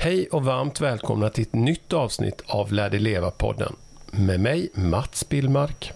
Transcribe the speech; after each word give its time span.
Hej 0.00 0.28
och 0.28 0.44
varmt 0.44 0.80
välkomna 0.80 1.30
till 1.30 1.42
ett 1.42 1.54
nytt 1.54 1.92
avsnitt 1.92 2.42
av 2.46 2.72
Lär 2.72 2.90
dig 2.90 3.00
leva-podden. 3.00 3.76
Med 4.10 4.40
mig 4.40 4.70
Mats 4.74 5.28
Billmark. 5.28 5.92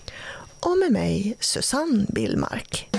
Och 0.61 0.79
med 0.79 0.93
mig 0.93 1.37
Susanne 1.41 2.07
Billmark. 2.09 2.92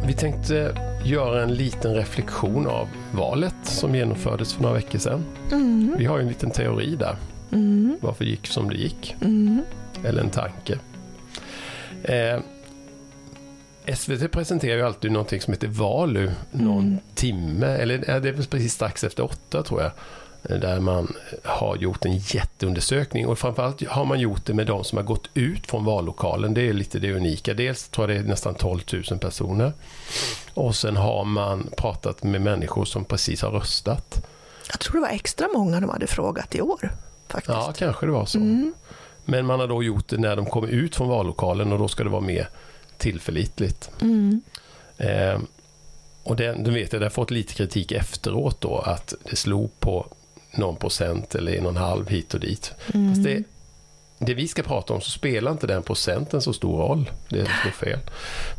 Ja, 0.00 0.06
vi 0.06 0.12
tänkte 0.12 0.74
göra 1.04 1.42
en 1.42 1.54
liten 1.54 1.94
reflektion 1.94 2.66
av 2.66 2.88
valet 3.12 3.54
som 3.62 3.94
genomfördes 3.94 4.54
för 4.54 4.62
några 4.62 4.74
veckor 4.74 4.98
sedan. 4.98 5.24
Mm. 5.52 5.94
Vi 5.98 6.04
har 6.04 6.16
ju 6.18 6.22
en 6.22 6.28
liten 6.28 6.50
teori 6.50 6.96
där. 6.96 7.16
Mm. 7.52 7.96
Varför 8.00 8.24
gick 8.24 8.46
som 8.46 8.68
det 8.70 8.76
gick. 8.76 9.16
Mm. 9.20 9.62
Eller 10.04 10.22
en 10.22 10.30
tanke. 10.30 10.78
Eh, 12.02 12.40
SVT 13.94 14.28
presenterar 14.32 14.76
ju 14.76 14.82
alltid 14.82 15.12
någonting 15.12 15.40
som 15.40 15.52
heter 15.52 15.68
Valu 15.68 16.30
någon 16.52 16.84
Mm. 16.84 16.98
timme, 17.14 17.66
eller 17.66 17.98
det 18.20 18.28
är 18.28 18.50
precis 18.50 18.72
strax 18.72 19.04
efter 19.04 19.24
åtta 19.24 19.62
tror 19.62 19.82
jag. 19.82 19.90
Där 20.42 20.80
man 20.80 21.16
har 21.44 21.76
gjort 21.76 22.04
en 22.04 22.16
jätteundersökning 22.16 23.26
och 23.26 23.38
framförallt 23.38 23.86
har 23.86 24.04
man 24.04 24.20
gjort 24.20 24.46
det 24.46 24.54
med 24.54 24.66
de 24.66 24.84
som 24.84 24.98
har 24.98 25.04
gått 25.04 25.28
ut 25.34 25.66
från 25.66 25.84
vallokalen. 25.84 26.54
Det 26.54 26.68
är 26.68 26.72
lite 26.72 26.98
det 26.98 27.12
unika. 27.12 27.54
Dels 27.54 27.88
tror 27.88 28.10
jag 28.10 28.18
det 28.18 28.24
är 28.24 28.28
nästan 28.28 28.54
12 28.54 28.80
000 29.10 29.18
personer. 29.18 29.72
Och 30.54 30.76
sen 30.76 30.96
har 30.96 31.24
man 31.24 31.68
pratat 31.76 32.22
med 32.22 32.40
människor 32.40 32.84
som 32.84 33.04
precis 33.04 33.42
har 33.42 33.50
röstat. 33.50 34.26
Jag 34.70 34.80
tror 34.80 34.92
det 34.92 35.00
var 35.00 35.14
extra 35.14 35.48
många 35.54 35.80
de 35.80 35.90
hade 35.90 36.06
frågat 36.06 36.54
i 36.54 36.60
år. 36.60 36.90
Faktiskt. 37.28 37.48
Ja, 37.48 37.72
kanske 37.78 38.06
det 38.06 38.12
var 38.12 38.26
så. 38.26 38.38
Mm. 38.38 38.74
Men 39.24 39.46
man 39.46 39.60
har 39.60 39.68
då 39.68 39.82
gjort 39.82 40.08
det 40.08 40.18
när 40.18 40.36
de 40.36 40.46
kommer 40.46 40.68
ut 40.68 40.96
från 40.96 41.08
vallokalen 41.08 41.72
och 41.72 41.78
då 41.78 41.88
ska 41.88 42.04
det 42.04 42.10
vara 42.10 42.20
mer 42.20 42.48
tillförlitligt. 42.96 43.90
Mm. 44.00 44.40
Eh, 44.96 45.38
och 46.22 46.36
det, 46.36 46.52
du 46.64 46.70
vet, 46.70 46.90
det 46.90 47.02
har 47.02 47.10
fått 47.10 47.30
lite 47.30 47.54
kritik 47.54 47.92
efteråt 47.92 48.60
då 48.60 48.78
att 48.78 49.14
det 49.30 49.36
slog 49.36 49.80
på 49.80 50.06
någon 50.58 50.76
procent 50.76 51.34
eller 51.34 51.52
en 51.52 51.64
och 51.64 51.70
en 51.70 51.76
halv 51.76 52.08
hit 52.08 52.34
och 52.34 52.40
dit. 52.40 52.72
Mm. 52.94 53.14
Fast 53.14 53.24
det, 53.24 53.42
det 54.18 54.34
vi 54.34 54.48
ska 54.48 54.62
prata 54.62 54.94
om 54.94 55.00
så 55.00 55.10
spelar 55.10 55.52
inte 55.52 55.66
den 55.66 55.82
procenten 55.82 56.42
så 56.42 56.52
stor 56.52 56.78
roll. 56.78 57.10
Det 57.28 57.40
är 57.40 57.70
fel. 57.70 57.98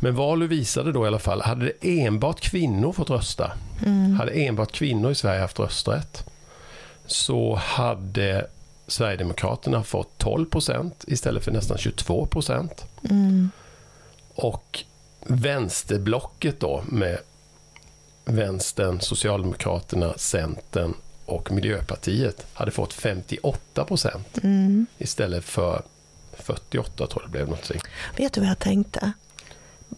Men 0.00 0.14
Valu 0.14 0.46
visade 0.46 0.92
då 0.92 1.04
i 1.04 1.06
alla 1.06 1.18
fall, 1.18 1.40
hade 1.40 1.64
det 1.64 2.00
enbart 2.00 2.40
kvinnor 2.40 2.92
fått 2.92 3.10
rösta, 3.10 3.52
Mm. 3.86 4.14
hade 4.14 4.32
enbart 4.32 4.72
kvinnor 4.72 5.10
i 5.10 5.14
Sverige 5.14 5.40
haft 5.40 5.58
rösträtt, 5.58 6.24
så 7.06 7.54
hade 7.54 8.46
Sverigedemokraterna 8.86 9.82
fått 9.82 10.18
12 10.18 10.46
procent 10.46 11.04
istället 11.06 11.44
för 11.44 11.52
nästan 11.52 11.78
22 11.78 12.26
procent. 12.26 12.84
Mm. 13.10 13.50
Och 14.34 14.84
vänsterblocket 15.26 16.60
då 16.60 16.82
med 16.86 17.18
Vänstern, 18.24 19.00
Socialdemokraterna, 19.00 20.14
Centern 20.16 20.94
och 21.30 21.50
Miljöpartiet 21.52 22.46
hade 22.52 22.70
fått 22.70 22.92
58 22.92 23.84
procent 23.84 24.38
Mm. 24.42 24.86
istället 24.98 25.44
för 25.44 25.82
48 26.32 27.06
tror 27.06 27.22
jag 27.22 27.28
det 27.28 27.32
blev 27.32 27.44
någonting. 27.48 27.80
Vet 28.16 28.32
du 28.32 28.40
vad 28.40 28.50
jag 28.50 28.58
tänkte? 28.58 29.12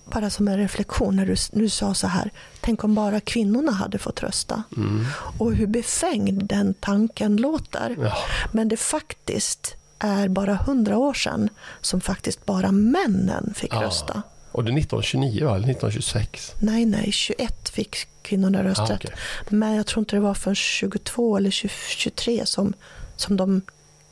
Bara 0.05 0.30
som 0.30 0.48
en 0.48 0.56
reflektion 0.58 1.16
när 1.16 1.27
du 1.27 1.36
nu 1.52 1.69
sa 1.69 1.94
så 1.94 2.06
här. 2.06 2.30
Tänk 2.61 2.84
om 2.84 2.94
bara 2.94 3.20
kvinnorna 3.20 3.72
hade 3.72 3.98
fått 3.98 4.22
rösta. 4.22 4.62
Mm. 4.77 5.05
Och 5.39 5.55
hur 5.55 5.66
befängd 5.66 6.44
den 6.44 6.74
tanken 6.74 7.36
låter. 7.36 7.96
Ja, 8.00 8.17
Men 8.52 8.69
det 8.69 8.77
faktiskt 8.77 9.74
är 9.98 10.29
bara 10.29 10.55
hundra 10.55 10.98
år 10.98 11.14
sedan 11.14 11.48
som 11.80 12.01
faktiskt 12.01 12.46
bara 12.46 12.73
männen 12.73 13.55
fick 13.55 13.74
Ja. 13.74 13.83
rösta. 13.83 14.23
Och 14.52 14.64
det 14.64 14.70
är 14.70 14.79
1929 14.79 15.45
va? 15.45 15.51
Eller 15.57 15.68
1926? 15.70 16.55
Nej, 16.61 16.85
nej, 16.86 17.13
21 17.13 17.68
fick 17.68 17.96
kvinnorna 18.23 18.64
rösträtt. 18.64 18.90
Ah, 18.90 18.95
okej. 18.95 19.11
Men 19.48 19.74
jag 19.74 19.86
tror 19.86 20.01
inte 20.01 20.17
det 20.17 20.20
var 20.20 20.35
förrän 20.35 20.55
22 20.55 21.36
eller 21.36 21.51
20, 21.51 21.70
23 21.89 22.46
som, 22.46 22.73
som 23.17 23.36
de 23.36 23.61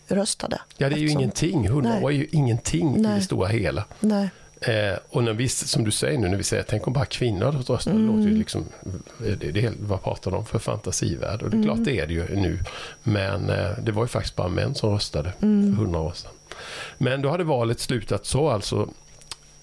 röstade. 0.09 0.61
Ja, 0.77 0.89
det 0.89 0.95
är 0.95 0.99
ju 0.99 1.05
Eftersom- 1.05 1.21
ingenting. 1.21 1.67
100 1.67 1.91
Nej. 1.91 2.05
år 2.05 2.11
är 2.11 2.15
ju 2.15 2.29
ingenting 2.33 2.97
i 2.97 3.00
Nej. 3.00 3.15
det 3.19 3.23
stora 3.25 3.49
hela. 3.49 3.84
Nej. 4.00 4.31
Eh, 4.61 4.99
och 5.11 5.25
när 5.25 5.33
vi, 5.33 5.49
som 5.49 5.84
du 5.84 5.91
säger 5.91 6.19
nu, 6.19 6.29
när 6.29 6.37
vi 6.37 6.43
säger 6.43 6.62
tänk 6.62 6.87
om 6.87 6.93
bara 6.93 7.05
kvinnor 7.05 7.45
hade 7.45 7.59
fått 7.59 7.71
rösta, 7.71 7.91
det 7.91 7.97
Mm. 7.97 8.17
låter 8.17 8.31
ju 8.31 8.37
liksom, 8.39 8.65
det, 9.19 9.34
det, 9.53 9.61
helt- 9.61 9.77
vad 9.81 10.03
pratar 10.03 10.31
de 10.31 10.47
för 10.47 10.59
fantasivärld? 10.59 11.43
Och 11.43 11.50
det 11.50 11.56
är 11.59 11.62
klart 11.62 11.77
Mm. 11.77 11.84
det 11.84 12.00
är 12.00 12.06
det 12.06 12.12
ju 12.15 12.37
nu. 12.37 12.59
Men 13.03 13.50
eh, 13.50 13.71
det 13.83 13.93
var 13.93 14.03
ju 14.05 14.09
faktiskt 14.09 14.37
bara 14.37 14.49
män 14.49 14.75
som 14.75 14.91
röstade 14.91 15.33
Mm. 15.43 15.77
för 15.77 15.83
hundra 15.84 16.00
år 16.00 16.12
sedan. 16.12 16.31
Men 16.99 17.23
då 17.23 17.29
hade 17.31 17.45
valet 17.45 17.81
slutat 17.81 18.27
så 18.27 18.49
alltså. 18.50 18.89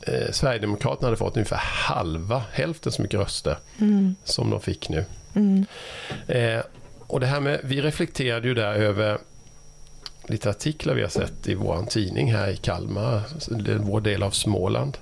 Eh, 0.07 0.31
Sverigedemokraterna 0.31 1.07
hade 1.07 1.18
fått 1.18 1.38
ungefär 1.38 1.62
halva, 1.63 2.44
hälften 2.51 2.91
så 2.91 3.01
mycket 3.01 3.19
röster 3.19 3.57
Mm. 3.79 4.16
som 4.23 4.50
de 4.50 4.62
fick 4.62 4.90
nu. 4.90 5.06
Mm. 5.35 5.66
Eh, 6.28 6.62
och 7.07 7.19
det 7.19 7.25
här 7.25 7.40
med, 7.40 7.59
vi 7.63 7.81
reflekterade 7.81 8.47
ju 8.47 8.53
där 8.53 8.73
över 8.73 9.18
lite 10.28 10.50
artiklar 10.50 10.94
vi 10.94 11.01
har 11.01 11.09
sett 11.09 11.47
i 11.47 11.56
vår 11.56 11.85
tidning 11.90 12.34
här 12.34 12.47
i 12.50 12.57
Kalmar, 12.57 13.22
vår 13.79 14.01
del 14.01 14.23
av 14.23 14.31
Småland. 14.31 14.97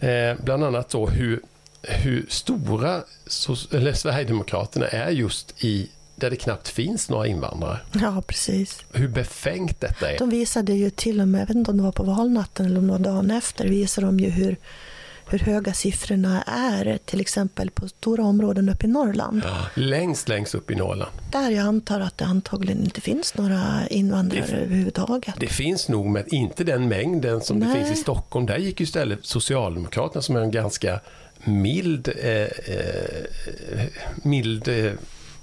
Eh, 0.00 0.34
bland 0.44 0.64
annat 0.64 0.88
då 0.90 1.06
hur, 1.06 1.40
hur 1.82 2.26
stora 2.28 3.02
så, 3.26 3.56
eller 3.76 3.92
Sverigedemokraterna 3.92 4.86
är 4.86 5.10
just 5.10 5.64
i 5.64 5.88
där 6.20 6.30
det 6.30 6.36
knappt 6.36 6.68
finns 6.68 7.08
några 7.10 7.26
invandrare. 7.26 7.78
Ja, 7.92 8.22
precis. 8.26 8.84
Hur 8.92 9.08
befängt 9.08 9.80
detta 9.80 10.12
är. 10.12 10.18
De 10.18 10.30
visade 10.30 10.72
ju 10.72 10.90
till 10.90 11.20
och 11.20 11.28
med, 11.28 11.40
jag 11.40 11.46
vet 11.46 11.56
inte 11.56 11.70
om 11.70 11.76
det 11.76 11.82
var 11.82 11.92
på 11.92 12.02
valnatten 12.02 12.66
eller 12.66 12.78
om 12.78 12.86
det 12.86 12.92
var 12.92 12.98
dagen 12.98 13.30
efter, 13.30 13.68
visade 13.68 14.06
de 14.06 14.20
ju 14.20 14.30
hur, 14.30 14.56
hur 15.30 15.38
höga 15.38 15.72
siffrorna 15.72 16.42
är 16.42 16.98
till 17.04 17.20
exempel 17.20 17.70
på 17.70 17.88
stora 17.88 18.24
områden 18.24 18.68
uppe 18.68 18.86
i 18.86 18.88
Norrland. 18.90 19.42
Ja, 19.44 19.66
längst, 19.74 20.28
längst 20.28 20.54
upp 20.54 20.70
i 20.70 20.74
Norrland. 20.74 21.10
Där 21.32 21.50
jag 21.50 21.66
antar 21.66 22.00
att 22.00 22.18
det 22.18 22.24
antagligen 22.24 22.84
inte 22.84 23.00
finns 23.00 23.34
några 23.36 23.88
invandrare 23.90 24.44
Det- 24.50 24.56
överhuvudtaget. 24.56 25.34
Det 25.40 25.46
finns 25.46 25.88
nog, 25.88 26.06
men 26.06 26.34
inte 26.34 26.64
den 26.64 26.88
mängden 26.88 27.40
som 27.40 27.60
det 27.60 27.66
Nej. 27.66 27.84
finns 27.84 27.98
i 27.98 28.02
Stockholm. 28.02 28.46
Där 28.46 28.58
gick 28.58 28.80
ju 28.80 28.84
istället 28.84 29.18
Socialdemokraterna 29.26 30.22
som 30.22 30.36
är 30.36 30.40
en 30.40 30.50
ganska 30.50 31.00
mild, 31.44 32.08
eh, 32.22 32.30
eh, 32.32 32.48
mild 34.22 34.68
eh, 34.68 34.92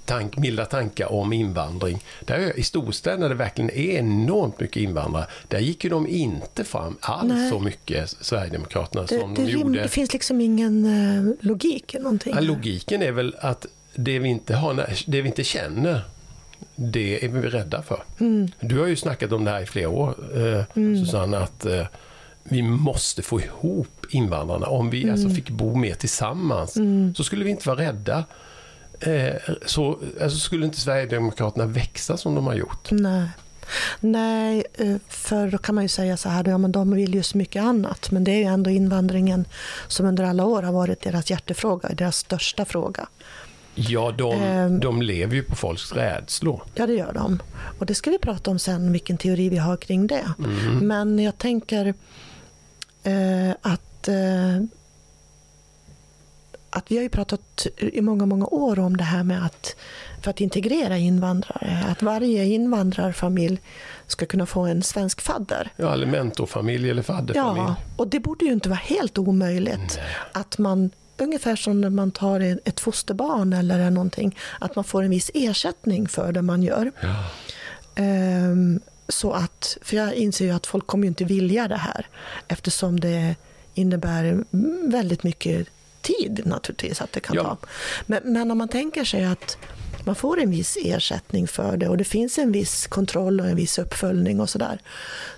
tank, 0.06 0.36
milda 0.36 0.64
tankar 0.64 1.12
om 1.12 1.32
invandring. 1.32 1.98
Där 2.24 2.58
I 2.58 2.62
storstäderna 2.62 3.22
där 3.22 3.28
det 3.28 3.34
verkligen 3.34 3.70
är 3.70 3.98
enormt 3.98 4.60
mycket 4.60 4.76
invandrare, 4.76 5.26
där 5.48 5.58
gick 5.58 5.84
ju 5.84 5.90
de 5.90 6.06
inte 6.08 6.64
fram 6.64 6.96
alls 7.00 7.32
Nej. 7.32 7.50
så 7.50 7.58
mycket, 7.58 8.08
Sverigedemokraterna, 8.20 9.02
Det, 9.02 9.20
som 9.20 9.34
det, 9.34 9.42
de 9.44 9.50
gjorde. 9.50 9.82
det 9.82 9.88
finns 9.88 10.12
liksom 10.12 10.40
ingen 10.40 10.84
eh, 10.84 11.46
logik 11.46 11.94
i 11.94 11.98
någonting. 11.98 12.32
Ja, 12.34 12.40
logiken 12.40 13.02
är 13.02 13.12
väl 13.12 13.36
att 13.40 13.66
det 13.94 14.18
vi 14.18 14.28
inte, 14.28 14.54
har, 14.56 14.86
det 15.06 15.22
vi 15.22 15.28
inte 15.28 15.44
känner, 15.44 16.00
det 16.74 17.24
är 17.24 17.28
vi 17.28 17.48
rädda 17.48 17.82
för. 17.82 18.02
Mm. 18.20 18.48
Du 18.60 18.78
har 18.78 18.86
ju 18.86 18.96
snackat 18.96 19.32
om 19.32 19.44
det 19.44 19.50
här 19.50 19.62
i 19.62 19.66
flera 19.66 19.88
år, 19.88 20.14
eh, 20.34 20.64
Mm. 20.74 21.04
Susanne, 21.04 21.38
att 21.38 21.66
eh, 21.66 21.86
vi 22.44 22.62
måste 22.62 23.22
få 23.22 23.40
ihop 23.40 24.06
invandrarna. 24.10 24.66
Om 24.66 24.90
vi 24.90 25.10
alltså 25.10 25.28
fick 25.30 25.50
bo 25.50 25.74
mer 25.74 25.94
tillsammans 25.94 26.76
Mm. 26.76 27.14
så 27.14 27.24
skulle 27.24 27.44
vi 27.44 27.50
inte 27.50 27.68
vara 27.68 27.80
rädda. 27.80 28.24
Eh, 29.00 29.34
så 29.66 29.98
alltså 30.22 30.38
skulle 30.38 30.64
inte 30.66 30.80
Sverigedemokraterna 30.80 31.66
växa 31.66 32.16
som 32.16 32.34
de 32.34 32.46
har 32.46 32.54
gjort. 32.54 32.88
Nej. 32.90 33.28
Nej, 34.00 34.64
eh, 34.74 34.96
för 35.08 35.50
då 35.50 35.58
kan 35.58 35.74
man 35.74 35.84
ju 35.84 35.88
säga 35.88 36.16
så 36.16 36.28
här, 36.28 36.44
ja, 36.48 36.58
men 36.58 36.72
de 36.72 36.90
vill 36.94 37.14
ju 37.14 37.22
så 37.22 37.38
mycket 37.38 37.62
annat. 37.62 38.10
Men 38.10 38.24
det 38.24 38.30
är 38.30 38.36
ju 38.38 38.44
ändå 38.44 38.70
invandringen 38.70 39.44
som 39.88 40.06
under 40.06 40.24
alla 40.24 40.44
år 40.44 40.62
har 40.62 40.72
varit 40.72 41.00
deras 41.02 41.30
hjärtefråga, 41.30 41.88
deras 41.88 42.16
största 42.16 42.64
fråga. 42.64 43.08
Ja, 43.74 44.14
de, 44.18 44.32
Ehm. 44.42 44.80
de 44.80 45.02
lever 45.02 45.34
ju 45.34 45.42
på 45.42 45.56
folks 45.56 45.92
rädslor. 45.92 46.62
Ja, 46.74 46.86
det 46.86 46.92
gör 46.92 47.12
de. 47.12 47.42
Och 47.78 47.86
det 47.86 47.94
ska 47.94 48.10
vi 48.10 48.18
prata 48.18 48.50
om 48.50 48.58
sen, 48.58 48.92
vilken 48.92 49.16
teori 49.18 49.48
vi 49.48 49.56
har 49.56 49.76
kring 49.76 50.06
det. 50.06 50.32
Mm. 50.38 50.78
Men 50.88 51.18
jag 51.18 51.38
tänker 51.38 51.94
eh, 53.02 53.50
att, 53.62 54.08
eh, 54.08 54.64
att 56.76 56.90
vi 56.90 56.96
har 56.96 57.02
ju 57.02 57.08
pratat 57.08 57.66
i 57.76 58.00
många, 58.00 58.26
många 58.26 58.46
år 58.46 58.78
om 58.78 58.96
det 58.96 59.04
här 59.04 59.22
med 59.22 59.44
att 59.44 59.76
för 60.22 60.30
att 60.30 60.40
integrera 60.40 60.96
invandrare, 60.98 61.84
att 61.88 62.02
varje 62.02 62.44
invandrarfamilj 62.44 63.60
ska 64.06 64.26
kunna 64.26 64.46
få 64.46 64.60
en 64.60 64.82
svensk 64.82 65.20
fadder. 65.20 65.70
Ja, 65.76 65.92
eller 65.92 66.06
mentorfamilj 66.06 66.90
eller 66.90 67.02
fadderfamilj. 67.02 67.64
Ja, 67.66 67.76
och 67.96 68.08
det 68.08 68.20
borde 68.20 68.44
ju 68.44 68.52
inte 68.52 68.68
vara 68.68 68.78
helt 68.78 69.18
omöjligt 69.18 69.98
att 70.32 70.58
man 70.58 70.90
Ungefär 71.18 71.56
som 71.56 71.80
när 71.80 71.90
man 71.90 72.10
tar 72.10 72.58
ett 72.64 72.80
fosterbarn 72.80 73.52
eller 73.52 73.90
någonting, 73.90 74.38
att 74.60 74.76
man 74.76 74.84
får 74.84 75.02
en 75.02 75.10
viss 75.10 75.30
ersättning 75.34 76.08
för 76.08 76.32
det 76.32 76.42
man 76.42 76.62
gör. 76.62 76.92
Ja. 77.00 77.24
Ehm, 77.94 78.80
så 79.08 79.32
att, 79.32 79.78
för 79.82 79.96
jag 79.96 80.14
inser 80.14 80.44
ju 80.44 80.50
att 80.50 80.66
folk 80.66 80.86
kommer 80.86 81.04
ju 81.04 81.08
inte 81.08 81.24
vilja 81.24 81.68
det 81.68 81.76
här 81.76 82.06
eftersom 82.48 83.00
det 83.00 83.36
innebär 83.74 84.44
väldigt 84.90 85.22
mycket 85.22 85.68
tid 86.06 86.42
naturligtvis 86.44 87.00
att 87.00 87.12
det 87.12 87.20
kan 87.20 87.36
Ja. 87.36 87.42
ta. 87.42 87.56
Men, 88.06 88.20
men 88.24 88.50
om 88.50 88.58
man 88.58 88.68
tänker 88.68 89.04
sig 89.04 89.24
att 89.24 89.58
man 90.04 90.14
får 90.14 90.40
en 90.40 90.50
viss 90.50 90.78
ersättning 90.84 91.48
för 91.48 91.76
det 91.76 91.88
och 91.88 91.96
det 91.96 92.04
finns 92.04 92.38
en 92.38 92.52
viss 92.52 92.86
kontroll 92.86 93.40
och 93.40 93.46
en 93.46 93.56
viss 93.56 93.78
uppföljning 93.78 94.40
och 94.40 94.50
sådär. 94.50 94.78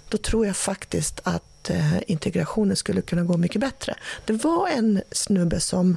Då 0.08 0.18
tror 0.18 0.46
jag 0.46 0.56
faktiskt 0.56 1.20
att 1.24 1.70
eh, 1.70 1.98
integrationen 2.06 2.76
skulle 2.76 3.00
kunna 3.00 3.22
gå 3.22 3.36
mycket 3.36 3.60
bättre. 3.60 3.94
Det 4.24 4.32
var 4.32 4.68
en 4.68 5.02
snubbe 5.12 5.60
som 5.60 5.96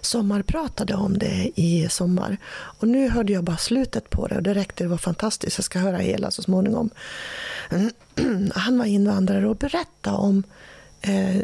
sommarpratade 0.00 0.94
om 0.94 1.18
det 1.18 1.50
i 1.54 1.88
sommar. 1.90 2.36
Och 2.52 2.88
nu 2.88 3.08
hörde 3.08 3.32
jag 3.32 3.44
bara 3.44 3.56
slutet 3.56 4.10
på 4.10 4.26
det 4.26 4.36
och 4.36 4.42
det 4.42 4.54
räckte, 4.54 4.84
det 4.84 4.88
var 4.88 4.96
fantastiskt. 4.96 5.58
Jag 5.58 5.64
ska 5.64 5.78
höra 5.78 5.96
hela 5.98 6.30
så 6.30 6.42
småningom. 6.42 6.90
Han 8.54 8.78
var 8.78 8.84
invandrare 8.84 9.48
och 9.48 9.56
berättade 9.56 10.16
om 10.16 10.42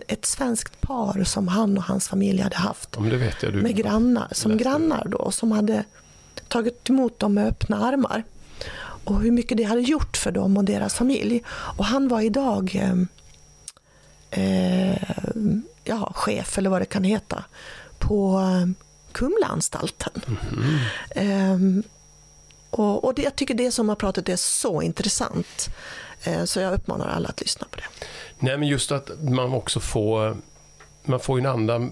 ett 0.08 0.26
svenskt 0.26 0.80
par 0.80 1.24
som 1.24 1.48
han 1.48 1.78
och 1.78 1.84
hans 1.84 2.08
familj 2.08 2.40
hade 2.42 2.56
haft 2.56 2.92
jag. 2.92 3.62
Med 3.62 3.76
grannar, 3.76 4.28
som 4.32 4.50
läste. 4.50 4.64
grannar 4.64 5.04
då, 5.08 5.30
som 5.30 5.52
hade 5.52 5.84
tagit 6.48 6.90
emot 6.90 7.18
dem 7.18 7.34
med 7.34 7.46
öppna 7.48 7.76
armar. 7.76 8.24
Och 9.04 9.20
hur 9.20 9.30
mycket 9.30 9.56
det 9.56 9.62
hade 9.62 9.80
gjort 9.80 10.16
för 10.16 10.30
dem 10.32 10.56
och 10.56 10.64
deras 10.64 10.94
familj. 10.94 11.42
Och 11.48 11.84
han 11.84 12.08
var 12.08 12.20
idag 12.20 12.74
eh, 12.74 12.94
eh, 14.30 14.98
ja, 15.84 16.12
chef, 16.14 16.58
eller 16.58 16.70
vad 16.70 16.82
det 16.82 16.86
kan 16.86 17.04
heta, 17.04 17.44
på 17.98 18.38
eh, 18.40 18.84
Kumlaanstalten. 19.12 20.20
Mhm. 20.26 20.78
Ehm, 21.10 21.82
och 22.70 23.04
och 23.04 23.14
det, 23.14 23.22
jag 23.22 23.36
tycker 23.36 23.54
det 23.54 23.70
som 23.70 23.88
har 23.88 23.96
pratat 23.96 24.28
är 24.28 24.36
så 24.36 24.82
intressant. 24.82 25.68
Eh, 26.22 26.44
så 26.44 26.60
jag 26.60 26.74
uppmanar 26.74 27.08
alla 27.08 27.28
att 27.28 27.40
lyssna 27.40 27.66
på 27.70 27.76
det. 27.76 28.06
Nej, 28.38 28.58
men 28.58 28.68
just 28.68 28.92
att 28.92 29.10
man 29.22 29.52
också 29.52 29.80
får, 29.80 30.36
man 31.04 31.20
får 31.20 31.38
ju 31.38 31.46
en 31.46 31.52
annan, 31.52 31.90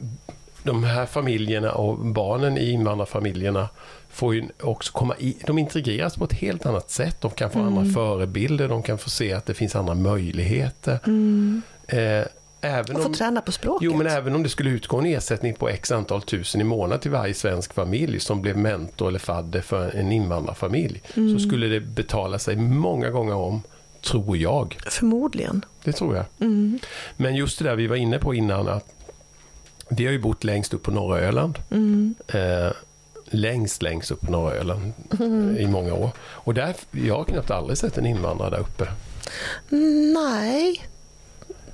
de 0.63 0.85
här 0.85 1.07
familjerna 1.07 1.73
och 1.73 1.99
barnen 1.99 2.59
i 2.59 2.71
invandrarfamiljerna 2.71 3.69
får 4.11 4.35
ju 4.35 4.45
också 4.63 4.93
komma 4.93 5.15
i, 5.19 5.37
de 5.47 5.59
integreras 5.59 6.17
på 6.17 6.25
ett 6.25 6.33
helt 6.33 6.67
annat 6.67 6.91
sätt. 6.91 7.21
De 7.21 7.31
kan 7.31 7.51
få 7.51 7.59
Mm. 7.59 7.79
andra 7.79 7.95
förebilder, 7.95 8.69
de 8.69 8.83
kan 8.83 8.99
få 8.99 9.11
se 9.11 9.33
att 9.33 9.47
det 9.47 9.55
finns 9.55 9.77
andra 9.77 9.95
möjligheter. 9.95 10.99
Eh, 11.89 12.25
även 12.61 12.97
Och 12.97 13.03
få 13.03 13.09
om, 13.09 13.15
träna 13.15 13.41
på 13.41 13.53
språket. 13.53 13.85
jo, 13.87 13.97
men 13.97 14.07
även 14.07 14.35
om 14.35 14.43
det 14.43 14.49
skulle 14.49 14.71
utgå 14.71 14.99
en 14.99 15.07
ersättning 15.07 15.55
på 15.55 15.69
x 15.69 15.93
antal 15.93 16.23
tusen 16.23 16.61
i 16.61 16.65
månaden 16.65 17.01
till 17.01 17.11
varje 17.11 17.35
svensk 17.35 17.75
familj 17.75 18.21
som 18.21 18.43
blev 18.43 18.57
mentor 18.57 19.09
eller 19.09 19.19
fadder 19.19 19.61
för 19.61 19.91
en 19.97 20.13
invandrarfamilj, 20.13 21.03
Mm. 21.17 21.39
så 21.39 21.49
skulle 21.49 21.67
det 21.67 21.81
betala 21.81 22.39
sig 22.39 22.57
många 22.57 23.11
gånger 23.11 23.35
om, 23.35 23.63
tror 24.05 24.37
jag. 24.37 24.77
Förmodligen. 24.91 25.65
Det 25.85 25.93
tror 25.93 26.17
jag. 26.17 26.25
Mm. 26.41 26.79
Men 27.17 27.35
just 27.35 27.59
det 27.59 27.65
där 27.65 27.77
vi 27.77 27.87
var 27.87 27.97
inne 27.97 28.19
på 28.19 28.35
innan 28.35 28.69
att 28.69 28.95
vi 29.89 30.05
har 30.05 30.13
ju 30.13 30.19
bott 30.19 30.45
längst 30.45 30.75
upp 30.75 30.83
på 30.83 30.91
norra 30.91 31.21
Öland. 31.21 31.59
Mm. 31.71 32.15
Eh, 32.29 32.73
längst, 33.25 33.83
längst 33.83 34.11
upp 34.11 34.21
på 34.21 34.33
norra 34.33 34.55
Öland 34.55 34.93
eh, 35.21 35.63
i 35.63 35.67
många 35.67 35.95
år. 35.95 36.11
Och 36.19 36.55
där, 36.55 36.75
jag 36.91 37.17
har 37.17 37.25
knappt 37.25 37.51
aldrig 37.51 37.79
sett 37.79 37.99
en 37.99 38.07
invandrare 38.07 38.51
där 38.51 38.61
uppe. 38.61 38.89
Nej, 40.15 40.83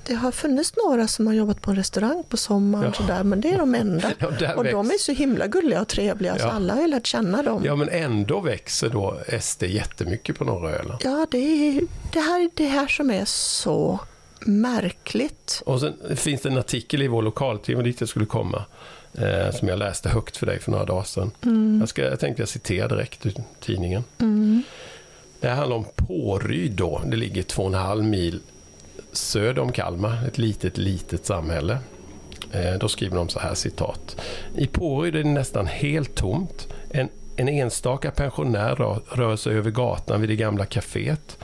det 0.05 0.13
har 0.13 0.31
funnits 0.31 0.73
några 0.85 1.07
som 1.07 1.27
har 1.27 1.33
jobbat 1.33 1.61
på 1.61 1.71
en 1.71 1.77
restaurang 1.77 2.23
på 2.29 2.37
sommaren, 2.37 2.85
Ja. 2.85 2.93
sådär, 2.93 3.23
men 3.23 3.41
det 3.41 3.49
är 3.49 3.57
de 3.57 3.75
enda. 3.75 4.11
Ja, 4.19 4.55
Och 4.55 4.63
de 4.63 4.87
väx- 4.87 4.93
är 5.09 5.13
så 5.13 5.19
himla 5.19 5.47
gulliga 5.47 5.81
och 5.81 5.87
trevliga, 5.87 6.37
så 6.37 6.45
Ja. 6.45 6.51
alla 6.51 6.73
har 6.73 6.81
ju 6.81 6.87
lärt 6.87 7.07
känna 7.07 7.43
dem. 7.43 7.61
Ja, 7.65 7.75
men 7.75 7.89
ändå 7.89 8.39
växer 8.39 8.89
då 8.89 9.19
SD 9.41 9.63
jättemycket 9.63 10.37
på 10.37 10.43
norra 10.45 10.71
Öland. 10.71 11.01
Ja, 11.03 11.27
det 11.31 11.37
är 11.37 11.81
det 12.13 12.19
här, 12.19 12.49
det 12.53 12.65
här 12.67 12.87
som 12.87 13.11
är 13.11 13.25
så 13.25 13.99
märkligt. 14.45 15.61
Och 15.65 15.79
sen 15.79 15.93
finns 16.15 16.41
det 16.41 16.49
en 16.49 16.57
artikel 16.57 17.01
i 17.01 17.07
vår 17.07 17.21
lokaltidning 17.21 17.83
dit 17.85 17.99
jag 17.99 18.09
skulle 18.09 18.25
komma. 18.25 18.65
Eh, 19.13 19.51
som 19.55 19.67
jag 19.67 19.79
läste 19.79 20.09
högt 20.09 20.37
för 20.37 20.45
dig 20.45 20.59
för 20.59 20.71
några 20.71 20.85
dagar 20.85 21.03
sedan. 21.03 21.31
Jag, 21.79 21.89
ska, 21.89 22.01
jag 22.01 22.19
tänkte 22.19 22.41
jag 22.41 22.49
citerar 22.49 22.89
direkt 22.89 23.25
ur 23.25 23.33
tidningen. 23.59 24.03
Det 25.39 25.47
här 25.47 25.55
handlar 25.55 25.77
om 25.77 25.85
Påryd 25.95 26.71
då. 26.71 27.01
Det 27.05 27.17
ligger 27.17 27.43
två 27.43 27.61
och 27.63 27.67
en 27.69 27.73
halv 27.73 28.03
mil 28.03 28.39
söder 29.11 29.61
om 29.61 29.71
Kalmar. 29.71 30.27
Ett 30.27 30.37
litet, 30.37 30.77
litet 30.77 31.25
samhälle. 31.25 31.77
Eh, 32.51 32.73
då 32.79 32.87
skriver 32.87 33.15
de 33.15 33.29
så 33.29 33.39
här 33.39 33.53
citat. 33.53 34.21
I 34.57 34.67
Påryd 34.67 35.15
är 35.15 35.23
det 35.23 35.29
nästan 35.29 35.67
helt 35.67 36.15
tomt. 36.15 36.67
En, 36.89 37.09
en 37.35 37.49
enstaka 37.49 38.11
pensionär 38.11 38.75
rör, 38.75 39.01
rör 39.09 39.35
sig 39.35 39.57
över 39.57 39.71
gatan 39.71 40.21
vid 40.21 40.29
det 40.29 40.35
gamla 40.35 40.65
kaféet. 40.65 41.37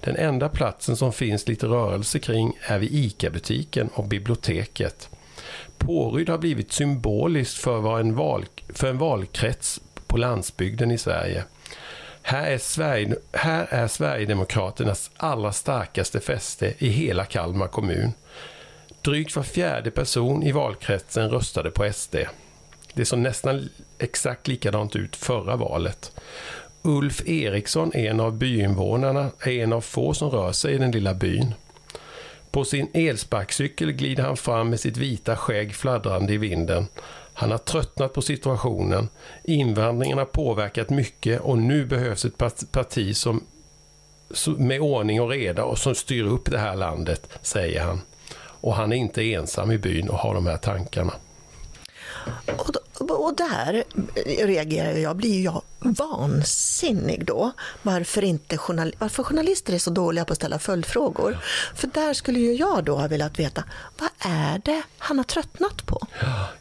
Den 0.00 0.16
enda 0.16 0.48
platsen 0.48 0.96
som 0.96 1.12
finns 1.12 1.48
lite 1.48 1.66
rörelse 1.66 2.18
kring 2.18 2.58
är 2.62 2.78
vid 2.78 2.92
ICA-butiken 2.92 3.88
och 3.94 4.04
biblioteket. 4.04 5.10
Påryd 5.78 6.28
har 6.28 6.38
blivit 6.38 6.72
symboliskt 6.72 7.58
för, 7.58 8.00
en 8.00 8.14
val, 8.14 8.44
för 8.68 8.90
en 8.90 8.98
valkrets 8.98 9.80
på 10.06 10.16
landsbygden 10.16 10.90
i 10.90 10.98
Sverige. 10.98 11.44
Här 12.26 12.50
är, 12.50 12.58
Sverige, 12.58 13.16
här 13.32 13.66
är 13.70 13.88
Sverigedemokraternas 13.88 15.10
allra 15.16 15.52
starkaste 15.52 16.20
fäste 16.20 16.74
i 16.78 16.88
hela 16.88 17.24
Kalmar 17.24 17.68
kommun. 17.68 18.12
Drygt 19.02 19.36
var 19.36 19.42
fjärde 19.42 19.90
person 19.90 20.42
i 20.42 20.52
valkretsen 20.52 21.30
röstade 21.30 21.70
på 21.70 21.92
SD. 21.92 22.16
Det 22.94 23.04
såg 23.04 23.18
nästan 23.18 23.68
exakt 23.98 24.48
likadant 24.48 24.96
ut 24.96 25.16
förra 25.16 25.56
valet. 25.56 26.12
Ulf 26.82 27.28
Eriksson, 27.28 27.92
en 27.94 28.20
av 28.20 28.32
byinvånarna, 28.32 29.30
är 29.40 29.62
en 29.62 29.72
av 29.72 29.80
få 29.80 30.14
som 30.14 30.30
rör 30.30 30.52
sig 30.52 30.74
i 30.74 30.78
den 30.78 30.90
lilla 30.90 31.14
byn. 31.14 31.54
På 32.50 32.64
sin 32.64 32.88
elsparkcykel 32.94 33.92
glider 33.92 34.22
han 34.22 34.36
fram 34.36 34.70
med 34.70 34.80
sitt 34.80 34.96
vita 34.96 35.36
skägg 35.36 35.74
fladdrande 35.74 36.32
i 36.32 36.36
vinden. 36.36 36.86
Han 37.34 37.50
har 37.50 37.58
tröttnat 37.58 38.12
på 38.12 38.22
situationen. 38.22 39.08
Invandringen 39.44 40.18
har 40.18 40.24
påverkat 40.24 40.90
mycket 40.90 41.40
och 41.40 41.58
nu 41.58 41.86
behövs 41.86 42.24
ett 42.24 42.38
parti 42.72 43.16
som 43.16 43.44
som- 44.30 44.66
med 44.66 44.80
ordning 44.80 45.20
och 45.20 45.28
reda 45.28 45.64
och 45.64 45.78
som 45.78 45.94
styr 45.94 46.24
upp 46.24 46.50
det 46.50 46.58
här 46.58 46.76
landet, 46.76 47.28
säger 47.42 47.80
han. 47.82 48.00
Och 48.36 48.74
han 48.74 48.92
är 48.92 48.96
inte 48.96 49.22
ensam 49.32 49.70
i 49.70 49.78
byn 49.78 50.08
och 50.08 50.18
har 50.18 50.34
de 50.34 50.46
här 50.46 50.56
tankarna. 50.56 51.12
Och, 52.58 52.72
då- 52.72 52.80
och 53.24 53.36
där 53.36 53.84
reagerar 54.46 54.92
jag, 54.92 55.16
blir 55.16 55.44
jag 55.44 55.62
vansinnig 55.78 57.24
då. 57.24 57.52
Varför, 57.82 58.24
inte 58.24 58.58
journal, 58.58 58.94
varför 58.98 59.22
journalister 59.22 59.72
är 59.74 59.78
så 59.78 59.90
dåliga 59.90 60.24
på 60.24 60.32
att 60.32 60.36
ställa 60.36 60.58
följdfrågor. 60.58 61.38
För 61.74 61.86
där 61.86 62.14
skulle 62.14 62.38
ju 62.38 62.54
jag 62.54 62.84
då 62.84 62.96
ha 62.96 63.08
velat 63.08 63.38
veta, 63.38 63.64
vad 63.98 64.32
är 64.32 64.60
det 64.64 64.82
han 64.98 65.18
har 65.18 65.24
tröttnat 65.24 65.86
på? 65.86 66.06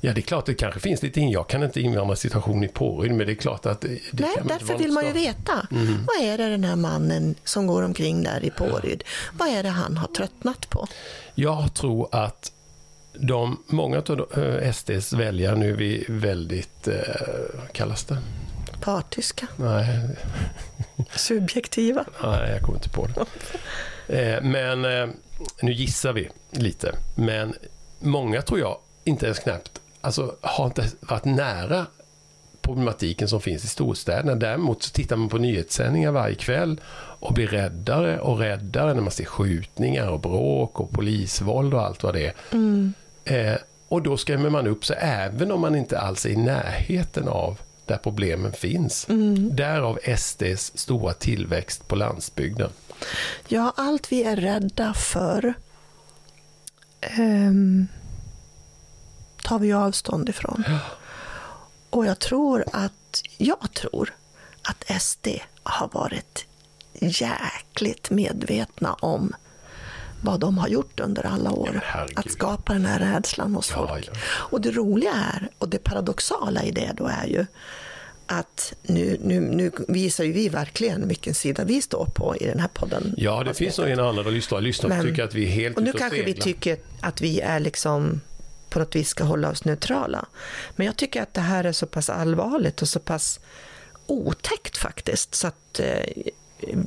Ja, 0.02 0.14
det 0.14 0.20
är 0.20 0.22
klart 0.22 0.46
det 0.46 0.54
kanske 0.54 0.80
finns 0.80 1.04
lite 1.04 1.20
in. 1.20 1.30
Jag 1.30 1.50
kan 1.50 1.64
inte 1.64 1.82
invandra 1.82 2.16
situation 2.16 2.64
i 2.64 2.68
Påryd, 2.68 3.12
men 3.12 3.28
det 3.28 3.34
är 3.34 3.36
klart 3.36 3.66
att 3.66 3.82
det, 3.82 4.00
Nej, 4.12 4.36
därför 4.44 4.78
vill 4.78 4.92
man 4.92 5.06
ju 5.06 5.12
veta. 5.12 5.68
Vad 6.08 6.26
är 6.26 6.38
det 6.38 6.50
den 6.50 6.64
här 6.64 6.76
mannen 6.76 7.36
som 7.44 7.68
går 7.68 7.84
omkring 7.84 8.24
där 8.24 8.46
i 8.46 8.50
Påryd, 8.50 9.04
vad 9.34 9.48
är 9.48 9.64
det 9.64 9.70
han 9.70 9.98
har 9.98 10.08
tröttnat 10.08 10.70
på? 10.70 10.88
Jag 11.36 11.74
tror 11.74 12.08
att 12.12 12.52
de, 13.14 13.64
många 13.68 13.98
av 13.98 14.28
eh, 14.44 14.72
SDs 14.72 15.14
väljare 15.14 15.56
nu 15.56 15.72
är 15.72 16.04
väldigt, 16.12 16.88
eh, 16.88 16.94
vad 17.60 17.74
kallas 17.74 18.04
det? 18.04 18.18
Partiska, 18.82 19.48
Nej, 19.56 20.00
subjektiva. 21.16 22.06
nej, 22.24 22.52
jag 22.52 22.62
kommer 22.62 22.78
inte 22.78 22.90
på 22.90 23.08
det. 23.08 23.26
Eh, 24.36 24.42
men 24.44 24.86
eh, 24.86 25.08
nu 25.62 25.74
gissar 25.74 26.14
vi 26.14 26.30
lite. 26.52 26.96
Men 27.16 27.54
många 28.00 28.42
tror 28.42 28.60
jag 28.60 28.78
inte 29.04 29.26
ens 29.26 29.40
knappt, 29.40 29.82
alltså 30.02 30.36
har 30.42 30.66
inte 30.66 30.88
varit 31.00 31.26
nära 31.26 31.86
problematiken 32.62 33.28
som 33.28 33.42
finns 33.42 33.64
i 33.64 33.68
storstäderna. 33.68 34.36
Däremot 34.36 34.84
så 34.84 34.92
tittar 34.92 35.16
man 35.16 35.30
på 35.30 35.38
nyhetssändningar 35.38 36.12
varje 36.12 36.36
kväll 36.36 36.82
och 37.20 37.34
blir 37.34 37.48
räddare 37.48 38.20
och 38.20 38.40
räddare 38.40 38.94
när 38.94 39.02
man 39.02 39.12
ser 39.12 39.26
skjutningar 39.26 40.08
och 40.08 40.20
bråk 40.20 40.80
och 40.80 40.92
polisvåld 40.92 41.74
och 41.74 41.82
allt 41.82 42.04
vad 42.04 42.14
det 42.14 42.26
är. 42.28 42.34
Eh, 43.26 43.56
och 43.88 44.02
då 44.02 44.18
skrämmer 44.18 44.50
man 44.50 44.68
upp 44.68 44.86
sig 44.86 44.98
även 45.00 45.52
om 45.52 45.62
man 45.62 45.76
inte 45.76 46.00
alls 46.00 46.26
är 46.26 46.30
i 46.30 46.36
närheten 46.36 47.28
av 47.28 47.60
där 47.86 47.98
problemen 47.98 48.54
finns. 48.54 49.06
Därav 49.52 50.00
SDs 50.18 50.78
stora 50.78 51.14
tillväxt 51.14 51.88
på 51.88 51.96
landsbygden. 51.96 52.70
Ja, 53.48 53.74
allt 53.76 54.12
vi 54.12 54.24
är 54.24 54.36
rädda 54.36 54.94
för 54.94 55.54
ehm, 57.02 57.88
tar 59.44 59.60
vi 59.60 59.74
avstånd 59.74 60.30
ifrån. 60.30 60.64
Och 61.90 62.06
jag 62.06 62.20
tror 62.20 62.66
att, 62.72 63.22
jag 63.38 63.74
tror 63.74 64.14
att 64.62 65.02
SD 65.02 65.28
har 65.64 65.90
varit 65.92 66.46
jäkligt 66.94 68.10
medvetna 68.10 68.94
om 68.94 69.34
vad 70.24 70.40
de 70.40 70.58
har 70.58 70.68
gjort 70.68 71.00
under 71.00 71.26
alla 71.26 71.52
år. 71.52 71.82
herregud. 71.84 72.20
att 72.20 72.32
skapa 72.32 72.74
den 72.74 72.86
här 72.86 73.00
rädslan 73.00 73.56
hos 73.56 73.72
Ja, 73.76 73.88
folk. 73.88 74.08
ja. 74.14 74.20
Och 74.26 74.62
det 74.62 74.72
roliga 74.72 75.12
är, 75.14 75.50
och 75.58 75.70
det 75.70 75.78
paradoxala 75.84 76.64
i 76.64 76.72
det 76.72 76.92
då 76.98 77.06
är 77.08 77.26
ju 77.28 77.46
att 78.26 78.74
nu, 78.84 79.18
nu, 79.22 79.40
nu 79.40 79.72
visar 79.88 80.24
ju 80.24 80.32
vi 80.32 80.50
verkligen 80.50 81.08
vilken 81.08 81.34
sida 81.34 81.64
vi 81.64 81.82
står 81.82 82.06
på 82.06 82.36
i 82.40 82.46
den 82.46 82.60
här 82.60 82.68
podden. 82.74 83.14
Ja, 83.18 83.44
det 83.44 83.54
finns 83.54 83.78
nog 83.78 83.88
en 83.90 84.00
och 84.00 84.10
annan 84.10 84.28
att 84.28 84.34
lyssna, 84.34 84.60
lyssna 84.60 84.86
och 84.86 84.90
Men- 84.96 85.06
tycker 85.06 85.24
att 85.24 85.34
vi 85.34 85.44
är 85.46 85.50
helt 85.50 85.78
Och 85.78 85.84
nu 85.84 85.92
och 85.92 85.98
kanske 86.00 86.24
vi 86.24 86.34
tycker 86.34 86.78
att 87.02 87.22
vi 87.22 87.40
är 87.40 87.60
liksom 87.60 88.22
på 88.70 88.80
något 88.80 88.96
vis 88.96 89.10
ska 89.10 89.24
hålla 89.24 89.50
oss 89.50 89.66
neutrala. 89.66 90.26
Men 90.76 90.86
jag 90.88 90.96
tycker 90.96 91.22
att 91.22 91.34
det 91.34 91.42
här 91.42 91.64
är 91.64 91.72
så 91.72 91.86
pass 91.86 92.10
allvarligt 92.10 92.82
och 92.82 92.90
så 92.90 93.00
pass 93.00 93.40
otäckt 94.06 94.78
faktiskt, 94.78 95.36
så 95.36 95.48
att 95.48 95.80
eh, 95.80 96.06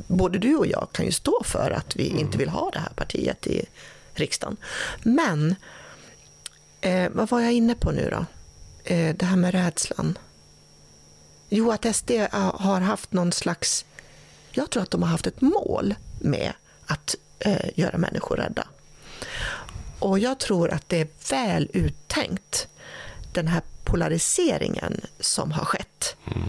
både 0.07 0.39
du 0.39 0.57
och 0.57 0.67
jag 0.67 0.89
kan 0.93 1.05
ju 1.05 1.13
stå 1.13 1.43
för 1.45 1.71
att 1.71 1.97
vi 1.97 2.11
mm. 2.11 2.21
inte 2.21 2.39
vill 2.39 2.49
ha 2.49 2.71
det 2.71 2.79
här 2.79 2.93
partiet 2.97 3.47
i 3.47 3.65
riksdagen. 4.15 4.57
Men, 5.03 5.55
eh, 6.81 7.11
vad 7.13 7.31
var 7.31 7.41
jag 7.41 7.53
inne 7.53 7.75
på 7.75 7.91
nu 7.91 8.11
då? 8.11 8.25
Eh, 8.85 9.17
det 9.17 9.27
här 9.27 9.37
med 9.37 9.55
rädslan. 9.55 10.19
Jo, 11.49 11.73
att 11.73 11.97
SD 11.97 12.11
har 12.55 12.81
haft 12.81 13.13
någon 13.13 13.33
slags... 13.33 13.85
Jag 14.51 14.71
tror 14.71 14.83
att 14.83 14.91
de 14.91 15.03
har 15.03 15.11
haft 15.11 15.27
ett 15.27 15.41
mål 15.41 15.95
med 16.21 16.53
att 16.87 17.15
eh, 17.39 17.71
göra 17.75 17.99
människor 17.99 18.37
rädda. 18.37 18.67
Och 19.99 20.19
jag 20.19 20.39
tror 20.39 20.71
att 20.71 20.89
det 20.89 21.01
är 21.01 21.09
väl 21.31 21.71
uttänkt, 21.73 22.69
den 23.33 23.49
här 23.49 23.63
polariseringen 23.85 25.01
som 25.21 25.53
har 25.53 25.65
skett. 25.65 26.17
Mm. 26.27 26.49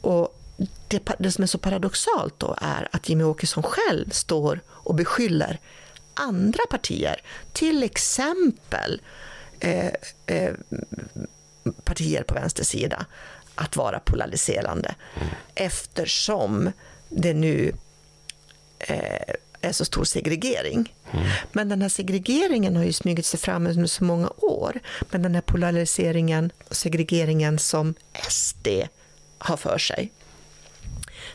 Och 0.00 0.39
det, 0.88 1.02
det, 1.18 1.32
som 1.32 1.42
är 1.42 1.46
så 1.46 1.58
paradoxalt 1.58 2.34
då 2.38 2.54
är 2.60 2.88
att 2.92 3.08
Jimmy 3.08 3.24
Åkesson 3.24 3.62
själv 3.62 4.10
står 4.10 4.60
och 4.68 4.94
beskyller 4.94 5.58
andra 6.14 6.62
partier, 6.70 7.20
till 7.52 7.82
exempel 7.82 9.00
eh, 9.60 9.90
eh, 10.26 10.54
partier 11.84 12.22
på 12.22 12.34
vänster 12.34 12.64
sida, 12.64 13.06
att 13.54 13.76
vara 13.76 14.00
polariserande. 14.00 14.94
Mm. 15.16 15.28
Eftersom 15.54 16.72
det 17.08 17.34
nu 17.34 17.72
eh, 18.78 19.34
är 19.60 19.72
så 19.72 19.84
stor 19.84 20.04
segregering. 20.04 20.94
Mm. 21.12 21.26
Men 21.52 21.68
den 21.68 21.82
här 21.82 21.88
segregeringen 21.88 22.76
har 22.76 22.84
ju 22.84 22.92
smugit 22.92 23.26
sig 23.26 23.40
fram 23.40 23.66
under 23.66 23.86
så 23.86 24.04
många 24.04 24.30
år. 24.36 24.80
Men 25.10 25.22
den 25.22 25.34
här 25.34 25.42
polariseringen 25.42 26.52
och 26.68 26.76
segregeringen 26.76 27.58
som 27.58 27.94
SD 28.28 28.68
har 29.38 29.56
för 29.56 29.78
sig, 29.78 30.12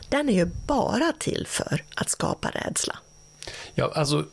den 0.08 0.28
är 0.28 0.32
ju 0.32 0.50
bara 0.66 1.12
till 1.18 1.46
för 1.48 1.84
att 1.94 2.08
skapa 2.08 2.50
rädsla. 2.50 2.98
Ja, 3.74 3.92
alltså 3.94 4.24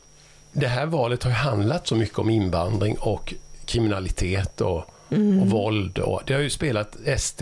det 0.51 0.67
här 0.67 0.85
valet 0.85 1.23
har 1.23 1.31
ju 1.31 1.35
handlat 1.35 1.87
så 1.87 1.95
mycket 1.95 2.19
om 2.19 2.29
invandring 2.29 2.97
och 2.99 3.33
kriminalitet 3.65 4.61
och, 4.61 4.85
mm. 5.09 5.41
och 5.41 5.47
våld. 5.47 5.99
Och 5.99 6.21
det 6.25 6.33
har 6.33 6.41
ju 6.41 6.49
spelat 6.49 6.97
SD 7.17 7.41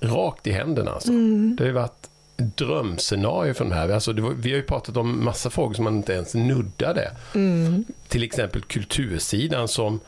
rakt 0.00 0.46
i 0.46 0.52
händerna. 0.52 0.90
Alltså. 0.90 1.08
Mm. 1.10 1.56
Det 1.56 1.62
har 1.64 1.68
ju 1.68 1.74
varit 1.74 2.08
drömscenario 2.36 3.54
för 3.54 3.64
den 3.64 3.72
här. 3.72 3.88
Alltså 3.88 4.12
var, 4.12 4.30
vi 4.30 4.50
har 4.50 4.56
ju 4.56 4.62
pratat 4.62 4.96
om 4.96 5.24
massa 5.24 5.50
frågor 5.50 5.74
som 5.74 5.84
man 5.84 5.96
inte 5.96 6.12
ens 6.12 6.34
nuddade. 6.34 7.10
Mm. 7.34 7.84
Till 8.08 8.22
exempel 8.22 8.62
kultursidan 8.62 9.68
som 9.68 10.00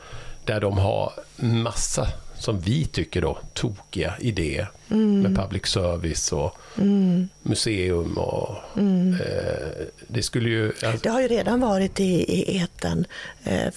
där 0.45 0.61
de 0.61 0.77
har 0.77 1.11
massa 1.35 2.07
som 2.39 2.59
vi 2.59 2.85
tycker 2.85 3.21
då, 3.21 3.37
tokiga 3.53 4.13
idéer 4.19 4.71
mm. 4.89 5.21
med 5.21 5.35
public 5.35 5.65
service 5.65 6.31
och 6.31 6.57
mm. 6.77 7.29
museum. 7.41 8.17
Och, 8.17 8.55
mm. 8.77 9.13
eh, 9.13 9.85
det 10.07 10.23
skulle 10.23 10.49
ju... 10.49 10.65
Alltså... 10.67 10.99
Det 11.03 11.09
har 11.09 11.21
ju 11.21 11.27
redan 11.27 11.59
varit 11.59 11.99
i, 11.99 12.03
i 12.03 12.57
eten 12.57 13.05
eh, 13.43 13.67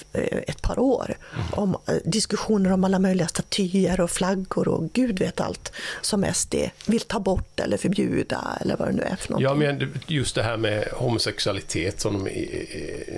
ett 0.46 0.62
par 0.62 0.78
år 0.78 1.16
mm. 1.34 1.46
om 1.50 1.76
eh, 1.86 1.94
diskussioner 2.04 2.72
om 2.72 2.84
alla 2.84 2.98
möjliga 2.98 3.28
statyer 3.28 4.00
och 4.00 4.10
flaggor 4.10 4.68
och 4.68 4.92
gud 4.92 5.18
vet 5.18 5.40
allt 5.40 5.72
som 6.00 6.26
SD 6.34 6.54
vill 6.86 7.00
ta 7.00 7.20
bort 7.20 7.60
eller 7.60 7.76
förbjuda 7.76 8.58
eller 8.60 8.76
vad 8.76 8.88
det 8.88 8.92
nu 8.92 9.02
är 9.02 9.16
för 9.16 9.30
någonting. 9.30 9.66
Ja, 9.68 9.74
men 9.78 9.94
just 10.06 10.34
det 10.34 10.42
här 10.42 10.56
med 10.56 10.88
homosexualitet 10.92 12.00
som 12.00 12.24
de, 12.24 12.30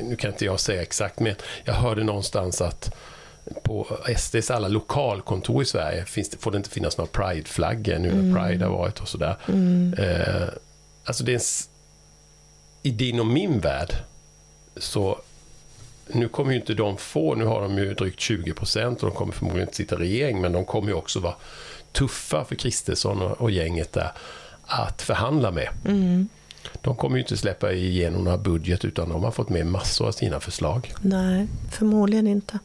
nu 0.02 0.16
kan 0.16 0.30
inte 0.30 0.44
jag 0.44 0.60
säga 0.60 0.82
exakt, 0.82 1.20
men 1.20 1.34
jag 1.64 1.74
hörde 1.74 2.04
någonstans 2.04 2.60
att 2.60 2.94
på 3.62 3.98
SDs 4.16 4.50
alla 4.50 4.68
lokalkontor 4.68 5.62
i 5.62 5.66
Sverige 5.66 6.04
finns 6.04 6.28
det, 6.30 6.36
får 6.36 6.50
det 6.50 6.56
inte 6.56 6.70
finnas 6.70 6.98
några 6.98 7.10
Pride-flaggor 7.10 7.98
nu 7.98 8.08
när 8.08 8.20
mm. 8.20 8.34
Pride 8.34 8.64
har 8.64 8.72
varit 8.72 9.00
och 9.00 9.08
sådär. 9.08 9.36
Mm. 9.48 9.94
Eh, 9.98 10.48
alltså 11.04 11.24
det 11.24 11.32
är 11.32 11.36
en, 11.36 11.40
I 12.82 12.90
din 12.90 13.20
och 13.20 13.26
min 13.26 13.60
värld 13.60 13.94
så 14.76 15.18
nu 16.06 16.28
kommer 16.28 16.52
ju 16.52 16.58
inte 16.58 16.74
de 16.74 16.96
få, 16.96 17.34
nu 17.34 17.44
har 17.44 17.62
de 17.62 17.78
ju 17.78 17.94
drygt 17.94 18.20
20 18.20 18.52
procent 18.52 19.02
och 19.02 19.08
de 19.08 19.16
kommer 19.16 19.32
förmodligen 19.32 19.68
inte 19.68 19.76
sitta 19.76 19.94
i 19.94 19.98
regering, 19.98 20.40
men 20.40 20.52
de 20.52 20.64
kommer 20.64 20.88
ju 20.88 20.94
också 20.94 21.20
vara 21.20 21.34
tuffa 21.92 22.44
för 22.44 22.54
Kristersson 22.54 23.22
och, 23.22 23.40
och 23.40 23.50
gänget 23.50 23.92
där 23.92 24.12
att 24.66 25.02
förhandla 25.02 25.50
med. 25.50 25.68
Mm. 25.86 26.28
De 26.80 26.96
kommer 26.96 27.16
ju 27.16 27.22
inte 27.22 27.36
släppa 27.36 27.72
igenom 27.72 28.24
några 28.24 28.38
budget 28.38 28.84
utan 28.84 29.08
de 29.08 29.24
har 29.24 29.30
fått 29.30 29.48
med 29.48 29.66
massor 29.66 30.08
av 30.08 30.12
sina 30.12 30.40
förslag. 30.40 30.92
Nej, 31.00 31.46
förmodligen 31.70 32.26
inte. 32.26 32.58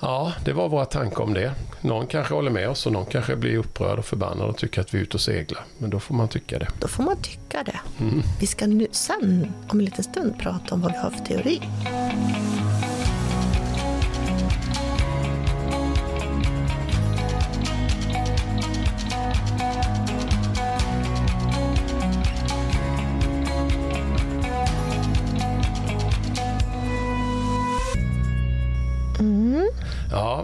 Ja, 0.00 0.32
det 0.44 0.52
var 0.52 0.68
våra 0.68 0.84
tankar 0.84 1.22
om 1.22 1.34
det. 1.34 1.52
Någon 1.80 2.06
kanske 2.06 2.34
håller 2.34 2.50
med 2.50 2.68
oss 2.68 2.86
och 2.86 2.92
någon 2.92 3.06
kanske 3.06 3.36
blir 3.36 3.56
upprörd 3.56 3.98
och 3.98 4.04
förbannad 4.04 4.48
och 4.48 4.56
tycker 4.56 4.80
att 4.80 4.94
vi 4.94 4.98
är 4.98 5.02
ute 5.02 5.16
och 5.16 5.20
seglar. 5.20 5.64
Men 5.78 5.90
då 5.90 6.00
får 6.00 6.14
man 6.14 6.28
tycka 6.28 6.58
det. 6.58 6.68
Då 6.80 6.88
får 6.88 7.02
man 7.02 7.16
tycka 7.16 7.62
det. 7.62 7.80
Mm. 8.00 8.22
Vi 8.40 8.46
ska 8.46 8.66
nu 8.66 8.86
sen, 8.90 9.52
om 9.68 9.78
en 9.78 9.84
liten 9.84 10.04
stund, 10.04 10.38
prata 10.38 10.74
om 10.74 10.80
vad 10.80 10.92
vi 10.92 10.98
har 10.98 11.10
för 11.10 11.24
teori. 11.24 11.60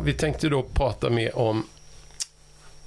Vi 0.05 0.13
tänkte 0.13 0.49
då 0.49 0.63
prata 0.63 1.11
mer 1.11 1.39
om 1.39 1.67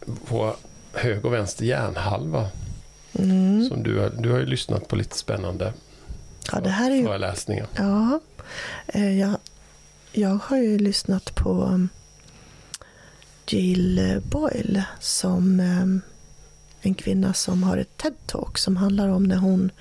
vår 0.05 0.55
höger 0.93 1.25
och 1.25 1.33
vänster 1.33 1.65
hjärnhalva. 1.65 2.49
Mm. 3.19 3.69
Som 3.69 3.83
du, 3.83 3.99
har, 3.99 4.09
du 4.09 4.31
har 4.31 4.39
ju 4.39 4.45
lyssnat 4.45 4.87
på 4.87 4.95
lite 4.95 5.17
spännande 5.17 5.73
ja, 6.51 6.59
det 6.59 6.69
här 6.69 6.91
är 6.91 6.95
ju, 6.95 7.05
föreläsningar. 7.05 7.67
Ja, 7.75 8.19
eh, 8.87 9.19
jag, 9.19 9.37
jag 10.11 10.39
har 10.43 10.57
ju 10.57 10.77
lyssnat 10.77 11.35
på 11.35 11.63
um, 11.63 11.89
Jill 13.47 14.21
Boyle 14.23 14.83
som 14.99 15.59
um, 15.59 16.01
en 16.81 16.93
kvinna 16.93 17.33
som 17.33 17.63
har 17.63 17.77
ett 17.77 17.97
TED-talk 17.97 18.57
som 18.57 18.77
handlar 18.77 19.07
om 19.07 19.23
när 19.23 19.37
hon 19.37 19.71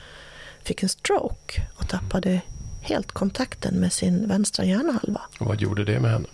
fick 0.63 0.83
en 0.83 0.89
stroke 0.89 1.63
och 1.75 1.89
tappade 1.89 2.41
helt 2.81 3.13
kontakten 3.13 3.75
med 3.75 3.93
sin 3.93 4.29
vänstra 4.29 4.65
hjärnhalva. 4.65 5.21
Och 5.41 5.47
vad 5.47 5.61
gjorde 5.61 5.85
det 5.85 6.01
med 6.01 6.11
henne? 6.11 6.27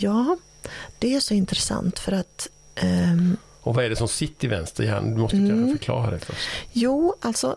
Ja, 0.00 0.36
det 0.98 1.14
är 1.14 1.20
så 1.20 1.34
intressant 1.34 1.98
för 1.98 2.12
att... 2.12 2.48
Um, 2.82 3.36
och 3.60 3.74
vad 3.74 3.84
är 3.84 3.90
det 3.90 3.96
som 3.96 4.08
sitter 4.08 4.46
i 4.46 4.50
vänster 4.50 4.84
hjärna? 4.84 5.14
Du 5.14 5.16
måste 5.16 5.36
mm, 5.36 5.48
kanske 5.48 5.78
förklara 5.78 6.10
det 6.10 6.18
först. 6.18 6.48
Jo, 6.72 7.14
alltså 7.20 7.56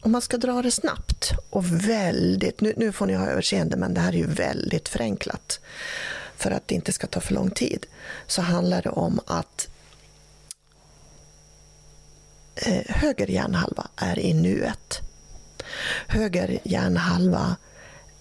om 0.00 0.12
man 0.12 0.22
ska 0.22 0.36
dra 0.36 0.62
det 0.62 0.70
snabbt 0.70 1.32
och 1.50 1.88
väldigt, 1.88 2.60
nu, 2.60 2.74
nu 2.76 2.92
får 2.92 3.06
ni 3.06 3.14
ha 3.14 3.26
överseende 3.26 3.76
men 3.76 3.94
det 3.94 4.00
här 4.00 4.12
är 4.12 4.16
ju 4.16 4.26
väldigt 4.26 4.88
förenklat 4.88 5.60
för 6.36 6.50
att 6.50 6.68
det 6.68 6.74
inte 6.74 6.92
ska 6.92 7.06
ta 7.06 7.20
för 7.20 7.34
lång 7.34 7.50
tid, 7.50 7.86
så 8.26 8.42
handlar 8.42 8.82
det 8.82 8.90
om 8.90 9.20
att 9.26 9.68
eh, 12.54 12.82
höger 12.86 13.26
hjärnhalva 13.26 13.86
är 13.96 14.18
i 14.18 14.34
nuet. 14.34 15.00
Höger 16.06 16.58
hjärnhalva 16.64 17.56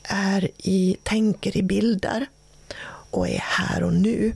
är 0.03 0.49
i, 0.57 0.97
tänker 1.03 1.57
i 1.57 1.63
bilder 1.63 2.27
och 3.09 3.27
är 3.27 3.39
här 3.43 3.83
och 3.83 3.93
nu. 3.93 4.33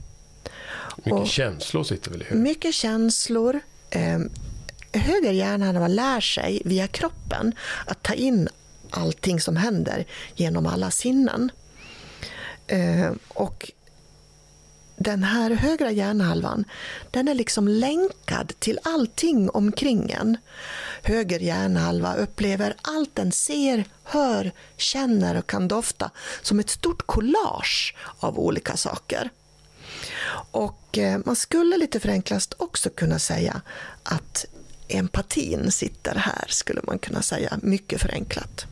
Mycket 0.96 1.12
och 1.12 1.26
känslor 1.26 1.84
sitter 1.84 2.10
väl 2.10 2.22
i 2.22 2.24
huvudet? 2.24 2.42
Mycket 2.42 2.74
känslor. 2.74 3.60
Eh, 3.90 4.18
höger 4.92 5.32
hjärnhalva 5.32 5.88
lär 5.88 6.20
sig 6.20 6.62
via 6.64 6.86
kroppen 6.86 7.54
att 7.86 8.02
ta 8.02 8.14
in 8.14 8.48
allting 8.90 9.40
som 9.40 9.56
händer 9.56 10.06
genom 10.34 10.66
alla 10.66 10.90
sinnen. 10.90 11.50
Eh, 12.66 13.10
och 13.28 13.72
den 15.02 15.24
här 15.24 15.50
högra 15.50 15.90
hjärnhalvan, 15.90 16.64
den 17.10 17.28
är 17.28 17.34
liksom 17.34 17.68
länkad 17.68 18.52
till 18.58 18.78
allting 18.82 19.50
omkring 19.50 20.10
en. 20.10 20.36
Höger 21.02 21.40
hjärnhalva 21.40 22.14
upplever 22.14 22.74
allt 22.82 23.16
den 23.16 23.32
ser, 23.32 23.84
hör, 24.04 24.52
känner 24.76 25.36
och 25.36 25.46
kan 25.46 25.68
dofta 25.68 26.10
som 26.42 26.60
ett 26.60 26.70
stort 26.70 27.06
collage 27.06 27.96
av 28.18 28.38
olika 28.38 28.76
saker. 28.76 29.30
Och 30.50 30.98
eh, 30.98 31.20
man 31.24 31.36
skulle 31.36 31.76
lite 31.76 32.00
förenklast 32.00 32.54
också 32.58 32.90
kunna 32.90 33.18
säga 33.18 33.62
att 34.02 34.44
empatin 34.88 35.70
sitter 35.70 36.14
här, 36.14 36.44
skulle 36.48 36.80
man 36.86 36.98
kunna 36.98 37.22
säga, 37.22 37.58
mycket 37.62 38.00
förenklat. 38.00 38.66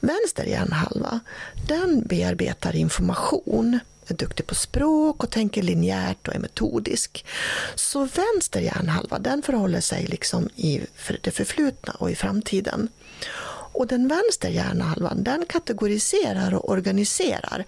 Vänster 0.00 0.44
hjärnhalva, 0.44 1.20
den 1.68 2.02
bearbetar 2.06 2.76
information 2.76 3.78
är 4.06 4.14
duktig 4.14 4.46
på 4.46 4.54
språk 4.54 5.24
och 5.24 5.30
tänker 5.30 5.62
linjärt 5.62 6.28
och 6.28 6.34
är 6.34 6.38
metodisk. 6.38 7.26
Så 7.74 8.04
vänster 8.04 8.60
hjärnhalva 8.60 9.18
den 9.18 9.42
förhåller 9.42 9.80
sig 9.80 10.06
liksom 10.06 10.48
i 10.56 10.80
det 11.20 11.30
förflutna 11.30 11.92
och 11.92 12.10
i 12.10 12.14
framtiden. 12.14 12.88
Och 13.74 13.86
den 13.86 14.08
vänstra 14.08 14.50
hjärnhalvan 14.50 15.22
den 15.22 15.46
kategoriserar 15.48 16.54
och 16.54 16.70
organiserar 16.70 17.64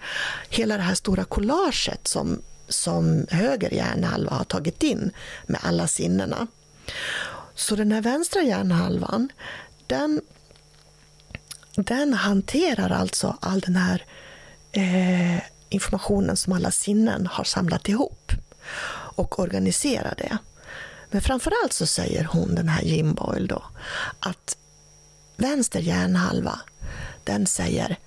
hela 0.49 0.77
det 0.77 0.83
här 0.83 0.95
stora 0.95 1.23
collaget 1.23 2.07
som, 2.07 2.41
som 2.67 3.25
höger 3.29 3.73
hjärnhalva 3.73 4.31
har 4.31 4.43
tagit 4.43 4.83
in 4.83 5.11
med 5.47 5.59
alla 5.63 5.87
sinnena. 5.87 6.47
Så 7.55 7.75
den 7.75 7.91
här 7.91 8.01
vänstra 8.01 8.41
hjärnhalvan 8.41 9.29
den, 9.87 10.21
den 11.75 12.13
hanterar 12.13 12.89
alltså 12.89 13.37
all 13.41 13.59
den 13.59 13.75
här 13.75 14.05
eh, 14.71 15.41
informationen 15.69 16.37
som 16.37 16.53
alla 16.53 16.71
sinnen 16.71 17.27
har 17.27 17.43
samlat 17.43 17.89
ihop 17.89 18.31
och 19.15 19.39
organiserar 19.39 20.15
det. 20.17 20.37
Men 21.11 21.21
framförallt 21.21 21.73
så 21.73 21.87
säger 21.87 22.23
hon, 22.23 22.55
den 22.55 22.69
här 22.69 22.81
Jim 22.81 23.13
Boyle 23.13 23.47
då, 23.47 23.63
att 24.19 24.57
vänster 25.37 25.79
hjärnhalva, 25.79 26.59
den 27.23 27.47
säger 27.47 27.97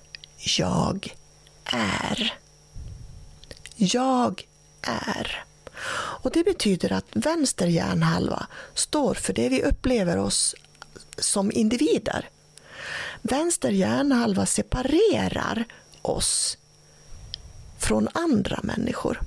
jag 0.57 1.15
är. 1.65 2.33
Jag 3.75 4.43
är. 4.81 5.43
Och 6.21 6.31
det 6.31 6.43
betyder 6.43 6.91
att 6.91 7.05
vänster 7.11 7.67
hjärnhalva 7.67 8.47
står 8.73 9.13
för 9.13 9.33
det 9.33 9.49
vi 9.49 9.63
upplever 9.63 10.17
oss 10.17 10.55
som 11.17 11.51
individer. 11.51 12.29
Vänster 13.21 13.71
hjärnhalva 13.71 14.45
separerar 14.45 15.65
oss 16.01 16.57
från 17.79 18.07
andra 18.13 18.59
människor 18.63 19.21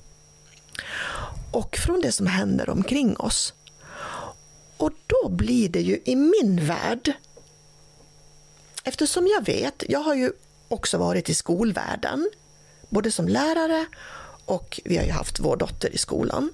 och 1.51 1.77
från 1.77 2.01
det 2.01 2.13
som 2.13 2.27
händer 2.27 2.71
omkring 2.71 3.17
oss. 3.17 3.55
Och 4.77 4.93
då 5.07 5.29
blir 5.29 5.69
det 5.69 5.81
ju 5.81 6.01
i 6.05 6.17
min 6.17 6.67
värld, 6.67 7.13
eftersom 8.85 9.27
jag 9.27 9.47
vet, 9.47 9.85
jag 9.89 10.01
har 10.01 10.15
ju 10.15 10.33
också 10.69 10.99
varit 10.99 11.29
i 11.29 11.35
skolvärlden, 11.35 12.31
både 12.89 13.11
som 13.11 13.29
lärare 13.29 13.87
och 14.45 14.81
vi 14.85 14.97
har 14.97 15.05
ju 15.05 15.11
haft 15.11 15.41
vår 15.41 15.57
dotter 15.57 15.95
i 15.95 15.99
skolan. 15.99 16.51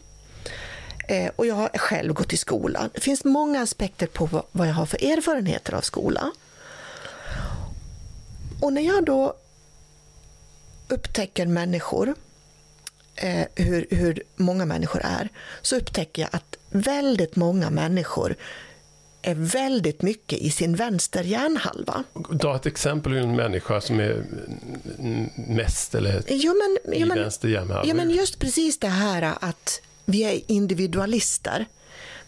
Eh, 1.08 1.30
och 1.36 1.46
jag 1.46 1.54
har 1.54 1.68
själv 1.68 2.12
gått 2.12 2.32
i 2.32 2.36
skolan. 2.36 2.90
Det 2.94 3.00
finns 3.00 3.24
många 3.24 3.62
aspekter 3.62 4.06
på 4.06 4.44
vad 4.52 4.68
jag 4.68 4.74
har 4.74 4.86
för 4.86 5.04
erfarenheter 5.04 5.74
av 5.74 5.80
skola. 5.80 6.32
Och 8.60 8.72
när 8.72 8.82
jag 8.82 9.04
då 9.04 9.34
upptäcker 10.88 11.46
människor, 11.46 12.14
eh, 13.14 13.46
hur, 13.54 13.86
hur 13.90 14.22
många 14.36 14.64
människor 14.64 15.00
är, 15.04 15.28
så 15.62 15.76
upptäcker 15.76 16.22
jag 16.22 16.28
att 16.32 16.56
väldigt 16.70 17.36
många 17.36 17.70
människor 17.70 18.36
är 19.22 19.34
väldigt 19.34 20.02
mycket 20.02 20.38
i 20.38 20.50
sin 20.50 20.76
vänster 20.76 21.24
hjärnhalva. 21.24 22.04
Ta 22.40 22.56
ett 22.56 22.66
exempel 22.66 23.12
hur 23.12 23.22
en 23.22 23.36
människa 23.36 23.80
som 23.80 24.00
är 24.00 24.24
mest 25.34 25.94
eller 25.94 26.22
jo, 26.28 26.54
men, 26.54 26.94
i 26.94 27.00
jo, 27.00 27.06
men, 27.06 27.18
vänster 27.18 27.48
hjärnhalva. 27.48 27.88
Ja, 27.88 27.94
men 27.94 28.10
just 28.10 28.38
precis 28.38 28.78
det 28.78 28.88
här 28.88 29.34
att 29.40 29.80
vi 30.04 30.22
är 30.22 30.40
individualister. 30.46 31.66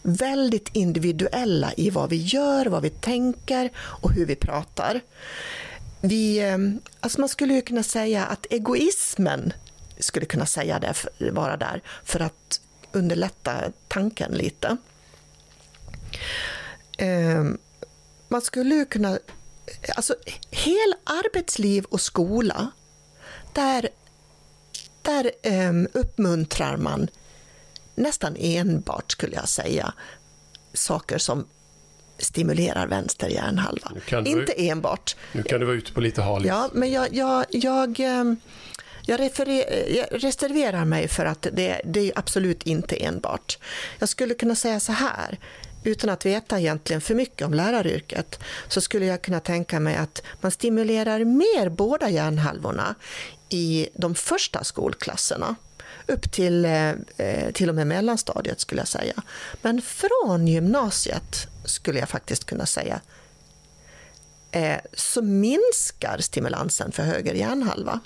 Väldigt 0.01 0.69
individuella 0.73 1.73
i 1.77 1.89
vad 1.89 2.09
vi 2.09 2.17
gör, 2.17 2.65
vad 2.65 2.81
vi 2.81 2.89
tänker 2.89 3.69
och 3.77 4.11
hur 4.11 4.25
vi 4.25 4.35
pratar. 4.35 5.01
Vi, 6.01 6.39
ehm, 6.39 6.81
alltså 6.99 7.19
man 7.19 7.29
skulle 7.29 7.53
ju 7.53 7.61
kunna 7.61 7.83
säga 7.83 8.25
att 8.25 8.45
egoismen 8.49 9.53
skulle 9.99 10.25
kunna 10.25 10.45
säga 10.45 10.79
det, 10.79 11.31
vara 11.31 11.57
där 11.57 11.81
för 12.03 12.19
att 12.19 12.61
underlätta 12.91 13.71
tanken 13.87 14.31
lite. 14.31 14.77
Ehm, 16.97 17.57
man 18.27 18.41
skulle 18.41 18.75
ju 18.75 18.85
kunna... 18.85 19.19
Alltså, 19.95 20.15
hel 20.51 20.93
arbetsliv 21.03 21.85
och 21.85 22.01
skola, 22.01 22.71
där, 23.53 23.89
där 25.01 25.31
ehm, 25.43 25.87
uppmuntrar 25.93 26.77
man 26.77 27.07
nästan 27.95 28.35
enbart, 28.39 29.11
skulle 29.11 29.35
jag 29.35 29.49
säga, 29.49 29.93
saker 30.73 31.17
som 31.17 31.47
stimulerar 32.25 32.87
vänster 32.87 33.27
hjärnhalva. 33.29 33.91
Inte 34.25 34.53
enbart. 34.57 35.15
Nu 35.31 35.43
kan 35.43 35.59
du 35.59 35.65
vara 35.65 35.75
ute 35.75 35.93
på 35.93 36.01
lite 36.01 36.21
hal 36.21 36.45
Ja, 36.45 36.69
men 36.73 36.91
jag, 36.91 37.13
jag, 37.13 37.45
jag, 37.49 37.99
ehm, 37.99 38.37
jag, 39.05 39.19
jag, 39.89 40.07
reserverar 40.11 40.85
mig 40.85 41.07
för 41.07 41.25
att 41.25 41.47
det, 41.53 41.81
det 41.85 41.99
är 41.99 42.11
absolut 42.15 42.63
inte 42.63 42.95
enbart. 42.95 43.57
Jag 43.99 44.09
skulle 44.09 44.33
kunna 44.33 44.55
säga 44.55 44.79
så 44.79 44.91
här 44.91 45.39
utan 45.83 46.09
att 46.09 46.25
veta 46.25 46.59
egentligen 46.59 47.01
för 47.01 47.15
mycket 47.15 47.47
om 47.47 47.53
läraryrket 47.53 48.39
så 48.67 48.81
skulle 48.81 49.05
jag 49.05 49.21
kunna 49.21 49.39
tänka 49.39 49.79
mig 49.79 49.95
att 49.95 50.23
man 50.41 50.51
stimulerar 50.51 51.25
mer 51.25 51.69
båda 51.69 52.09
hjärnhalvorna 52.09 52.95
i 53.49 53.87
de 53.93 54.15
första 54.15 54.63
skolklasserna 54.63 55.55
upp 56.11 56.31
till, 56.31 56.65
eh, 56.65 56.89
eh, 57.17 57.51
till 57.53 57.69
och 57.69 57.75
med 57.75 57.87
mellanstadiet 57.87 58.59
skulle 58.59 58.81
jag 58.81 58.87
säga. 58.87 59.23
Men 59.61 59.81
från 59.81 60.47
gymnasiet 60.47 61.47
skulle 61.65 61.99
jag 61.99 62.09
faktiskt 62.09 62.45
kunna 62.45 62.65
säga 62.65 63.01
eh, 64.51 64.77
så 64.93 65.21
minskar 65.21 66.17
stimulansen 66.19 66.91
för 66.91 67.03
höger 67.03 67.33
hjärnhalva. 67.33 67.99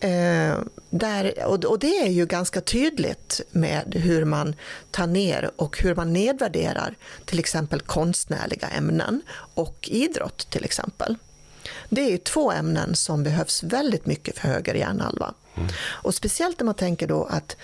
Eh, 0.00 0.58
där, 0.90 1.44
och, 1.46 1.64
och, 1.64 1.78
det 1.78 1.98
är 1.98 2.10
ju 2.10 2.26
ganska 2.26 2.60
tydligt 2.60 3.40
med 3.50 3.94
hur 3.94 4.24
man 4.24 4.54
tar 4.90 5.06
ner 5.06 5.50
och 5.56 5.78
hur 5.78 5.94
man 5.94 6.12
nedvärderar 6.12 6.94
till 7.24 7.38
exempel 7.38 7.80
konstnärliga 7.80 8.68
ämnen 8.68 9.22
och 9.54 9.88
idrott 9.92 10.50
till 10.50 10.64
exempel. 10.64 11.16
Det 11.94 12.12
är 12.12 12.18
två 12.18 12.52
ämnen 12.52 12.96
som 12.96 13.22
behövs 13.22 13.62
väldigt 13.62 14.06
mycket 14.06 14.38
för 14.38 14.48
höger 14.48 14.74
hjärnhalva. 14.74 15.34
Mm. 15.54 15.68
Och 15.78 16.14
speciellt 16.14 16.60
när 16.60 16.64
man 16.64 16.74
tänker 16.74 17.06
då 17.06 17.24
att 17.24 17.56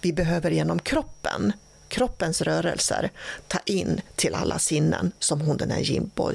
vi 0.00 0.12
behöver 0.12 0.50
genom 0.50 0.78
kroppen 0.78 1.52
kroppens 1.88 2.42
rörelser 2.42 3.10
ta 3.48 3.58
in 3.64 4.00
till 4.16 4.34
alla 4.34 4.58
sinnen, 4.58 5.12
som 5.18 5.40
hon 5.40 5.56
den 5.56 5.70
här 5.70 5.80
Jim 5.80 6.10
Boy 6.14 6.34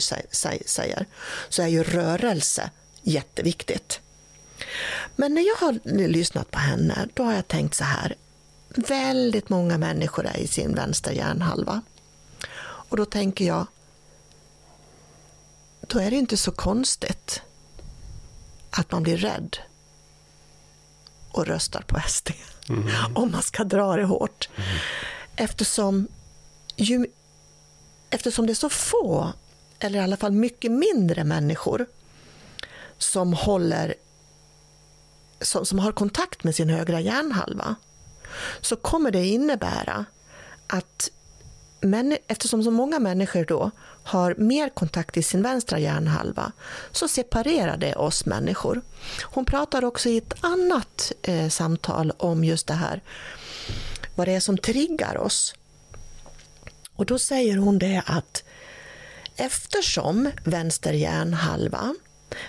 säger, 0.61 1.05
så 1.49 1.61
är 1.61 1.67
ju 1.67 1.83
rörelse 1.83 2.69
jätteviktigt. 3.01 3.99
Men 5.15 5.33
när 5.33 5.41
jag 5.41 5.55
har 5.55 5.79
lyssnat 6.07 6.51
på 6.51 6.59
henne, 6.59 7.07
då 7.13 7.23
har 7.23 7.33
jag 7.33 7.47
tänkt 7.47 7.75
så 7.75 7.83
här. 7.83 8.15
Väldigt 8.69 9.49
många 9.49 9.77
människor 9.77 10.25
är 10.25 10.37
i 10.37 10.47
sin 10.47 10.75
vänstra 10.75 11.13
hjärnhalva. 11.13 11.81
Och 12.61 12.97
då 12.97 13.05
tänker 13.05 13.45
jag, 13.45 13.67
då 15.89 15.99
är 15.99 16.09
det 16.11 16.17
inte 16.17 16.37
så 16.37 16.51
konstigt 16.51 17.41
att 18.69 18.91
man 18.91 19.03
blir 19.03 19.17
rädd 19.17 19.57
och 21.31 21.47
röstar 21.47 21.81
på 21.87 22.01
SD. 22.07 22.29
Mm. 22.69 23.15
Om 23.15 23.31
man 23.31 23.43
ska 23.43 23.63
dra 23.63 23.95
det 23.95 24.03
hårt. 24.03 24.49
Mm. 24.55 24.69
Eftersom, 25.35 26.07
ju, 26.75 27.07
eftersom 28.09 28.45
det 28.45 28.53
är 28.53 28.55
så 28.55 28.69
få, 28.69 29.33
eller 29.79 29.99
i 29.99 30.03
alla 30.03 30.17
fall 30.17 30.31
mycket 30.31 30.71
mindre 30.71 31.23
människor 31.23 31.85
som 32.97 33.33
håller 33.33 33.95
som, 35.41 35.65
som 35.65 35.79
har 35.79 35.91
kontakt 35.91 36.43
med 36.43 36.55
sin 36.55 36.69
högra 36.69 36.99
hjärnhalva 36.99 37.75
så 38.61 38.75
kommer 38.75 39.11
det 39.11 39.25
innebära 39.25 40.05
att 40.67 41.09
men, 41.81 42.17
eftersom 42.27 42.63
så 42.63 42.71
många 42.71 42.99
människor 42.99 43.45
då 43.45 43.71
har 44.03 44.35
mer 44.37 44.69
kontakt 44.69 45.17
i 45.17 45.23
sin 45.23 45.41
vänstra 45.41 45.79
hjärnhalva 45.79 46.51
så 46.91 47.07
separerar 47.07 47.77
det 47.77 47.95
oss 47.95 48.25
människor. 48.25 48.81
Hon 49.23 49.45
pratar 49.45 49.85
också 49.85 50.09
i 50.09 50.17
ett 50.17 50.33
annat 50.41 51.11
eh, 51.21 51.49
samtal 51.49 52.11
om 52.17 52.43
just 52.43 52.67
det 52.67 52.73
här, 52.73 53.01
vad 54.15 54.27
det 54.27 54.35
är 54.35 54.39
som 54.39 54.57
triggar 54.57 55.17
oss. 55.17 55.55
Och 56.95 57.05
då 57.05 57.19
säger 57.19 57.57
hon 57.57 57.79
det 57.79 58.03
att 58.05 58.43
eftersom 59.35 60.31
vänster 60.43 60.93
hjärnhalva 60.93 61.95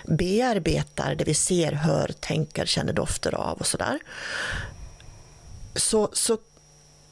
bearbetar 0.05 1.15
det 1.15 1.23
vi 1.23 1.33
ser, 1.33 1.71
hör, 1.71 2.11
tänker, 2.19 2.65
känner 2.65 2.93
dofter 2.93 3.35
av 3.35 3.57
och 3.57 3.67
sådär. 3.67 3.99
Så, 5.75 6.09
så, 6.13 6.37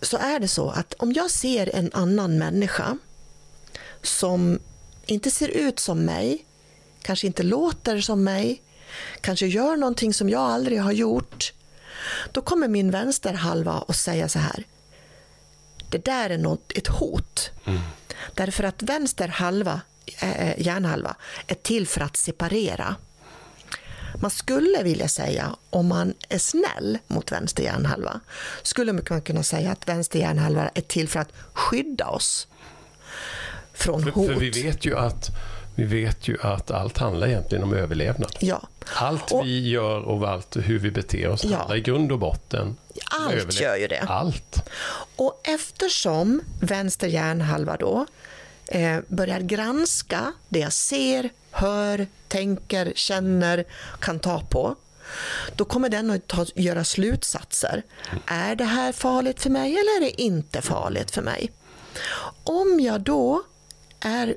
så 0.01 0.17
är 0.17 0.39
det 0.39 0.47
så 0.47 0.69
att 0.69 0.93
om 0.93 1.13
jag 1.13 1.31
ser 1.31 1.75
en 1.75 1.89
annan 1.93 2.37
människa 2.37 2.97
som 4.01 4.59
inte 5.05 5.31
ser 5.31 5.47
ut 5.47 5.79
som 5.79 6.05
mig, 6.05 6.45
kanske 7.01 7.27
inte 7.27 7.43
låter 7.43 8.01
som 8.01 8.23
mig, 8.23 8.61
kanske 9.21 9.47
gör 9.47 9.77
någonting 9.77 10.13
som 10.13 10.29
jag 10.29 10.41
aldrig 10.41 10.81
har 10.81 10.91
gjort, 10.91 11.53
då 12.31 12.41
kommer 12.41 12.67
min 12.67 12.91
vänsterhalva 12.91 13.83
att 13.87 13.95
säga 13.95 14.29
så 14.29 14.39
här. 14.39 14.63
Det 15.89 16.05
där 16.05 16.29
är 16.29 16.37
något, 16.37 16.71
ett 16.75 16.87
hot. 16.87 17.49
Mm. 17.65 17.79
Därför 18.33 18.63
att 18.63 18.81
vänster 18.83 19.27
halva 19.27 19.81
Eh, 20.17 20.61
hjärnhalva 20.61 21.15
är 21.47 21.55
till 21.55 21.87
för 21.87 22.01
att 22.01 22.17
separera. 22.17 22.95
Man 24.15 24.31
skulle 24.31 24.83
vilja 24.83 25.07
säga, 25.07 25.55
om 25.69 25.87
man 25.87 26.13
är 26.29 26.37
snäll 26.37 26.97
mot 27.07 27.31
vänster 27.31 27.63
hjärnhalva, 27.63 28.19
skulle 28.63 28.93
man 28.93 29.21
kunna 29.21 29.43
säga 29.43 29.71
att 29.71 29.87
vänster 29.89 30.19
hjärnhalva 30.19 30.69
är 30.73 30.81
till 30.81 31.07
för 31.09 31.19
att 31.19 31.29
skydda 31.53 32.07
oss 32.07 32.47
från 33.73 34.03
för, 34.03 34.11
hot. 34.11 34.27
För 34.27 34.35
vi 34.35 34.49
vet 34.49 34.85
ju 34.85 34.97
att 34.97 35.29
Vi 35.75 35.85
vet 35.85 36.27
ju 36.27 36.37
att 36.41 36.71
allt 36.71 36.97
handlar 36.97 37.27
egentligen 37.27 37.63
om 37.63 37.73
överlevnad. 37.73 38.35
Ja. 38.39 38.61
Allt 38.95 39.31
Och- 39.31 39.45
vi 39.45 39.69
gör 39.69 39.99
och 40.01 40.29
allt 40.29 40.57
hur 40.57 40.79
vi 40.79 40.91
beter 40.91 41.27
oss 41.29 41.43
Ja. 41.43 41.57
handlar 41.57 41.75
i 41.75 41.81
grund 41.81 42.11
och 42.11 42.19
botten 42.19 42.77
Allt 43.11 43.33
överlev- 43.33 43.61
gör 43.63 43.75
ju 43.75 43.87
det. 43.87 43.99
Allt. 44.07 44.69
Och 45.15 45.41
eftersom 45.43 46.41
vänster 46.61 47.07
hjärnhalva 47.07 47.77
då 47.77 48.05
eh, 48.67 48.97
börjar 49.07 49.39
granska 49.39 50.33
det 50.49 50.59
jag 50.59 50.73
ser, 50.73 51.29
hör, 51.51 52.07
tänker, 52.27 52.93
känner, 52.95 53.65
kan 53.99 54.19
ta 54.19 54.39
på, 54.39 54.75
då 55.55 55.65
kommer 55.65 55.89
den 55.89 56.09
att 56.09 56.27
ta, 56.27 56.45
göra 56.55 56.83
slutsatser. 56.83 57.83
Är 58.25 58.55
det 58.55 58.65
här 58.65 58.91
farligt 58.91 59.41
för 59.41 59.49
mig 59.49 59.71
eller 59.71 59.97
är 59.97 60.01
det 60.01 60.21
inte 60.21 60.61
farligt 60.61 61.11
för 61.11 61.21
mig? 61.21 61.51
Om 62.43 62.79
jag 62.79 63.01
då 63.01 63.43
är, 63.99 64.35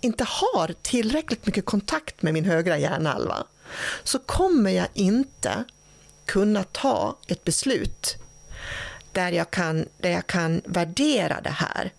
inte 0.00 0.24
har 0.24 0.74
tillräckligt 0.82 1.46
mycket 1.46 1.64
kontakt 1.64 2.22
med 2.22 2.34
min 2.34 2.44
högra 2.44 2.78
hjärnhalva 2.78 3.46
så 4.04 4.18
kommer 4.18 4.70
jag 4.70 4.88
inte 4.94 5.64
kunna 6.24 6.64
ta 6.64 7.16
ett 7.26 7.44
beslut 7.44 8.16
där 9.12 9.32
jag 9.32 9.50
kan, 9.50 9.86
där 9.98 10.10
jag 10.10 10.26
kan 10.26 10.60
värdera 10.64 11.40
det 11.40 11.50
här 11.50 11.92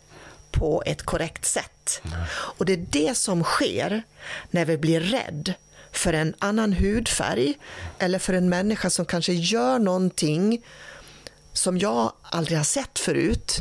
på 0.52 0.84
ett 0.86 1.04
korrekt 1.04 1.46
sätt. 1.46 2.02
Och 2.30 2.66
det 2.66 2.74
är 2.74 2.86
det 2.90 3.18
som 3.18 3.44
sker 3.44 4.04
när 4.52 4.66
vi 4.66 4.78
blir 4.78 5.00
rädd 5.00 5.54
för 5.92 6.14
en 6.14 6.36
annan 6.40 6.74
hudfärg 6.74 7.54
eller 8.00 8.20
för 8.20 8.34
en 8.34 8.50
människa 8.50 8.90
som 8.90 9.06
kanske 9.06 9.34
gör 9.34 9.80
någonting 9.80 10.64
som 11.54 11.78
jag 11.78 12.12
aldrig 12.22 12.58
har 12.58 12.66
sett 12.66 13.00
förut. 13.00 13.58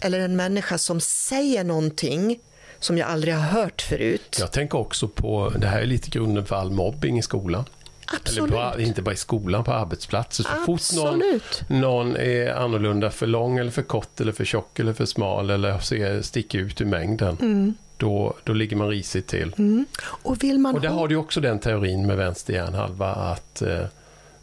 Eller 0.00 0.20
en 0.20 0.36
människa 0.36 0.78
som 0.78 1.00
säger 1.00 1.64
någonting 1.64 2.38
som 2.78 2.98
jag 2.98 3.08
aldrig 3.08 3.34
har 3.34 3.42
hört 3.42 3.82
förut. 3.82 4.36
Jag 4.40 4.52
tänker 4.52 4.78
också 4.78 5.08
på, 5.08 5.52
det 5.56 5.66
här 5.66 5.80
är 5.82 5.86
lite 5.86 6.10
grunden 6.10 6.46
för 6.46 6.56
all 6.56 6.70
mobbing 6.70 7.18
i 7.18 7.22
skolan. 7.22 7.64
Absolut. 8.12 8.50
Eller 8.52 8.72
på, 8.72 8.80
inte 8.80 9.02
bara 9.02 9.12
i 9.12 9.16
skolan, 9.16 9.64
på 9.64 9.72
arbetsplatser. 9.72 10.44
Så 10.44 10.50
fort 10.50 10.66
någon, 10.96 11.14
Absolut. 11.14 11.62
någon 11.68 12.16
är 12.16 12.54
annorlunda, 12.54 13.10
för 13.10 13.26
lång 13.26 13.58
eller 13.58 13.70
för 13.70 13.82
kort 13.82 14.20
eller 14.20 14.32
för 14.32 14.44
tjock 14.44 14.78
eller 14.78 14.92
för 14.92 15.06
smal 15.06 15.50
eller 15.50 15.78
ser, 15.78 16.22
sticker 16.22 16.58
ut 16.58 16.80
ur 16.80 16.84
mängden, 16.86 17.36
Mm. 17.40 17.74
då, 17.96 18.34
då 18.44 18.52
ligger 18.52 18.76
man 18.76 18.88
risigt 18.88 19.26
till. 19.26 19.54
Och 20.04 20.42
vill 20.44 20.58
man 20.58 20.74
Och 20.74 20.80
där 20.80 20.88
ha- 20.88 20.98
har 20.98 21.08
du 21.08 21.16
också 21.16 21.40
den 21.40 21.58
teorin 21.58 22.06
med 22.06 22.16
vänster 22.16 22.52
hjärnhalva 22.54 23.08
att 23.14 23.62
eh, 23.62 23.84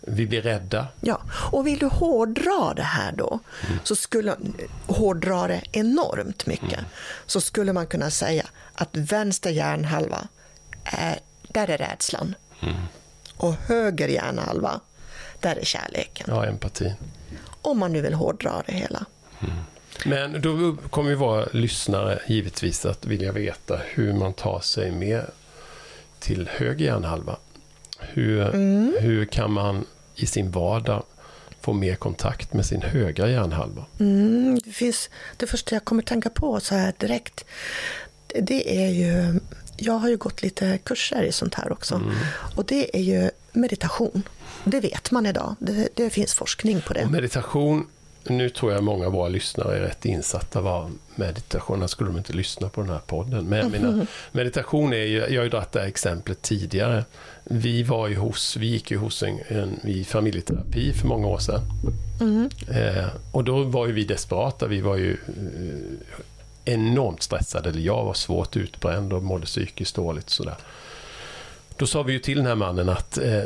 vi 0.01 0.25
blir 0.27 0.41
rädda. 0.41 0.87
Ja, 1.01 1.21
och 1.51 1.67
vill 1.67 1.79
du 1.79 1.85
hårdra 1.85 2.73
det 2.75 2.81
här 2.83 3.11
då, 3.11 3.39
så 3.83 3.95
skulle, 3.95 4.35
hårdra 4.87 5.47
det 5.47 5.61
enormt 5.71 6.45
mycket, 6.45 6.79
så 7.25 7.41
skulle 7.41 7.73
man 7.73 7.87
kunna 7.87 8.09
säga 8.11 8.45
att 8.73 8.89
vänster 8.91 9.49
hjärnhalva, 9.49 10.27
är, 10.83 11.19
där 11.47 11.69
är 11.69 11.77
rädslan. 11.77 12.35
Och 13.41 13.53
höger 13.53 14.07
hjärnhalva, 14.07 14.79
där 15.39 15.55
är 15.55 15.65
kärleken. 15.65 16.27
Ja, 16.29 16.45
empatin. 16.45 16.93
Om 17.61 17.79
man 17.79 17.93
nu 17.93 18.01
vill 18.01 18.13
hårdra 18.13 18.63
det 18.65 18.73
hela. 18.73 19.05
Men 20.05 20.41
då 20.41 20.75
kommer 20.89 21.09
ju 21.09 21.15
våra 21.15 21.45
lyssnare 21.53 22.21
givetvis 22.27 22.85
att 22.85 23.05
vilja 23.05 23.31
veta 23.31 23.79
hur 23.85 24.13
man 24.13 24.33
tar 24.33 24.59
sig 24.59 24.91
med 24.91 25.25
till 26.19 26.49
höger 26.51 26.85
hjärnhalva. 26.85 27.35
Hur, 27.99 28.51
hur 29.01 29.25
kan 29.25 29.51
man 29.51 29.85
i 30.15 30.25
sin 30.25 30.51
vardag 30.51 31.03
få 31.61 31.73
mer 31.73 31.95
kontakt 31.95 32.53
med 32.53 32.65
sin 32.65 32.81
högra 32.81 33.29
hjärnhalva? 33.29 33.85
Mm, 33.99 34.59
det, 34.63 34.71
finns, 34.71 35.09
det 35.37 35.47
första 35.47 35.75
jag 35.75 35.85
kommer 35.85 36.03
tänka 36.03 36.29
på 36.29 36.59
så 36.59 36.75
här 36.75 36.93
direkt, 36.97 37.45
det 38.27 38.85
är 38.85 38.89
ju, 38.89 39.39
jag 39.81 39.93
har 39.93 40.09
ju 40.09 40.17
gått 40.17 40.41
lite 40.41 40.77
kurser 40.77 41.23
i 41.23 41.31
sånt 41.31 41.55
här 41.55 41.71
också, 41.71 42.01
och 42.55 42.65
det 42.65 42.97
är 42.97 43.01
ju 43.01 43.29
meditation. 43.51 44.23
Det 44.63 44.79
vet 44.79 45.11
man 45.11 45.25
idag, 45.25 45.55
det, 45.59 45.89
det 45.93 46.09
finns 46.09 46.33
forskning 46.33 46.81
på 46.81 46.93
det. 46.93 47.03
Och 47.03 47.11
meditation, 47.11 47.87
nu 48.23 48.49
tror 48.49 48.73
jag 48.73 48.83
många 48.83 49.05
av 49.05 49.11
våra 49.11 49.29
lyssnare 49.29 49.77
är 49.77 49.81
rätt 49.81 50.05
insatta 50.05 50.61
vad 50.61 50.91
meditation, 51.15 51.77
annars 51.77 51.91
skulle 51.91 52.09
de 52.09 52.17
inte 52.17 52.33
lyssna 52.33 52.69
på 52.69 52.81
den 52.81 52.89
här 52.89 53.01
podden. 53.07 53.45
Men 53.45 53.59
jag 53.59 53.71
menar, 53.71 54.07
meditation 54.31 54.93
är 54.93 54.97
ju, 54.97 55.17
jag 55.17 55.39
har 55.39 55.43
ju 55.43 55.49
dragit 55.49 55.71
det 55.71 55.79
här 55.79 55.87
exemplet 55.87 56.41
tidigare. 56.41 57.05
Vi 57.43 57.83
var 57.83 58.07
ju 58.07 58.15
hos, 58.15 58.57
vi 58.57 58.67
gick 58.67 58.91
ju 58.91 58.97
hos 58.97 59.23
en, 59.23 59.39
en 59.47 59.87
i 59.87 60.03
familjeterapi 60.03 60.93
för 60.93 61.07
många 61.07 61.27
år 61.27 61.39
sedan. 61.39 61.61
Eh, 62.69 63.07
och 63.31 63.43
då 63.43 63.63
var 63.63 63.87
ju 63.87 63.93
vi 63.93 64.03
desperata, 64.03 64.67
vi 64.67 64.81
var 64.81 64.95
ju 64.95 65.11
eh, 65.11 66.15
enormt 66.65 67.23
stressade, 67.23 67.69
eller 67.69 67.81
jag 67.81 68.05
var 68.05 68.13
svårt 68.13 68.55
utbränd 68.57 69.13
och 69.13 69.23
mådde 69.23 69.45
psykiskt 69.45 69.95
dåligt 69.95 70.29
sådär. 70.29 70.55
Då 71.77 71.87
sa 71.87 72.03
vi 72.03 72.13
ju 72.13 72.19
till 72.19 72.37
den 72.37 72.45
här 72.45 72.55
mannen 72.55 72.89
att 72.89 73.17
eh, 73.17 73.43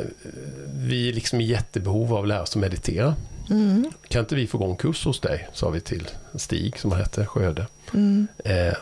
vi 0.74 1.08
är 1.08 1.12
liksom 1.12 1.40
i 1.40 1.44
jättebehov 1.44 2.14
av 2.14 2.22
att 2.22 2.28
lära 2.28 2.42
oss 2.42 2.50
att 2.56 2.60
meditera. 2.60 3.14
Mm, 3.50 3.90
Kan 4.08 4.20
inte 4.20 4.34
vi 4.34 4.46
få 4.46 4.58
igång 4.58 4.76
kurs 4.76 5.04
hos 5.04 5.20
dig? 5.20 5.48
Sa 5.52 5.70
vi 5.70 5.80
till 5.80 6.08
Stig 6.34 6.78
som 6.78 6.90
han 6.92 7.00
hette, 7.00 7.26
Sköde. 7.26 7.66
mm, 7.94 8.26
Eh, 8.44 8.72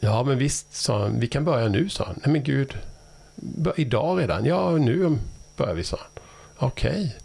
ja, 0.00 0.24
men 0.24 0.38
visst, 0.38 0.74
sa 0.74 1.02
han. 1.02 1.20
Vi 1.20 1.26
kan 1.26 1.44
börja 1.44 1.68
nu, 1.68 1.88
sa 1.88 2.04
han. 2.04 2.20
Nej, 2.24 2.32
men 2.32 2.42
gud. 2.42 2.74
Idag 3.76 4.20
redan? 4.20 4.44
Ja, 4.44 4.70
nu 4.70 5.18
börjar 5.56 5.74
vi, 5.74 5.84
sa 5.84 5.96
han. 6.00 6.22
Okej. 6.68 7.16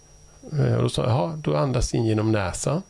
Eh, 0.60 0.74
och 0.76 0.84
då 0.84 0.90
sa 0.90 1.10
jag, 1.10 1.38
då 1.38 1.56
andas 1.58 1.94
in 1.94 2.06
genom 2.06 2.32
näsan. 2.32 2.82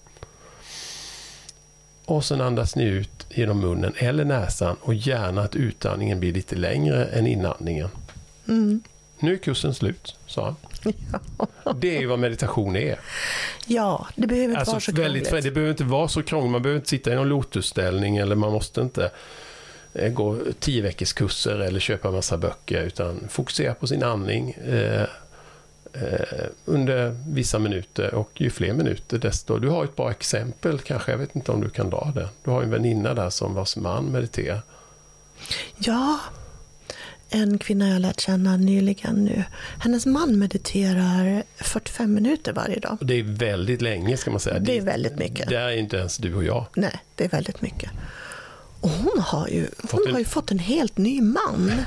Och 2.10 2.26
sen 2.26 2.42
andas 2.42 2.76
ni 2.76 2.84
ut 2.84 3.28
genom 3.30 3.60
munnen 3.60 3.94
eller 3.98 4.26
näsan 4.26 4.76
och 4.82 4.94
gärna 4.94 5.42
att 5.42 5.56
utandningen 5.56 6.20
blir 6.20 6.34
lite 6.34 6.56
längre 6.56 7.06
än 7.06 7.28
inandningen. 7.28 7.90
mm. 8.48 8.82
Nu 9.20 9.34
är 9.34 9.38
kursen 9.38 9.74
slut, 9.74 10.16
sa 10.28 10.46
han. 10.46 10.56
Det 11.80 11.96
är 11.96 12.00
ju 12.00 12.06
vad 12.08 12.20
meditation 12.20 12.76
är. 12.76 13.00
Ja, 13.68 14.08
det 14.16 14.28
behöver 14.28 14.46
inte 14.46 14.54
vara 14.66 14.76
Alltså 14.76 14.92
så 14.92 15.02
väldigt, 15.02 15.28
krångligt. 15.28 15.44
det 15.44 15.52
behöver 15.52 15.72
inte 15.72 15.84
vara 15.84 16.08
så 16.08 16.24
krångligt. 16.24 16.52
Man 16.52 16.62
behöver 16.62 16.80
inte 16.80 16.90
sitta 16.90 17.12
i 17.12 17.16
någon 17.16 17.30
lotusställning 17.30 18.18
eller 18.18 18.36
man 18.36 18.52
måste 18.52 18.82
inte 18.82 19.12
eh, 19.94 20.12
gå 20.12 20.38
tio 20.60 20.82
veckors 20.82 21.14
kurser 21.14 21.60
eller 21.60 21.80
köpa 21.80 22.12
massa 22.12 22.38
böcker 22.38 22.82
utan 22.84 23.28
fokusera 23.30 23.74
på 23.74 23.88
sin 23.88 24.04
andning 24.04 24.52
eh, 24.52 25.04
under 26.66 27.18
vissa 27.28 27.60
minuter 27.60 28.14
och 28.14 28.30
ju 28.34 28.50
fler 28.50 28.74
minuter 28.74 29.18
desto... 29.18 29.60
Du 29.60 29.70
har 29.70 29.84
ett 29.84 29.96
bra 29.96 30.12
exempel 30.12 30.80
kanske, 30.80 31.12
jag 31.12 31.18
vet 31.18 31.36
inte 31.36 31.52
om 31.52 31.62
du 31.62 31.70
kan 31.70 31.90
dra 31.90 32.12
det. 32.16 32.30
Du 32.44 32.52
har 32.52 32.64
en 32.64 32.70
väninna 32.70 33.14
där 33.14 33.30
som 33.30 33.54
vars 33.54 33.76
man 33.76 34.06
mediterar. 34.06 34.62
Ja, 35.78 36.20
en 37.30 37.58
kvinna 37.58 37.90
jag 37.90 38.02
lärt 38.02 38.20
känna 38.20 38.58
nyligen 38.58 39.26
nu. 39.26 39.44
Hennes 39.80 40.06
man 40.06 40.40
mediterar 40.40 41.44
45 41.56 42.14
minuter 42.14 42.54
varje 42.54 42.80
dag. 42.80 42.98
Det 43.02 43.14
är 43.14 43.24
väldigt 43.24 43.82
länge 43.82 44.18
ska 44.18 44.32
man 44.32 44.40
säga. 44.40 44.60
Det 44.60 44.78
är 44.78 44.82
väldigt 44.82 45.18
mycket. 45.18 45.50
Det 45.50 45.56
är 45.56 45.78
inte 45.78 45.98
ens 45.98 46.18
du 46.18 46.36
och 46.36 46.44
jag. 46.44 46.66
Nej, 46.76 47.00
det 47.16 47.26
är 47.26 47.30
väldigt 47.30 47.62
mycket. 47.62 47.92
Och 48.82 48.90
hon 48.90 49.20
har 49.20 49.48
ju, 49.48 49.68
Fått 49.78 49.92
hon 49.92 50.08
en- 50.08 50.12
har 50.14 50.20
ju 50.20 50.26
fått 50.26 50.52
en 50.52 50.60
helt 50.60 50.98
ny 50.98 51.22
man. 51.22 51.72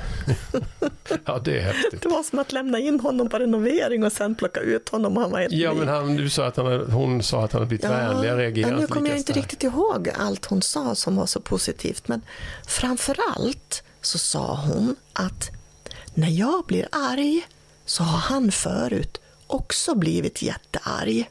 Ja, 1.25 1.39
det 1.45 1.59
är 1.59 1.63
häftigt. 1.63 2.03
Det 2.03 2.09
var 2.09 2.23
som 2.23 2.39
att 2.39 2.53
lämna 2.53 2.79
in 2.79 3.01
honom 3.01 3.29
på 3.29 3.39
renovering 3.39 4.05
och 4.05 4.13
sen 4.13 4.35
plocka 4.35 4.61
ut 4.61 4.89
honom 4.89 5.17
och 5.17 5.23
han 5.23 5.31
var 5.31 5.41
helt 5.41 5.53
Ja, 5.53 5.73
ny. 5.73 5.79
men 5.79 5.89
han, 5.89 6.17
du 6.17 6.31
sa 6.31 6.47
att 6.47 6.57
han, 6.57 6.91
hon 6.93 7.23
sa 7.23 7.45
att 7.45 7.53
han 7.53 7.61
hade 7.61 7.69
blivit 7.69 7.85
vänligare, 7.85 8.41
reagerat 8.43 8.71
ja, 8.71 8.77
nu 8.77 8.87
kommer 8.87 9.09
jag 9.09 9.19
inte 9.19 9.33
riktigt 9.33 9.63
ihåg 9.63 10.09
allt 10.19 10.45
hon 10.47 10.63
sa 10.63 10.95
som 10.95 11.17
var 11.17 11.27
så 11.27 11.41
positivt. 11.41 12.09
Men 12.09 12.21
framför 12.67 13.17
allt 13.35 13.83
så 14.01 14.19
sa 14.19 14.55
hon 14.67 14.97
att 15.13 15.51
när 16.15 16.29
jag 16.31 16.65
blir 16.67 16.89
arg 16.93 17.47
så 17.87 18.03
har 18.03 18.19
han 18.19 18.53
förut 18.53 19.21
också 19.47 19.95
blivit 19.95 20.43
jättearg. 20.43 21.31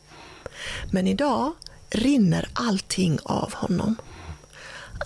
Men 0.92 1.08
idag 1.08 1.52
rinner 1.90 2.50
allting 2.54 3.20
av 3.24 3.54
honom. 3.54 3.96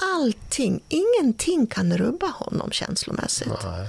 Allting, 0.01 0.83
ingenting 0.89 1.67
kan 1.67 1.97
rubba 1.97 2.27
honom 2.27 2.71
känslomässigt. 2.71 3.47
Nej. 3.63 3.87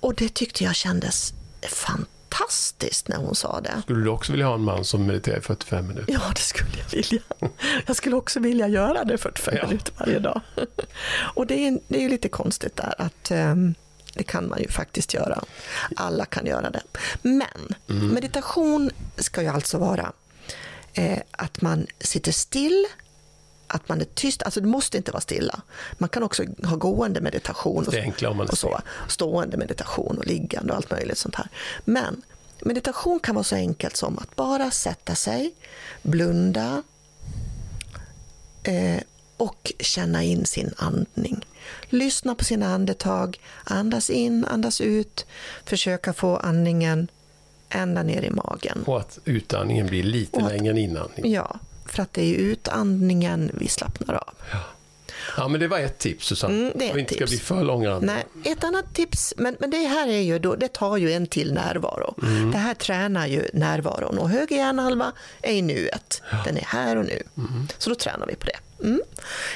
Och 0.00 0.14
det 0.14 0.34
tyckte 0.34 0.64
jag 0.64 0.74
kändes 0.74 1.32
fantastiskt 1.68 3.08
när 3.08 3.16
hon 3.16 3.34
sa 3.34 3.60
det. 3.60 3.82
Skulle 3.82 4.04
du 4.04 4.10
också 4.10 4.32
vilja 4.32 4.46
ha 4.46 4.54
en 4.54 4.64
man 4.64 4.84
som 4.84 5.06
mediterar 5.06 5.38
i 5.38 5.40
45 5.40 5.86
minuter? 5.88 6.12
Ja, 6.12 6.20
det 6.34 6.40
skulle 6.40 6.70
jag 6.78 6.96
vilja. 6.96 7.22
Jag 7.86 7.96
skulle 7.96 8.16
också 8.16 8.40
vilja 8.40 8.68
göra 8.68 9.04
det 9.04 9.18
45 9.18 9.54
Ja. 9.56 9.66
minuter 9.66 9.92
varje 9.98 10.18
dag. 10.18 10.40
Och 11.34 11.46
det 11.46 11.54
är, 11.66 11.78
det 11.88 11.96
är 11.98 12.02
ju 12.02 12.08
lite 12.08 12.28
konstigt 12.28 12.76
där 12.76 12.94
att 12.98 13.30
ehm, 13.30 13.74
det 14.14 14.22
kan 14.22 14.48
man 14.48 14.60
ju 14.60 14.68
faktiskt 14.68 15.14
göra. 15.14 15.44
Alla 15.96 16.24
kan 16.24 16.46
göra 16.46 16.70
det. 16.70 16.82
Men 17.22 17.74
meditation 17.88 18.90
ska 19.16 19.42
ju 19.42 19.48
alltså 19.48 19.78
vara 19.78 20.12
eh, 20.92 21.18
att 21.30 21.60
man 21.60 21.86
sitter 22.00 22.32
still, 22.32 22.84
att 23.74 23.88
man 23.88 24.00
är 24.00 24.04
tyst. 24.04 24.42
Alltså 24.42 24.60
det 24.60 24.66
måste 24.68 24.96
inte 24.96 25.12
vara 25.12 25.20
stilla. 25.20 25.60
Man 25.98 26.08
kan 26.08 26.22
också 26.22 26.44
ha 26.64 26.76
gående 26.76 27.20
meditation. 27.20 27.84
Är 27.92 28.48
och 28.52 28.58
så. 28.58 28.80
Stående 29.08 29.56
meditation 29.56 30.18
och 30.18 30.26
liggande 30.26 30.72
och 30.72 30.76
allt 30.76 30.90
möjligt 30.90 31.18
sånt 31.18 31.34
här. 31.34 31.48
Men 31.84 32.22
meditation 32.60 33.20
kan 33.20 33.34
vara 33.34 33.44
så 33.44 33.54
enkelt 33.56 33.96
som 33.96 34.18
att 34.18 34.36
bara 34.36 34.70
sätta 34.70 35.14
sig, 35.14 35.54
blunda 36.02 36.82
eh, 38.62 39.00
och 39.36 39.72
känna 39.80 40.22
in 40.22 40.44
sin 40.46 40.74
andning. 40.76 41.46
lyssna 41.88 42.34
på 42.34 42.44
sina 42.44 42.74
andetag, 42.74 43.40
andas 43.64 44.10
in, 44.10 44.44
andas 44.44 44.80
ut, 44.80 45.26
försöka 45.64 46.12
få 46.12 46.36
andningen 46.36 47.08
ända 47.68 48.02
ner 48.02 48.22
i 48.22 48.30
magen. 48.30 48.84
Och 48.86 49.00
att 49.00 49.18
utandningen 49.24 49.86
blir 49.86 50.02
lite 50.02 50.36
Och 50.36 50.42
att- 50.46 50.52
längre 50.52 50.70
än 50.70 50.78
inandningen. 50.78 51.32
Ja, 51.32 51.58
för 51.92 52.02
att 52.02 52.12
det 52.12 52.22
är 52.22 52.34
utandningen 52.34 53.50
vi 53.54 53.68
slappnar 53.68 54.14
av. 54.14 54.34
Ja, 55.36 55.48
men 55.48 55.60
det 55.60 55.68
var 55.68 55.78
ett 55.78 55.98
tips 55.98 56.26
Susanne. 56.26 56.54
Mm, 56.54 56.72
det 56.76 56.88
är 56.88 56.92
ett 56.92 56.98
inte 56.98 57.14
ska 57.14 57.26
tips. 57.26 57.30
bli 57.30 57.38
för 57.38 57.64
långrandig. 57.64 58.06
Nej, 58.06 58.52
ett 58.52 58.64
annat 58.64 58.94
tips, 58.94 59.34
men, 59.36 59.56
men 59.60 59.70
det 59.70 59.76
här 59.76 60.08
är 60.08 60.20
ju 60.20 60.38
då, 60.38 60.54
det 60.54 60.68
tar 60.68 60.96
ju 60.96 61.12
en 61.12 61.26
till 61.26 61.52
närvaro. 61.52 62.14
Det 62.52 62.58
här 62.58 62.74
tränar 62.74 63.26
ju 63.26 63.48
närvaron 63.52 64.18
och 64.18 64.28
höger 64.28 64.56
hjärnhalva 64.56 65.12
är 65.42 65.52
i 65.52 65.62
nuet. 65.62 66.22
Den 66.44 66.56
är 66.56 66.64
här 66.64 66.96
och 66.96 67.04
nu. 67.04 67.22
Så 67.78 67.90
då 67.90 67.96
tränar 67.96 68.26
vi 68.26 68.34
på 68.34 68.46
det. 68.46 68.86
Mm. 68.86 69.02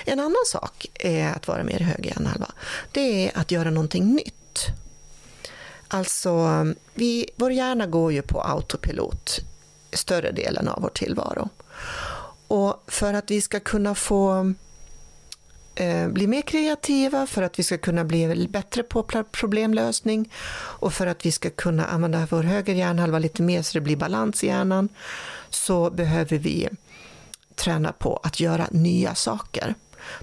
En 0.04 0.20
annan 0.20 0.44
sak 0.46 0.86
är 0.94 1.32
att 1.32 1.48
vara 1.48 1.64
mer 1.64 1.80
i 1.80 1.84
höger 1.84 2.10
hjärnhalva. 2.10 2.50
Det 2.92 3.26
är 3.26 3.38
att 3.38 3.50
göra 3.50 3.70
någonting 3.70 4.14
nytt. 4.14 4.66
Alltså, 5.88 6.48
vi, 6.94 7.30
vår 7.36 7.52
hjärna 7.52 7.86
går 7.86 8.12
ju 8.12 8.22
på 8.22 8.42
autopilot 8.42 9.40
större 9.92 10.32
delen 10.32 10.68
av 10.68 10.82
vår 10.82 10.88
tillvaro. 10.88 11.48
Och 12.48 12.84
för 12.86 13.14
att 13.14 13.30
vi 13.30 13.40
ska 13.40 13.60
kunna 13.60 13.94
få 13.94 14.54
eh, 15.74 16.08
bli 16.08 16.26
mer 16.26 16.42
kreativa, 16.42 17.26
för 17.26 17.42
att 17.42 17.58
vi 17.58 17.62
ska 17.62 17.78
kunna 17.78 18.04
bli 18.04 18.48
bättre 18.48 18.82
på 18.82 19.02
problemlösning 19.32 20.32
och 20.54 20.92
för 20.92 21.06
att 21.06 21.26
vi 21.26 21.32
ska 21.32 21.50
kunna 21.50 21.86
använda 21.86 22.26
vår 22.30 22.42
höger 22.42 22.74
hjärnhalva 22.74 23.18
lite 23.18 23.42
mer 23.42 23.62
så 23.62 23.78
det 23.78 23.80
blir 23.80 23.96
balans 23.96 24.44
i 24.44 24.46
hjärnan 24.46 24.88
så 25.50 25.90
behöver 25.90 26.38
vi 26.38 26.68
träna 27.54 27.92
på 27.92 28.20
att 28.22 28.40
göra 28.40 28.66
nya 28.70 29.14
saker. 29.14 29.74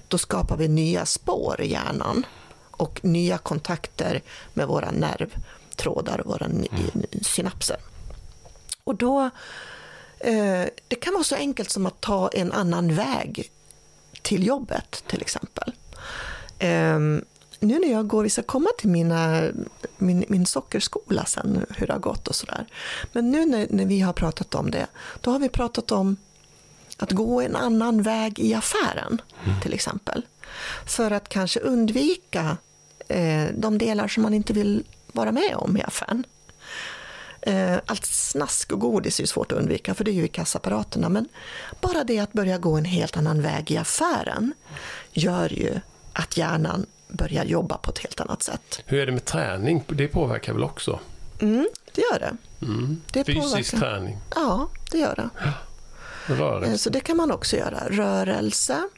Då 0.08 0.18
skapar 0.18 0.56
vi 0.56 0.68
nya 0.68 1.06
spår 1.06 1.60
i 1.60 1.70
hjärnan 1.70 2.26
och 2.70 3.00
nya 3.04 3.38
kontakter 3.38 4.22
med 4.54 4.66
våra 4.66 4.90
nervtrådar 4.90 6.20
och 6.20 6.26
våra 6.26 6.46
ny- 6.46 6.68
synapser. 7.22 7.76
Och 8.84 8.94
då, 8.94 9.30
det 10.88 10.96
kan 11.00 11.12
vara 11.12 11.24
så 11.24 11.34
enkelt 11.34 11.70
som 11.70 11.86
att 11.86 12.00
ta 12.00 12.28
en 12.28 12.52
annan 12.52 12.94
väg 12.94 13.50
till 14.22 14.46
jobbet 14.46 15.04
till 15.06 15.20
exempel. 15.20 15.72
Ehm, 16.58 17.24
nu 17.60 17.78
när 17.78 17.90
jag 17.90 18.06
går, 18.06 18.22
vi 18.22 18.30
ska 18.30 18.42
komma 18.42 18.68
till 18.78 18.88
mina, 18.88 19.42
min, 19.98 20.24
min 20.28 20.46
sockerskola 20.46 21.24
sen, 21.24 21.66
hur 21.76 21.86
det 21.86 21.92
har 21.92 22.00
gått 22.00 22.28
och 22.28 22.34
sådär. 22.34 22.66
Men 23.12 23.30
nu 23.30 23.46
när, 23.46 23.66
när 23.70 23.84
vi 23.84 24.00
har 24.00 24.12
pratat 24.12 24.54
om 24.54 24.70
det, 24.70 24.86
då 25.20 25.30
har 25.30 25.38
vi 25.38 25.48
pratat 25.48 25.92
om 25.92 26.16
att 26.96 27.12
gå 27.12 27.40
en 27.40 27.56
annan 27.56 28.02
väg 28.02 28.38
i 28.38 28.54
affären 28.54 29.20
till 29.62 29.72
exempel. 29.72 30.22
För 30.86 31.10
att 31.10 31.28
kanske 31.28 31.60
undvika 31.60 32.56
eh, 33.08 33.44
de 33.56 33.78
delar 33.78 34.08
som 34.08 34.22
man 34.22 34.34
inte 34.34 34.52
vill 34.52 34.84
vara 35.12 35.32
med 35.32 35.54
om 35.56 35.76
i 35.76 35.82
affären. 35.82 36.24
Eh, 37.46 37.76
Allt 37.86 38.04
snask 38.06 38.72
och 38.72 38.80
godis 38.80 39.18
är 39.18 39.22
ju 39.22 39.26
svårt 39.26 39.52
att 39.52 39.58
undvika 39.58 39.94
för 39.94 40.04
det 40.04 40.10
är 40.10 40.12
ju 40.12 40.24
i 40.24 40.28
kassaapparaterna. 40.28 41.08
Men 41.08 41.28
bara 41.80 42.04
det 42.04 42.18
att 42.18 42.32
börja 42.32 42.58
gå 42.58 42.76
en 42.76 42.84
helt 42.84 43.16
annan 43.16 43.42
väg 43.42 43.70
i 43.70 43.76
affären 43.76 44.52
gör 45.12 45.52
ju 45.52 45.80
att 46.12 46.36
hjärnan 46.36 46.86
börjar 47.08 47.44
jobba 47.44 47.76
på 47.78 47.90
ett 47.90 47.98
helt 47.98 48.20
annat 48.20 48.42
sätt. 48.42 48.82
Hur 48.86 48.98
är 49.00 49.06
det 49.06 49.12
med 49.12 49.24
träning? 49.24 49.84
Det 49.88 50.08
påverkar 50.08 50.52
väl 50.52 50.62
också? 50.64 51.00
Mm, 51.40 51.68
det 51.94 52.00
gör 52.12 52.18
det. 52.20 52.36
det 53.12 53.24
Fysisk 53.24 53.42
påverkar. 53.44 53.78
träning, 53.78 54.18
Ja, 54.34 54.68
det 54.92 54.98
gör 54.98 55.14
det. 55.16 55.28
Eh, 56.28 56.38
rörelse. 56.38 56.78
Så 56.78 56.90
det 56.90 57.00
kan 57.00 57.16
man 57.16 57.30
också 57.32 57.56
göra. 57.56 57.78
Rörelse. 57.90 58.88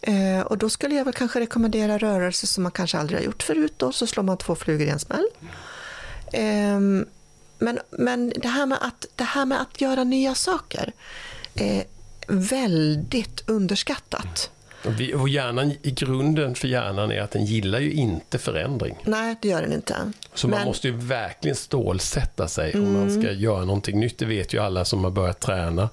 Eh, 0.00 0.40
och 0.40 0.58
då 0.58 0.70
skulle 0.70 0.94
jag 0.94 1.04
väl 1.04 1.14
kanske 1.14 1.40
rekommendera 1.40 1.98
rörelse 1.98 2.46
som 2.46 2.62
man 2.62 2.72
kanske 2.72 2.98
aldrig 2.98 3.18
har 3.20 3.24
gjort 3.24 3.42
förut. 3.42 3.74
Då, 3.76 3.92
så 3.92 4.06
slår 4.06 4.24
man 4.24 4.36
två 4.36 4.54
flugor 4.54 4.86
i 4.86 4.90
en 4.90 4.98
smäll. 4.98 5.26
Ehm, 6.32 7.06
men 7.60 7.78
men 7.90 8.32
det, 8.36 8.48
här 8.48 8.66
med 8.66 8.78
att, 8.80 9.06
det 9.16 9.24
här 9.24 9.46
med 9.46 9.60
att 9.60 9.80
göra 9.80 10.04
nya 10.04 10.34
saker 10.34 10.92
är 11.54 11.84
väldigt 12.26 13.42
underskattat. 13.50 14.50
Och 15.20 15.28
hjärnan, 15.28 15.72
I 15.82 15.90
grunden 15.90 16.54
för 16.54 16.68
hjärnan 16.68 17.12
är 17.12 17.20
att 17.20 17.30
den 17.30 17.44
gillar 17.44 17.78
ju 17.78 17.92
inte 17.92 18.38
förändring. 18.38 18.96
Nej, 19.04 19.36
det 19.42 19.48
gör 19.48 19.62
den 19.62 19.72
inte. 19.72 20.12
Så 20.34 20.48
man 20.48 20.58
Men- 20.58 20.66
måste 20.68 20.88
ju 20.88 20.96
verkligen 20.96 21.56
stålsätta 21.56 22.48
sig 22.48 22.74
om 22.74 22.92
man 22.92 23.22
ska 23.22 23.32
göra 23.32 23.64
någonting 23.64 24.00
nytt. 24.00 24.18
Det 24.18 24.26
vet 24.26 24.54
ju 24.54 24.58
alla 24.58 24.84
som 24.84 25.04
har 25.04 25.10
börjat 25.10 25.40
träna. 25.40 25.88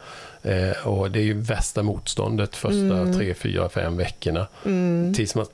Eh, 0.47 0.87
och 0.87 1.11
det 1.11 1.19
är 1.19 1.23
ju 1.23 1.33
värsta 1.33 1.83
motståndet 1.83 2.55
första 2.55 3.13
tre, 3.17 3.33
fyra, 3.33 3.69
fem 3.69 3.97
veckorna. 3.97 4.47
Tills, 5.15 5.35
man, 5.35 5.45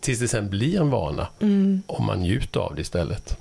tills 0.00 0.20
det 0.20 0.28
sen 0.28 0.50
blir 0.50 0.80
en 0.80 0.90
vana. 0.90 1.26
Om 1.86 2.06
man 2.06 2.18
njuter 2.20 2.60
av 2.60 2.74
det 2.74 2.80
istället. 2.80 3.36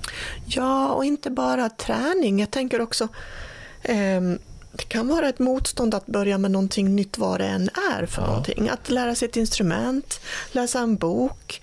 Ja, 0.45 0.89
och 0.89 1.05
inte 1.05 1.29
bara 1.29 1.69
träning. 1.69 2.39
Jag 2.39 2.51
tänker 2.51 2.81
också, 2.81 3.07
ehm, 3.83 4.39
det 4.71 4.83
kan 4.83 5.07
vara 5.07 5.29
ett 5.29 5.39
motstånd 5.39 5.95
att 5.95 6.05
börja 6.05 6.37
med 6.37 6.51
någonting 6.51 6.95
nytt 6.95 7.17
vad 7.17 7.39
det 7.39 7.45
än 7.47 7.69
är 7.99 8.05
för 8.05 8.21
någonting. 8.21 8.69
Att 8.69 8.89
lära 8.89 9.15
sig 9.15 9.27
ett 9.27 9.37
instrument, 9.37 10.19
läsa 10.51 10.79
en 10.79 10.95
bok, 10.95 11.61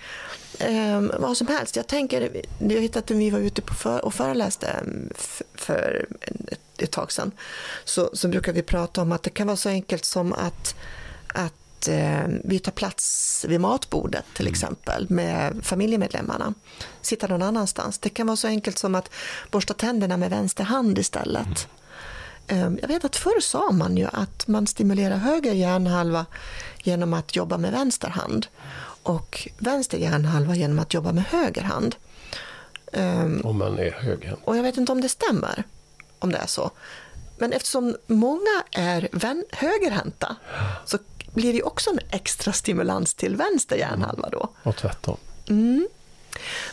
ehm, 0.58 1.12
vad 1.18 1.36
som 1.36 1.46
helst. 1.46 1.76
Jag 1.76 1.86
tänker, 1.86 2.30
jag 2.58 2.80
vet 2.80 2.96
att 2.96 3.10
vi 3.10 3.30
var 3.30 3.38
ute 3.38 3.62
på 3.62 3.74
för, 3.74 4.04
och 4.04 4.14
föreläste 4.14 4.66
ehm, 4.66 5.10
f- 5.18 5.42
ett, 6.78 6.82
ett 6.82 6.90
tag 6.90 7.12
sedan, 7.12 7.32
så, 7.84 8.10
så 8.12 8.28
brukar 8.28 8.52
vi 8.52 8.62
prata 8.62 9.02
om 9.02 9.12
att 9.12 9.22
det 9.22 9.30
kan 9.30 9.46
vara 9.46 9.56
så 9.56 9.68
enkelt 9.68 10.04
som 10.04 10.32
att, 10.32 10.74
att 11.26 11.88
eh, 11.88 12.28
byta 12.44 12.70
plats 12.70 13.44
vid 13.48 13.60
matbordet 13.60 14.24
till 14.34 14.46
exempel 14.46 15.06
med 15.10 15.60
familjemedlemmarna. 15.62 16.54
Sitta 17.02 17.26
någon 17.26 17.42
annanstans. 17.42 17.98
Det 17.98 18.08
kan 18.08 18.26
vara 18.26 18.36
så 18.36 18.48
enkelt 18.48 18.78
som 18.78 18.94
att 18.94 19.10
borsta 19.50 19.74
tänderna 19.74 20.16
med 20.16 20.30
vänster 20.30 20.64
hand 20.64 20.98
istället. 20.98 21.68
Eh, 22.46 22.70
Jag 22.80 22.88
vet 22.88 23.04
att 23.04 23.16
förr 23.16 23.40
sa 23.40 23.70
man 23.72 23.96
ju 23.96 24.06
att 24.12 24.46
man 24.48 24.66
stimulerar 24.66 25.16
höger 25.16 25.52
hjärnhalva 25.52 26.26
genom 26.82 27.14
att 27.14 27.36
jobba 27.36 27.58
med 27.58 27.72
vänster 27.72 28.08
hand 28.08 28.46
och 29.02 29.48
vänster 29.58 29.98
hjärnhalva 29.98 30.54
genom 30.54 30.78
att 30.78 30.94
jobba 30.94 31.12
med 31.12 31.24
höger 31.24 31.62
hand. 31.62 31.94
Ehm, 32.92 33.40
Om 33.44 33.58
man 33.58 33.78
är 33.78 33.90
högerhänt. 33.90 34.40
och 34.44 34.56
jag 34.56 34.62
vet 34.62 34.76
inte 34.76 34.92
om 34.92 35.00
det 35.00 35.08
stämmer, 35.08 35.64
om 36.18 36.32
det 36.32 36.38
är 36.38 36.46
så. 36.46 36.70
Men 37.38 37.52
eftersom 37.52 37.96
många 38.06 38.62
är 38.72 39.08
vän- 39.12 39.44
högerhänta 39.52 40.36
så 40.84 40.98
blir 41.34 41.52
det 41.52 41.62
också 41.62 41.90
en 41.90 41.98
extra 42.10 42.52
stimulans 42.52 43.14
till 43.14 43.36
vänster 43.36 43.76
hjärnhalva 43.76 44.28
då. 44.28 44.48
Och 44.62 44.76
tvärtom. 44.76 45.16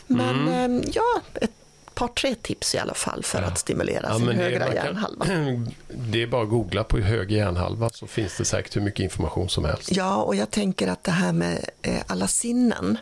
Men 0.07 0.47
ehm, 0.47 0.83
ja, 0.93 1.21
ett 1.33 1.51
par, 1.93 2.07
tre 2.07 2.35
tips 2.35 2.75
i 2.75 2.77
alla 2.79 2.93
fall 2.93 3.23
för 3.23 3.41
att 3.41 3.59
stimulera 3.59 4.17
sin 4.17 4.25
det, 4.25 4.33
högra 4.33 4.65
kan- 4.65 4.75
hjärnhalva. 4.75 5.25
det 5.87 6.21
är 6.23 6.27
bara 6.27 6.43
att 6.43 6.49
googla 6.49 6.83
på 6.83 6.97
höger 6.99 7.35
hjärnhalva 7.37 7.89
så 7.89 8.07
finns 8.07 8.37
det 8.37 8.45
säkert 8.45 8.75
hur 8.75 8.81
mycket 8.81 8.99
information 9.03 9.49
som 9.49 9.65
helst. 9.65 9.91
Ja, 9.91 10.15
och 10.15 10.35
jag 10.35 10.51
tänker 10.51 10.87
att 10.87 11.03
det 11.03 11.11
här 11.11 11.31
med 11.31 11.69
eh, 11.81 12.01
alla 12.07 12.27
sinnen, 12.27 12.97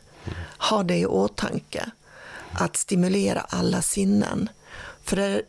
ha 0.58 0.84
det 0.84 0.98
i 0.98 1.06
åtanke. 1.06 1.90
Att 2.52 2.76
stimulera 2.78 3.40
alla 3.50 3.82
sinnen. 3.82 4.50
För 5.04 5.16
det, 5.16 5.42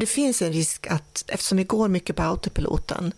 det 0.00 0.06
finns 0.06 0.42
en 0.42 0.52
risk 0.52 0.86
att 0.86 1.24
eftersom 1.28 1.58
vi 1.58 1.64
går 1.64 1.88
mycket 1.88 2.16
på 2.16 2.22
autopiloten 2.22 3.12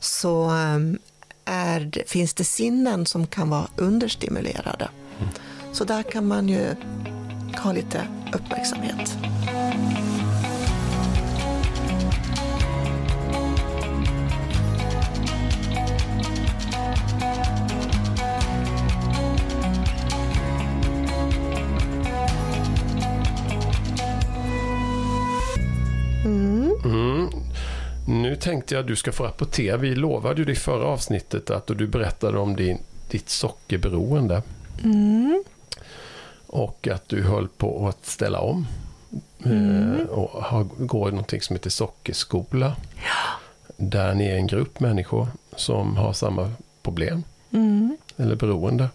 så 0.00 0.44
ehm, 0.50 0.98
är 1.44 2.04
finns 2.06 2.34
det 2.34 2.44
sinnen 2.44 3.06
som 3.06 3.26
kan 3.26 3.50
vara 3.50 3.68
understimulerade. 3.76 4.88
Så 5.72 5.84
där 5.84 6.02
kan 6.02 6.26
man 6.26 6.48
ju 6.48 6.74
ha 7.56 7.72
lite 7.72 8.08
uppmärksamhet. 8.32 9.18
Mm. 26.84 27.28
Nu 28.08 28.36
tänkte 28.36 28.74
jag 28.74 28.80
att 28.80 28.86
du 28.86 28.96
ska 28.96 29.12
få 29.12 29.24
rapportera. 29.24 29.76
Vi 29.76 29.94
lovade 29.94 30.42
ju 30.42 30.52
i 30.52 30.54
förra 30.54 30.84
avsnittet 30.84 31.50
att 31.50 31.66
du 31.66 31.86
berättade 31.86 32.38
om 32.38 32.56
din, 32.56 32.78
ditt 33.10 33.28
sockerberoende. 33.28 34.42
Och 36.46 36.88
att 36.88 37.08
du 37.08 37.22
höll 37.22 37.48
på 37.48 37.88
att 37.88 38.06
ställa 38.06 38.40
om. 38.40 38.66
Eh, 39.44 40.06
och 40.08 40.42
har, 40.42 40.64
går 40.64 41.08
i 41.08 41.12
någonting 41.12 41.40
som 41.40 41.56
heter 41.56 41.70
sockerskola. 41.70 42.76
Där 43.76 44.14
ni 44.14 44.26
är 44.26 44.36
en 44.36 44.46
grupp 44.46 44.80
människor 44.80 45.26
som 45.56 45.96
har 45.96 46.12
samma 46.12 46.52
problem. 46.82 47.22
Eller 48.16 48.36
beroende. 48.36 48.88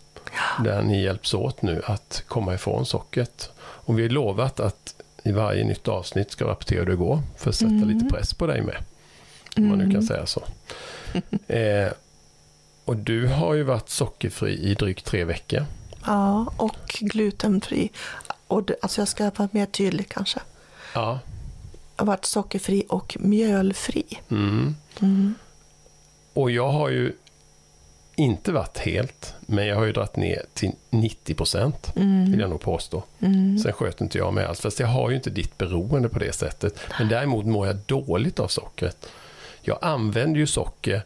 Där 0.64 0.82
ni 0.82 1.04
hjälps 1.04 1.34
åt 1.34 1.62
nu 1.62 1.82
att 1.86 2.24
komma 2.28 2.54
ifrån 2.54 2.86
sockret. 2.86 3.52
Och 3.60 4.00
vi 4.00 4.02
har 4.02 4.10
lovat 4.10 4.60
att 4.60 4.96
i 5.24 5.32
varje 5.32 5.64
nytt 5.64 5.88
avsnitt 5.88 6.32
ska 6.32 6.46
rapportera 6.46 6.80
hur 6.80 6.86
det 6.86 6.96
går. 6.96 7.22
För 7.38 7.50
att 7.50 7.56
sätta 7.56 7.86
lite 7.86 8.06
press 8.06 8.34
på 8.34 8.48
dig 8.48 8.62
med. 8.62 8.78
Om 9.58 9.68
man 9.68 9.78
nu 9.78 9.92
kan 9.92 10.04
säga 10.04 10.26
så. 10.26 10.44
eh, 11.54 11.92
och 12.86 12.98
du 12.98 13.28
har 13.28 13.54
ju 13.54 13.64
varit 13.64 13.90
sockerfri 13.90 14.60
i 14.60 14.74
drygt 14.74 15.06
tre 15.06 15.24
veckor. 15.24 15.66
Ja, 16.06 16.54
och 16.58 16.98
glutenfri. 17.00 17.92
Och 18.48 18.72
alltså 18.82 19.02
jag 19.02 19.08
ska 19.08 19.32
vara 19.36 19.50
mer 19.52 19.66
tydlig 19.66 20.10
kanske. 20.10 20.40
Ja. 20.94 21.20
Jag 21.96 22.02
har 22.02 22.06
varit 22.06 22.26
sockerfri 22.26 22.84
och 22.90 23.18
mjölfri. 23.20 24.04
Mm. 24.30 24.76
Mm. 25.00 25.36
Och 26.34 26.52
jag 26.52 26.72
har 26.72 26.90
ju 26.90 27.14
inte 28.16 28.52
varit 28.52 28.78
helt, 28.78 29.34
men 29.40 29.68
jag 29.68 29.76
har 29.76 29.86
ju 29.86 29.92
dragit 29.92 30.16
ner 30.16 30.42
till 30.54 30.72
90 30.90 31.34
procent, 31.34 31.92
vill 32.30 32.40
jag 32.40 32.50
nog 32.50 32.62
påstå. 32.62 33.04
Mm. 33.20 33.60
Sen 33.60 33.74
sköter 33.74 34.04
inte 34.04 34.18
jag 34.18 34.34
mig 34.34 34.46
alls, 34.46 34.60
fast 34.60 34.80
jag 34.80 34.88
har 34.88 35.10
ju 35.10 35.16
inte 35.16 35.30
ditt 35.30 35.58
beroende 35.58 36.10
på 36.10 36.20
det 36.20 36.36
sättet. 36.36 36.80
Men 37.00 37.08
däremot 37.08 37.46
mår 37.46 37.68
jag 37.68 37.76
dåligt 37.86 38.40
av 38.40 38.48
sockret. 38.48 39.08
Jag 39.62 39.78
använder 39.82 40.40
ju 40.40 40.48
socker 40.48 41.04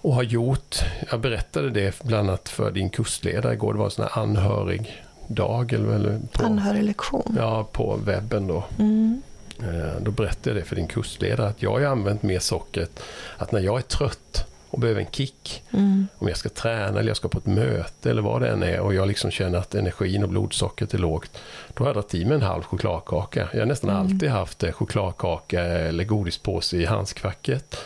och 0.00 0.14
har 0.14 0.22
gjort, 0.22 0.76
jag 1.10 1.20
berättade 1.20 1.70
det 1.70 2.02
bland 2.02 2.28
annat 2.28 2.48
för 2.48 2.70
din 2.70 2.90
kursledare 2.90 3.52
igår, 3.54 3.72
det 3.72 3.78
var 3.78 3.84
en 3.86 3.90
sån 3.90 4.04
här 4.12 4.22
anhörig 4.22 5.02
dag 5.26 5.72
eller, 5.72 5.88
eller 5.94 6.20
på, 6.32 6.44
Anhöriglektion. 6.46 7.36
ja, 7.38 7.68
på 7.72 7.96
webben 7.96 8.46
då. 8.46 8.64
Mm. 8.78 9.22
Eh, 9.62 10.00
Då 10.00 10.10
berättade 10.10 10.50
jag 10.50 10.56
det 10.56 10.64
för 10.68 10.76
din 10.76 10.86
kursledare 10.86 11.48
att 11.48 11.62
jag 11.62 11.70
har 11.70 11.80
använt 11.84 12.22
mer 12.22 12.38
sockret 12.38 13.00
att 13.36 13.52
när 13.52 13.60
jag 13.60 13.78
är 13.78 13.82
trött 13.82 14.46
och 14.70 14.78
behöver 14.78 15.00
en 15.00 15.06
kick, 15.10 15.62
Mm. 15.70 16.08
om 16.18 16.28
jag 16.28 16.36
ska 16.36 16.48
träna 16.48 16.98
eller 16.98 17.08
jag 17.10 17.16
ska 17.16 17.28
på 17.28 17.38
ett 17.38 17.46
möte 17.46 18.10
eller 18.10 18.22
vad 18.22 18.42
det 18.42 18.48
än 18.48 18.62
är 18.62 18.80
och 18.80 18.94
jag 18.94 19.08
liksom 19.08 19.30
känner 19.30 19.58
att 19.58 19.74
energin 19.74 20.22
och 20.22 20.28
blodsockret 20.28 20.94
är 20.94 20.98
lågt, 20.98 21.30
då 21.74 21.84
har 21.84 21.88
jag 21.88 21.94
dragit 21.96 22.14
i 22.14 22.24
mig 22.24 22.34
en 22.34 22.42
halv 22.42 22.62
chokladkaka. 22.62 23.48
Jag 23.52 23.58
har 23.60 23.66
nästan 23.66 23.90
Mm. 23.90 24.02
alltid 24.02 24.30
haft 24.30 24.62
eh, 24.62 24.72
chokladkaka 24.72 25.62
eller 25.62 26.04
godispåse 26.04 26.76
i 26.76 26.84
handskfacket 26.84 27.76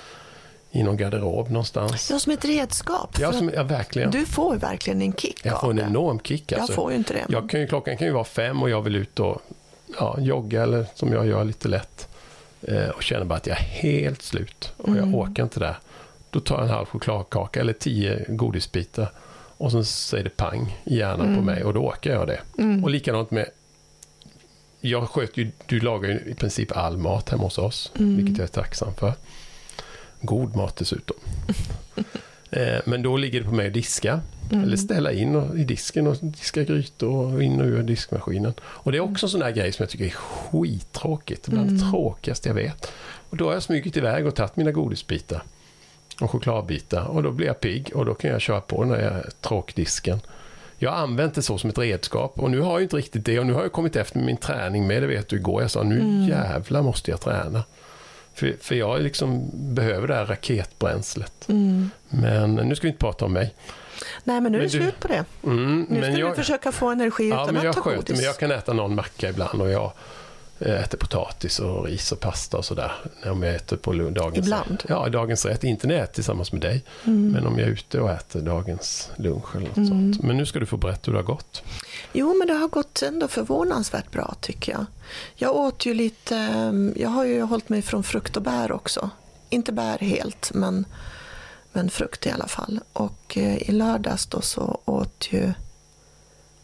i 0.71 0.83
någon 0.83 0.97
garderob 0.97 1.51
någonstans. 1.51 2.11
Ja, 2.11 2.19
som 2.19 2.33
ett 2.33 2.45
redskap. 2.45 3.17
Ja, 3.21 3.33
som, 3.33 3.51
ja 3.55 3.63
verkligen. 3.63 4.11
Du 4.11 4.27
får 4.27 4.57
verkligen 4.57 5.03
en 5.03 5.13
kick 5.13 5.41
jag 5.43 5.61
får 5.61 5.71
en 5.71 5.77
det. 5.77 5.83
enorm 5.83 6.21
kick 6.21 6.53
alltså. 6.53 6.73
Jag 6.73 6.77
får 6.77 6.91
ju 6.91 6.97
inte 6.97 7.13
det. 7.15 7.25
Jag 7.29 7.51
kan 7.51 7.61
ju, 7.61 7.67
klockan 7.67 7.97
kan 7.97 8.07
ju 8.07 8.13
vara 8.13 8.25
fem 8.25 8.63
och 8.63 8.71
jag 8.71 8.83
vill 8.83 8.97
ut 8.97 9.21
och 9.21 9.43
ja, 9.99 10.17
jogga 10.21 10.63
eller 10.63 10.87
som 10.95 11.13
jag 11.13 11.27
gör 11.27 11.45
lite 11.45 11.69
lätt. 11.69 12.09
Eh, 12.63 12.89
och 12.89 13.03
känner 13.03 13.25
bara 13.25 13.35
att 13.35 13.47
jag 13.47 13.57
är 13.57 13.63
helt 13.63 14.23
slut 14.23 14.73
och 14.77 14.89
jag 14.89 14.99
Mm. 14.99 15.15
orkar 15.15 15.43
inte 15.43 15.61
där. 15.61 15.79
Då 16.35 16.41
tar 16.41 16.55
jag 16.55 16.65
en 16.65 16.71
halv 16.71 16.87
chokladkaka 16.87 17.61
eller 17.61 17.73
tio 17.73 18.25
godisbitar 18.29 19.13
och 19.57 19.71
sen 19.73 19.85
säger 19.85 20.25
det 20.25 20.37
pang 20.37 20.81
i 20.85 20.97
hjärnan 20.97 21.27
på 21.27 21.33
Mm. 21.33 21.45
mig 21.45 21.65
och 21.65 21.75
då 21.75 21.81
orkar 21.81 22.11
jag 22.13 22.27
det. 22.27 22.41
Mm. 22.59 22.85
Och 22.85 22.91
likadant 22.91 23.31
med 23.31 23.47
jag 24.81 25.09
sköter 25.09 25.43
ju, 25.43 25.51
du 25.67 25.81
lagar 25.81 26.09
ju 26.11 26.19
i 26.31 26.35
princip 26.35 26.77
all 26.77 26.97
mat 26.97 27.29
hemma 27.31 27.43
hos 27.43 27.59
oss, 27.59 27.93
Mm. 27.99 28.17
vilket 28.17 28.39
jag 28.39 28.45
är 28.45 28.49
tacksam 28.49 28.95
för. 28.95 29.13
God 30.21 30.57
mat 30.57 30.77
dessutom. 30.77 31.17
eh, 32.51 32.79
men 32.87 33.03
då 33.03 33.17
ligger 33.17 33.41
det 33.41 33.47
på 33.47 33.55
mig 33.55 33.67
att 33.67 33.73
diska. 33.75 34.21
Mm. 34.53 34.65
Eller 34.65 34.77
ställa 34.77 35.13
in 35.13 35.37
och, 35.37 35.59
i 35.59 35.65
disken 35.65 36.07
och 36.07 36.17
diska 36.21 36.63
grytor 36.65 37.35
och 37.35 37.43
in 37.43 37.61
och 37.61 37.67
ur 37.67 37.83
diskmaskinen. 37.83 38.53
Och 38.63 38.93
det 38.93 38.99
är 38.99 39.03
också 39.03 39.27
en 39.27 39.31
sån 39.31 39.41
där 39.41 39.51
grej 39.51 39.73
som 39.73 39.83
jag 39.83 39.91
tycker 39.91 40.05
är 40.05 40.11
skittråkigt. 40.11 41.49
Bland 41.49 41.67
det 41.69 41.75
Mm. 41.77 41.91
tråkigaste 41.93 42.49
jag 42.49 42.55
vet. 42.55 42.93
Och 43.31 43.37
då 43.37 43.47
har 43.47 43.53
jag 43.53 43.63
smugit 43.63 43.97
iväg 43.97 44.27
och 44.27 44.35
tagit 44.35 44.57
mina 44.57 44.73
godisbitar 44.73 45.43
och 46.21 46.31
chokladbitar 46.31 47.05
och 47.05 47.23
då 47.23 47.31
blir 47.31 47.47
jag 47.47 47.61
pigg 47.61 47.91
och 47.95 48.05
då 48.05 48.15
kan 48.15 48.31
jag 48.31 48.41
köra 48.41 48.61
på 48.61 48.85
den 48.85 48.93
här 48.95 49.31
tråkdisken. 49.41 50.21
Jag 50.79 50.91
har 50.91 50.99
använt 50.99 51.35
det 51.35 51.43
så 51.43 51.59
som 51.59 51.71
ett 51.71 51.79
redskap 51.79 52.33
och 52.39 52.51
nu 52.51 52.61
har 52.61 52.73
jag 52.73 52.83
inte 52.83 52.97
riktigt 52.97 53.25
det 53.25 53.39
och 53.39 53.47
nu 53.47 53.53
har 53.53 53.63
jag 53.63 53.73
kommit 53.73 53.97
efter 53.97 54.19
min 54.19 54.37
träning 54.37 54.87
med 54.87 55.03
det 55.03 55.07
vet 55.07 55.29
du 55.29 55.37
igår. 55.37 55.63
Jag 55.63 55.71
sa 55.71 55.83
nu 55.83 56.01
Mm. 56.01 56.29
jävlar 56.29 56.83
måste 56.83 57.11
jag 57.11 57.21
träna. 57.21 57.63
För, 58.35 58.55
för 58.61 58.75
jag 58.75 59.03
liksom 59.03 59.51
behöver 59.55 60.09
det 60.09 60.15
här 60.15 60.27
raketbränslet. 60.27 61.49
Mm. 61.49 61.91
Men 62.09 62.55
nu 62.55 62.75
ska 62.75 62.83
vi 62.83 62.89
inte 62.89 63.01
prata 63.01 63.25
om 63.25 63.33
mig. 63.33 63.55
Nej, 64.25 64.41
men 64.41 64.53
nu 64.53 64.59
är 64.59 64.63
Men 64.63 64.71
det 64.71 64.79
du- 64.79 64.83
slut 64.83 65.01
på 65.01 65.09
det. 65.09 65.25
Mm, 65.45 65.81
Nu 65.81 65.85
ska 66.01 66.07
men 66.07 66.15
du 66.15 66.21
jag, 66.21 66.37
försöka 66.37 66.73
få 66.73 66.89
energi 66.91 67.29
ja, 67.29 67.43
utan 67.43 67.55
men 67.55 67.63
jag 67.65 67.71
att 67.71 67.77
ta 67.77 67.83
sköter 67.83 67.97
godis. 67.97 68.17
men 68.17 68.25
jag 68.25 68.39
kan 68.39 68.51
äta 68.51 68.73
någon 68.73 68.95
macka 68.95 69.29
ibland 69.29 69.63
och 69.63 69.71
jag 69.71 69.93
äter 70.59 70.99
potatis 70.99 71.59
och 71.59 71.85
ris 71.85 72.13
och 72.13 72.21
pasta 72.21 72.57
och 72.57 72.65
sådär. 72.65 72.93
Om 73.25 73.43
jag 73.43 73.55
äter 73.55 73.77
på 73.77 73.93
dagens 73.93 74.47
Ibland? 74.47 74.83
Ja, 74.89 75.09
dagens 75.09 75.45
rätt. 75.45 75.65
Inte 75.65 75.87
när 75.87 75.95
jag 75.95 76.05
äter 76.05 76.15
tillsammans 76.15 76.53
med 76.53 76.61
dig. 76.61 76.83
Mm. 77.05 77.33
Men 77.33 77.47
om 77.47 77.59
jag 77.59 77.69
är 77.69 77.73
ute 77.73 78.01
och 78.01 78.11
äter 78.11 78.41
dagens 78.41 79.11
lunch 79.17 79.57
eller 79.57 79.67
något 79.69 79.77
Mm. 79.77 79.89
sånt. 79.89 80.23
Men 80.27 80.37
nu 80.37 80.47
ska 80.47 80.59
du 80.59 80.67
få 80.67 80.77
berätta 80.77 81.01
hur 81.05 81.13
det 81.13 81.19
har 81.19 81.25
gått. 81.25 81.63
Jo, 82.13 82.35
men 82.39 82.47
det 82.49 82.55
har 82.55 82.69
gått 82.69 83.03
ändå 83.03 83.29
förvånansvärt 83.29 84.11
bra 84.11 84.35
tycker 84.41 84.73
jag. 84.73 84.87
Jag 85.35 85.57
åt 85.57 85.87
ju 85.87 85.95
lite, 85.95 86.37
ehm, 86.37 86.93
jag 86.97 87.09
har 87.09 87.25
ju 87.25 87.43
hållit 87.43 87.69
mig 87.69 87.83
från 87.83 88.03
frukt 88.05 88.37
och 88.37 88.43
bär 88.43 88.73
också. 88.73 89.11
Inte 89.51 89.73
bär 89.73 89.99
helt, 89.99 90.51
men, 90.55 90.85
men 91.73 91.91
frukt 91.91 92.27
i 92.27 92.31
alla 92.31 92.47
fall. 92.47 92.81
Och 92.93 93.37
eh, 93.39 93.57
i 93.57 93.73
lördags 93.73 94.27
då 94.27 94.41
så 94.41 94.81
åt 94.85 95.29
ju, 95.31 95.53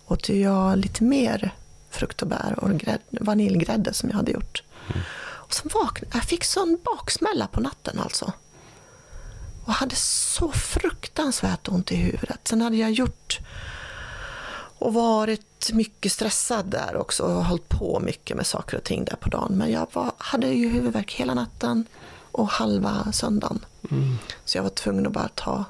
åt 0.07 0.29
ju 0.29 0.41
jag 0.43 0.79
lite 0.79 1.05
mer 1.05 1.55
frukt 1.91 2.23
och 2.23 2.29
bär 2.29 2.55
och 2.59 2.71
grädd, 2.71 3.01
vaniljgrädde 3.11 3.95
som 3.95 4.09
jag 4.09 4.17
hade 4.17 4.33
gjort. 4.33 4.63
Och 5.23 5.55
sen 5.55 5.71
vaknade 5.75 6.17
jag, 6.17 6.25
fick 6.25 6.45
sån 6.45 6.79
baksmälla 6.85 7.47
på 7.47 7.61
natten 7.61 7.99
alltså. 7.99 8.33
Och 9.65 9.73
hade 9.73 9.97
så 9.97 10.53
fruktansvärt 10.53 11.69
ont 11.69 11.93
i 11.93 11.97
huvudet. 11.97 12.41
Sen 12.49 12.61
hade 12.61 12.77
jag 12.77 12.91
gjort 12.91 13.39
och 14.79 14.95
varit 14.95 15.71
mycket 15.73 16.13
stressad 16.13 16.67
där 16.67 16.97
också 16.97 17.23
och 17.23 17.45
hållit 17.45 17.69
på 17.69 18.01
mycket 18.01 18.37
med 18.37 18.47
saker 18.47 18.77
och 18.77 18.85
ting 18.85 19.05
där 19.05 19.17
på 19.17 19.29
dagen. 19.29 19.53
Men 19.55 19.71
jag 19.71 19.87
var, 19.93 20.13
hade 20.19 20.47
ju 20.47 20.69
huvudvärk 20.69 21.13
hela 21.13 21.35
natten 21.35 21.85
och 22.33 22.49
halva 22.49 23.13
söndagen. 23.13 23.65
Mm. 23.91 24.19
Så 24.45 24.59
jag 24.59 24.63
var 24.63 24.71
tvungen 24.71 25.07
att 25.07 25.13
bara 25.13 25.29
ta, 25.29 25.65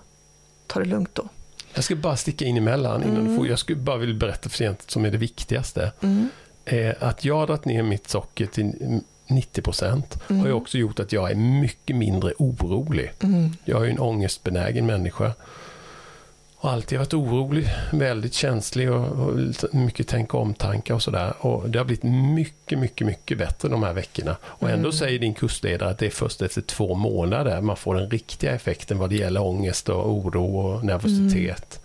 ta 0.66 0.80
det 0.80 0.86
lugnt 0.86 1.14
då. 1.14 1.28
Jag 1.74 1.84
ska 1.84 1.96
bara 1.96 2.16
sticka 2.16 2.44
in 2.44 2.56
emellan. 2.56 3.02
Innan 3.02 3.28
du 3.28 3.36
får, 3.36 3.48
jag 3.48 3.58
skulle 3.58 3.78
bara 3.78 3.96
vilja 3.96 4.14
berätta 4.14 4.48
för 4.48 4.56
sent 4.56 4.90
som 4.90 5.04
är 5.04 5.10
det 5.10 5.18
viktigaste. 5.18 5.92
Mm. 6.00 6.28
Eh, 6.64 6.94
att 7.00 7.24
jag 7.24 7.36
har 7.36 7.46
dragit 7.46 7.64
ner 7.64 7.82
mitt 7.82 8.08
socker 8.08 8.46
till 8.46 9.00
90 9.26 9.62
procent 9.62 10.18
har 10.28 10.46
ju 10.46 10.52
också 10.52 10.78
gjort 10.78 11.00
att 11.00 11.12
jag 11.12 11.30
är 11.30 11.34
mycket 11.34 11.96
mindre 11.96 12.32
orolig. 12.38 13.12
Mm. 13.22 13.50
Jag 13.64 13.80
är 13.80 13.84
ju 13.84 13.90
en 13.90 13.98
ångestbenägen 13.98 14.86
människa. 14.86 15.32
Och 16.62 16.70
alltid 16.70 16.98
varit 16.98 17.14
orolig, 17.14 17.68
väldigt 17.92 18.34
känslig 18.34 18.90
och, 18.92 19.06
och 19.18 19.34
mycket 19.74 20.08
tänka 20.08 20.36
omtankar 20.36 20.94
och 20.94 21.02
sådär. 21.02 21.34
Och 21.38 21.70
det 21.70 21.78
har 21.78 21.84
blivit 21.84 22.02
mycket, 22.34 22.78
mycket, 22.78 23.06
mycket 23.06 23.38
bättre 23.38 23.68
de 23.68 23.82
här 23.82 23.92
veckorna. 23.92 24.36
Och 24.44 24.70
ändå 24.70 24.88
Mm. 24.88 24.92
säger 24.92 25.18
din 25.18 25.34
kursledare 25.34 25.90
att 25.90 25.98
det 25.98 26.06
är 26.06 26.10
först 26.10 26.42
efter 26.42 26.60
två 26.60 26.94
månader 26.94 27.60
man 27.60 27.76
får 27.76 27.94
den 27.94 28.10
riktiga 28.10 28.52
effekten 28.54 28.98
vad 28.98 29.10
det 29.10 29.16
gäller 29.16 29.42
ångest 29.42 29.88
och 29.88 30.10
oro 30.12 30.56
och 30.56 30.84
nervositet. 30.84 31.80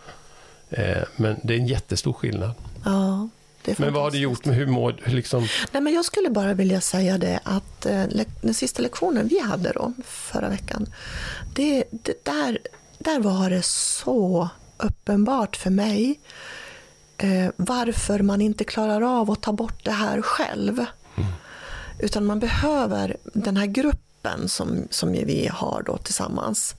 Eh, 0.69 1.03
men 1.15 1.35
det 1.43 1.53
är 1.53 1.57
en 1.57 1.67
jättestor 1.67 2.13
skillnad. 2.13 2.51
Ja, 2.85 3.29
Men 3.77 3.93
vad 3.93 4.03
har 4.03 4.11
du 4.11 4.17
gjort 4.17 4.45
med 4.45 4.55
hur 4.55 4.91
liksom, 5.05 5.47
Nej, 5.71 5.81
men 5.81 5.93
jag 5.93 6.05
skulle 6.05 6.29
bara 6.29 6.53
vilja 6.53 6.81
säga 6.81 7.17
det 7.17 7.39
att 7.43 7.85
eh, 7.85 8.03
den 8.41 8.53
sista 8.53 8.81
lektionen 8.81 9.27
vi 9.27 9.39
hade 9.39 9.71
då, 9.71 9.93
förra 10.05 10.49
veckan, 10.49 10.85
det, 11.53 11.83
det, 11.91 12.25
där, 12.25 12.57
där 12.99 13.19
var 13.19 13.49
det 13.49 13.65
så 13.65 14.49
uppenbart 14.77 15.55
för 15.55 15.69
mig 15.69 16.19
eh, 17.17 17.49
varför 17.55 18.19
man 18.19 18.41
inte 18.41 18.63
klarar 18.63 19.01
av 19.01 19.31
att 19.31 19.41
ta 19.41 19.53
bort 19.53 19.85
det 19.85 19.91
här 19.91 20.21
själv. 20.21 20.85
Utan 21.99 22.25
man 22.25 22.39
behöver 22.39 23.17
den 23.23 23.57
här 23.57 23.65
gruppen 23.65 24.49
som, 24.49 24.87
som 24.89 25.11
vi 25.11 25.49
har 25.53 25.83
då 25.85 25.97
tillsammans. 25.97 26.75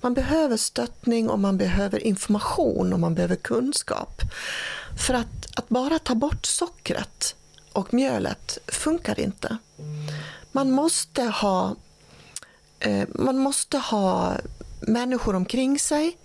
Man 0.00 0.14
behöver 0.14 0.56
stöttning 0.56 1.30
och 1.30 1.38
man 1.38 1.58
behöver 1.58 2.06
information 2.06 2.92
och 2.92 3.00
man 3.00 3.14
behöver 3.14 3.36
kunskap. 3.36 4.22
För 5.06 5.14
att, 5.14 5.58
att 5.58 5.68
bara 5.68 5.98
ta 5.98 6.14
bort 6.14 6.46
sockret 6.46 7.34
och 7.72 7.94
mjölet 7.94 8.58
funkar 8.66 9.20
inte. 9.20 9.56
Man 10.52 10.70
måste 10.70 11.22
ha, 11.22 11.76
eh, 12.78 13.08
man 13.14 13.38
måste 13.38 13.78
ha 13.78 14.32
människor 14.80 15.34
omkring 15.34 15.78
sig. 15.78 16.16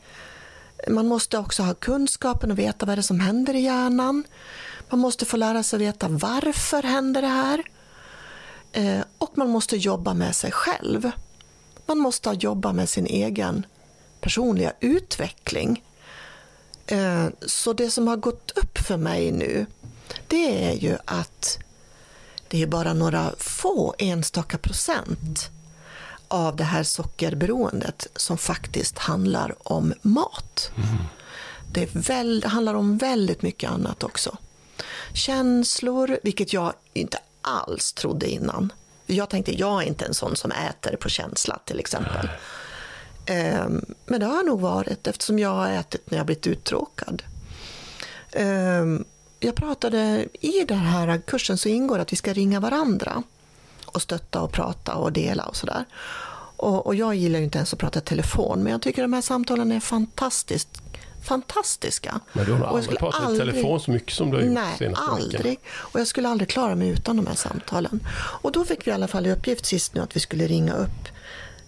Man 0.87 1.07
måste 1.07 1.37
också 1.37 1.63
ha 1.63 1.73
kunskapen 1.73 2.51
och 2.51 2.59
veta 2.59 2.85
vad 2.85 2.97
det 2.97 2.99
är 2.99 3.03
som 3.03 3.19
händer 3.19 3.53
i 3.53 3.59
hjärnan. 3.59 4.23
Man 4.89 4.99
måste 4.99 5.25
få 5.25 5.37
lära 5.37 5.63
sig 5.63 5.79
veta 5.79 6.07
varför 6.07 6.83
händer 6.83 7.21
det 7.21 7.27
här. 7.27 7.63
Eh, 8.71 9.01
och 9.17 9.37
man 9.37 9.49
måste 9.49 9.77
jobba 9.77 10.13
med 10.13 10.35
sig 10.35 10.51
själv. 10.51 11.11
Man 11.85 11.97
måste 11.97 12.29
jobba 12.39 12.73
med 12.73 12.89
sin 12.89 13.05
egen 13.05 13.65
personliga 14.21 14.73
utveckling. 14.79 15.83
Eh, 16.87 17.27
så 17.45 17.73
det 17.73 17.91
som 17.91 18.07
har 18.07 18.17
gått 18.17 18.51
upp 18.55 18.77
för 18.77 18.97
mig 18.97 19.31
nu, 19.31 19.65
det 20.27 20.65
är 20.65 20.73
ju 20.73 20.97
att 21.05 21.59
det 22.47 22.61
är 22.61 22.67
bara 22.67 22.93
några 22.93 23.31
få 23.37 23.95
enstaka 23.97 24.57
procent 24.57 25.49
av 26.29 26.55
det 26.55 26.63
här 26.63 26.83
sockerberoendet 26.83 28.07
som 28.15 28.37
faktiskt 28.37 28.97
handlar 28.97 29.55
om 29.63 29.93
mat. 30.01 30.71
Det, 31.71 31.81
är 31.81 31.99
väl, 31.99 32.39
det 32.39 32.47
handlar 32.47 32.73
om 32.73 32.97
väldigt 32.97 33.41
mycket 33.41 33.71
annat 33.71 34.03
också. 34.03 34.37
Känslor, 35.13 36.19
vilket 36.23 36.53
jag 36.53 36.73
inte 36.93 37.17
alls 37.41 37.93
trodde 37.93 38.29
innan. 38.29 38.73
Jag 39.05 39.29
tänkte, 39.29 39.59
jag 39.59 39.83
är 39.83 39.87
inte 39.87 40.05
en 40.05 40.13
sån 40.13 40.35
som 40.35 40.51
äter 40.51 40.95
på 40.95 41.09
känsla 41.09 41.59
till 41.65 41.79
exempel. 41.79 42.29
Ehm, 43.25 43.85
Men 44.05 44.19
det 44.19 44.25
har 44.25 44.35
jag 44.35 44.45
nog 44.45 44.61
varit 44.61 45.07
eftersom 45.07 45.39
jag 45.39 45.49
har 45.49 45.69
ätit 45.69 46.11
när 46.11 46.17
jag 46.17 46.25
blivit 46.25 46.47
uttråkad. 46.47 47.23
Ehm, 48.31 49.05
jag 49.39 49.55
pratade, 49.55 50.27
i 50.33 50.65
den 50.67 50.77
här 50.77 51.21
kursen 51.27 51.57
så 51.57 51.69
ingår 51.69 51.99
att 51.99 52.13
vi 52.13 52.17
ska 52.17 52.33
ringa 52.33 52.59
varandra 52.59 53.23
och 53.93 54.01
stötta 54.01 54.41
och 54.41 54.51
prata 54.51 54.93
och 54.95 55.11
dela 55.13 55.43
och 55.43 55.55
sådär. 55.55 55.85
Och, 56.57 56.85
och 56.87 56.95
jag 56.95 57.15
gillar 57.15 57.39
ju 57.39 57.45
inte 57.45 57.57
ens 57.57 57.73
att 57.73 57.79
prata 57.79 58.01
telefon, 58.01 58.63
men 58.63 58.71
jag 58.71 58.81
tycker 58.81 59.01
de 59.01 59.13
här 59.13 59.21
samtalen 59.21 59.71
är 59.71 59.79
fantastiskt 59.79 60.81
fantastiska. 61.23 62.19
Men 62.33 62.45
du 62.45 62.51
har 62.51 62.59
nog 62.59 62.67
Och 62.67 62.73
jag 62.73 62.79
aldrig 62.83 62.99
pratat 62.99 63.21
aldrig- 63.23 63.51
telefon 63.53 63.79
så 63.79 63.91
mycket 63.91 64.13
som 64.13 64.31
du 64.31 64.37
har 64.37 64.43
gjort 64.43 64.53
Nej, 64.53 64.77
senaste 64.77 65.03
veckan. 65.05 65.15
aldrig. 65.23 65.59
Och 65.75 65.99
jag 65.99 66.07
skulle 66.07 66.29
aldrig 66.29 66.49
klara 66.49 66.75
mig 66.75 66.89
utan 66.89 67.15
de 67.17 67.27
här 67.27 67.35
samtalen. 67.35 67.99
Och 68.41 68.51
då 68.51 68.65
fick 68.65 68.87
vi 68.87 68.91
i 68.91 68.93
alla 68.93 69.07
fall 69.07 69.25
i 69.27 69.31
uppgift 69.31 69.65
sist 69.65 69.93
nu 69.93 70.01
att 70.01 70.15
vi 70.15 70.19
skulle 70.19 70.47
ringa 70.47 70.73
upp 70.73 71.07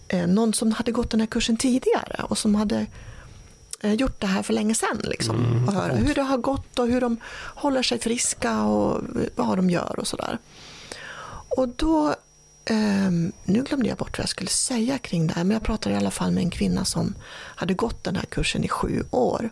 eh, 0.07 0.28
någon 0.28 0.53
som 0.53 0.72
hade 0.72 0.91
gått 0.91 1.09
den 1.11 1.19
här 1.19 1.28
kursen 1.28 1.57
tidigare 1.57 2.24
och 2.30 2.38
som 2.38 2.55
hade 2.55 2.86
eh, 3.82 3.93
gjort 3.93 4.19
det 4.22 4.28
här 4.28 4.43
för 4.43 4.53
länge 4.53 4.76
sedan. 4.76 5.01
Liksom, 5.03 5.36
Mm, 5.45 5.67
och 5.67 5.74
höra 5.74 5.93
hur 5.95 6.15
det 6.15 6.22
har 6.22 6.38
gått 6.38 6.80
och 6.80 6.88
hur 6.88 7.01
de 7.01 7.17
håller 7.55 7.84
sig 7.84 7.99
friska 7.99 8.63
och 8.63 9.01
vad 9.36 9.57
de 9.57 9.69
gör 9.69 9.99
och 9.99 10.07
sådär. 10.07 10.38
Och 11.58 11.68
då, 11.70 12.16
ehm, 12.66 13.32
nu 13.43 13.64
glömde 13.64 13.89
jag 13.89 13.97
bort 13.97 14.18
vad 14.18 14.24
jag 14.24 14.30
skulle 14.30 14.49
säga 14.49 14.97
kring 14.97 15.28
det 15.28 15.34
här, 15.34 15.43
men 15.43 15.54
jag 15.54 15.64
pratade 15.64 15.95
i 15.95 15.97
alla 15.97 16.12
fall 16.12 16.32
med 16.32 16.43
en 16.43 16.49
kvinna 16.49 16.86
som 16.86 17.16
hade 17.32 17.74
gått 17.74 18.04
den 18.04 18.16
här 18.16 18.26
kursen 18.26 18.64
i 18.64 18.68
sju 18.70 19.04
år. 19.12 19.49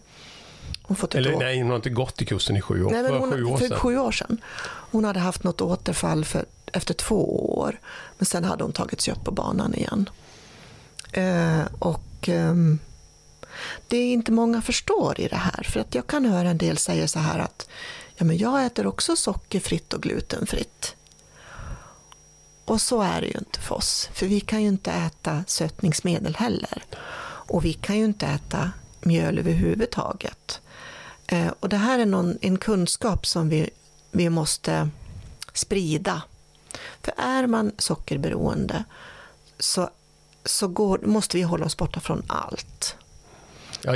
Hon 0.84 0.98
fått 0.98 1.16
Eller 1.16 1.36
år- 1.36 1.40
nej, 1.40 1.62
hon 1.62 1.70
har 1.70 1.76
inte 1.76 1.90
gått 1.90 2.22
i 2.22 2.26
kursen 2.26 2.58
i 2.58 2.62
sju 2.62 2.84
år. 2.84 2.92
Nej, 2.92 3.04
men 3.04 3.14
hon, 3.14 3.32
sju 3.32 3.44
år 3.44 3.58
för 3.58 3.68
sedan. 3.68 3.78
sju 3.80 3.98
år 3.98 4.12
sedan. 4.12 4.42
Hon 4.92 5.06
hade 5.06 5.20
haft 5.20 5.44
något 5.44 5.62
återfall 5.62 6.26
för, 6.26 6.46
efter 6.74 6.94
två 6.94 7.50
år. 7.60 7.80
Men 8.18 8.26
sen 8.26 8.44
hade 8.44 8.64
hon 8.64 8.74
tagit 8.74 9.02
sig 9.02 9.14
upp 9.14 9.24
på 9.24 9.32
banan 9.32 9.74
igen. 9.76 10.10
Eh, 11.12 11.62
och 11.80 12.30
ehm, 12.30 12.80
det 13.88 13.98
är 13.98 14.14
inte 14.14 14.32
många 14.32 14.62
förstår 14.62 15.20
i 15.20 15.28
det 15.28 15.36
här. 15.36 15.64
För 15.64 15.80
att 15.80 15.96
jag 15.96 16.08
kan 16.08 16.26
höra 16.26 16.50
en 16.50 16.58
del 16.58 16.78
säga 16.78 17.08
så 17.08 17.20
här 17.20 17.40
att 17.40 17.68
ja, 18.16 18.26
men 18.26 18.38
jag 18.38 18.66
äter 18.66 18.88
också 18.88 19.16
sockerfritt 19.16 19.94
och 19.94 20.02
glutenfritt. 20.02 20.96
Och 22.70 22.82
så 22.82 23.02
är 23.02 23.22
det 23.22 23.28
ju 23.28 23.38
inte 23.38 23.60
för 23.60 23.76
oss. 23.76 24.10
För 24.14 24.26
vi 24.26 24.40
kan 24.40 24.62
ju 24.62 24.68
inte 24.68 24.92
äta 24.92 25.44
sötningsmedel 25.48 26.36
heller. 26.36 26.84
Och 27.22 27.66
vi 27.66 27.74
kan 27.74 27.98
ju 27.98 28.06
inte 28.06 28.28
äta 28.28 28.72
mjöl 29.02 29.40
överhuvudtaget. 29.40 30.62
Eh, 31.28 31.54
och 31.60 31.70
det 31.70 31.78
här 31.78 32.00
är 32.00 32.06
någon, 32.06 32.38
en 32.42 32.58
kunskap 32.58 33.26
som 33.26 33.50
vi, 33.50 33.70
vi 34.12 34.30
måste 34.30 34.90
sprida. 35.54 36.22
För 37.02 37.14
är 37.18 37.48
man 37.48 37.72
sockerberoende 37.78 38.84
så, 39.60 39.90
så 40.46 40.68
går, 40.68 41.00
måste 41.04 41.38
vi 41.38 41.44
hålla 41.44 41.66
oss 41.66 41.78
borta 41.78 42.00
från 42.00 42.24
allt. 42.28 42.96
Ja, 43.82 43.92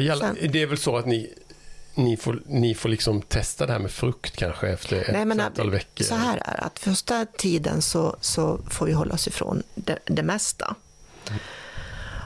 det 0.52 0.62
är 0.62 0.68
väl 0.68 0.78
så 0.78 0.98
att 0.98 1.06
ni, 1.06 1.34
ni, 1.96 2.18
får, 2.18 2.42
ni 2.46 2.76
får 2.76 2.90
liksom 2.90 3.22
testa 3.22 3.66
det 3.66 3.72
här 3.72 3.80
med 3.80 3.92
frukt 3.92 4.36
kanske 4.36 4.70
efter 4.70 5.02
ett 5.02 5.14
Nej, 5.14 5.26
men, 5.26 5.40
antal 5.40 5.72
veckor. 5.72 6.04
Så 6.04 6.16
här 6.16 6.42
är 6.46 6.64
att 6.64 6.80
första 6.80 7.26
tiden 7.26 7.82
så, 7.82 8.16
så 8.22 8.60
får 8.70 8.86
vi 8.86 8.94
hålla 8.94 9.14
oss 9.14 9.28
ifrån 9.28 9.64
det, 9.76 10.00
det 10.06 10.24
mesta 10.24 10.76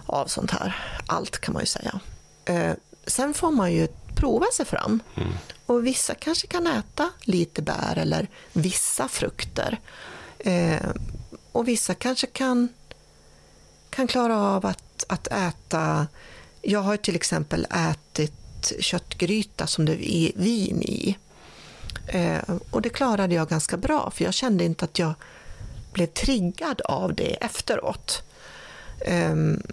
av 0.06 0.28
sånt 0.28 0.52
här. 0.52 0.76
Allt 1.08 1.40
kan 1.40 1.54
man 1.54 1.62
ju 1.62 1.68
säga. 1.68 2.00
Eh, 2.46 2.74
sen 3.08 3.34
får 3.34 3.52
man 3.52 3.74
ju 3.74 3.88
prova 4.16 4.46
sig 4.54 4.66
fram. 4.66 5.00
Och 5.66 5.86
vissa 5.86 6.16
kanske 6.16 6.48
kan 6.48 6.68
äta 6.68 7.10
lite 7.22 7.62
bär 7.62 7.98
eller 7.98 8.28
vissa 8.54 9.08
frukter. 9.08 9.80
Eh, 10.40 10.90
och 11.52 11.68
vissa 11.68 11.94
kanske 11.94 12.28
kan, 12.28 12.70
kan 13.90 14.08
klara 14.08 14.40
av 14.40 14.66
att, 14.66 15.06
att 15.08 15.28
äta... 15.28 16.08
Jag 16.62 16.80
har 16.80 16.98
till 16.98 17.16
exempel 17.16 17.68
ätit 17.72 18.34
köttgryta 18.80 19.68
som 19.68 19.86
det 19.86 20.12
är 20.12 20.32
vin 20.36 20.82
i. 20.82 21.18
Eh, 22.08 22.40
och 22.72 22.82
det 22.82 22.90
klarade 22.90 23.36
jag 23.36 23.50
ganska 23.50 23.78
bra, 23.78 24.12
för 24.16 24.24
jag 24.24 24.34
kände 24.34 24.64
inte 24.64 24.86
att 24.86 25.00
jag 25.00 25.14
blev 25.94 26.08
triggad 26.08 26.82
av 26.82 27.16
det 27.16 27.44
efteråt. 27.44 28.24
Ehm, 29.06 29.64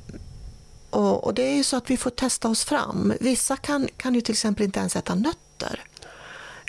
och, 0.90 1.34
det 1.34 1.42
är 1.42 1.54
ju 1.54 1.64
så 1.64 1.76
att 1.76 1.90
vi 1.90 1.96
får 1.96 2.10
testa 2.10 2.48
oss 2.48 2.64
fram. 2.64 3.12
Vissa 3.20 3.56
kan, 3.56 3.88
kan 3.96 4.14
ju 4.14 4.20
till 4.20 4.32
exempel 4.32 4.64
inte 4.64 4.78
ens 4.78 4.96
äta 4.96 5.14
nötter. 5.14 5.80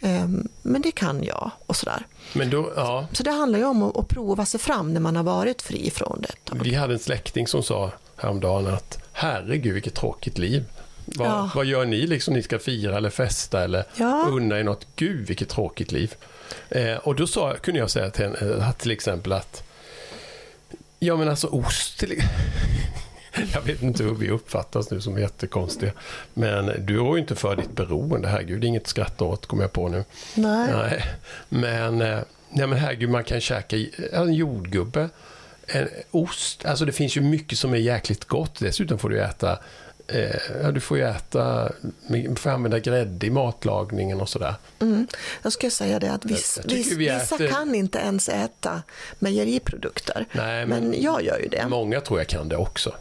Ehm, 0.02 0.48
men 0.62 0.82
det 0.82 0.92
kan 0.92 1.24
jag 1.24 1.52
och 1.66 1.76
sådär. 1.76 2.08
Men 2.34 2.50
då, 2.50 2.74
ja, 2.76 3.08
Så 3.14 3.24
det 3.24 3.32
handlar 3.32 3.60
ju 3.60 3.66
om 3.66 3.84
att, 3.84 4.08
prova 4.08 4.46
sig 4.46 4.60
fram 4.60 4.94
när 4.94 5.02
man 5.02 5.16
har 5.16 5.24
varit 5.24 5.62
fri 5.62 5.90
från 5.90 6.22
det. 6.22 6.64
vi 6.64 6.76
hade 6.76 6.94
en 6.94 7.00
släkting 7.00 7.48
som 7.48 7.64
sa 7.64 7.92
häromdagen 8.16 8.74
att 8.74 9.00
herregud 9.14 9.74
vilket 9.74 9.96
tråkigt 9.96 10.38
liv. 10.38 10.66
Vad, 11.06 11.28
Ja. 11.28 11.52
vad 11.56 11.66
gör 11.66 11.86
ni 11.86 12.08
liksom? 12.08 12.34
Ni 12.34 12.44
ska 12.44 12.60
fira 12.60 12.98
eller 12.98 13.10
festa 13.10 13.64
eller 13.64 13.84
Ja. 13.98 14.26
unna 14.30 14.60
er 14.60 14.64
något? 14.64 14.88
Gud 14.96 15.28
vilket 15.28 15.50
tråkigt 15.50 15.92
liv. 15.92 16.14
Eh, 16.70 16.96
och 16.96 17.16
då 17.16 17.28
sa, 17.28 17.54
kunde 17.56 17.80
jag 17.80 17.90
säga 17.92 18.10
till 18.10 18.26
henne 18.26 18.56
eh, 18.58 18.72
till 18.72 18.92
exempel 18.92 19.32
att 19.34 19.64
Ja 21.00 21.16
men 21.16 21.30
alltså 21.30 21.48
ost 21.48 22.00
till 22.00 22.24
Jag 23.54 23.62
vet 23.62 23.82
inte 23.82 24.04
hur 24.04 24.14
vi 24.16 24.30
uppfattas 24.30 24.92
nu 24.92 25.02
som 25.02 25.18
jättekonstiga. 25.20 25.92
Men 26.34 26.86
du 26.86 27.00
har 27.00 27.16
ju 27.16 27.22
inte 27.22 27.36
för 27.36 27.56
ditt 27.56 27.72
beroende, 27.76 28.28
herregud. 28.28 28.62
Det 28.62 28.66
är 28.66 28.70
inget 28.70 28.82
att 28.84 28.88
skratta 28.88 29.24
åt, 29.26 29.46
kommer 29.46 29.64
jag 29.64 29.72
på 29.72 29.88
nu. 29.90 30.04
Nej. 30.36 30.70
Nej, 30.74 31.04
men, 31.50 32.02
eh, 32.02 32.20
nej, 32.50 32.68
men 32.68 32.80
herregud, 32.80 33.10
man 33.10 33.24
kan 33.24 33.42
käka 33.42 33.78
en 34.14 34.34
jordgubbe, 34.34 35.10
en 35.68 35.90
ost. 36.12 36.66
Alltså 36.66 36.86
det 36.86 36.92
finns 36.92 37.18
ju 37.18 37.22
mycket 37.22 37.58
som 37.58 37.74
är 37.74 37.78
jäkligt 37.78 38.26
gott. 38.26 38.60
Dessutom 38.60 39.00
får 39.00 39.10
du 39.10 39.20
äta 39.22 39.60
ja, 40.64 40.72
du 40.72 40.80
får 40.80 40.98
ju 40.98 41.04
äta, 41.04 41.72
får 42.36 42.50
använda 42.50 42.80
grädde 42.80 43.26
i 43.28 43.30
matlagningen 43.30 44.22
och 44.22 44.30
sådär. 44.30 44.56
Mm. 44.80 45.08
Jag 45.42 45.54
ska 45.54 45.70
säga 45.70 46.00
det 46.00 46.12
att 46.12 46.26
viss, 46.26 46.60
vi 46.66 46.76
vissa 46.96 47.36
äter- 47.38 47.50
kan 47.50 47.76
inte 47.76 47.98
ens 48.00 48.30
äta 48.30 48.82
mejeriprodukter. 49.20 50.26
Nej, 50.32 50.66
men, 50.66 50.90
men- 50.90 51.02
jag 51.02 51.24
gör 51.24 51.40
ju 51.40 51.48
det. 51.48 51.68
Många 51.70 52.02
tror 52.02 52.20
jag 52.20 52.28
kan 52.28 52.50
det 52.50 52.58
också. 52.58 52.96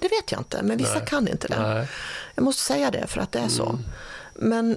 Det 0.00 0.08
vet 0.08 0.32
jag 0.32 0.40
inte, 0.40 0.62
men 0.62 0.76
vissa 0.78 0.94
Nej. 0.98 1.06
kan 1.06 1.28
inte 1.28 1.48
det. 1.48 1.60
Nej. 1.74 1.86
Jag 2.34 2.42
måste 2.44 2.62
säga 2.62 2.90
det 2.90 3.06
för 3.06 3.20
att 3.20 3.32
det 3.32 3.38
är 3.38 3.48
så. 3.48 3.66
Mm. 3.68 3.82
Men 4.34 4.76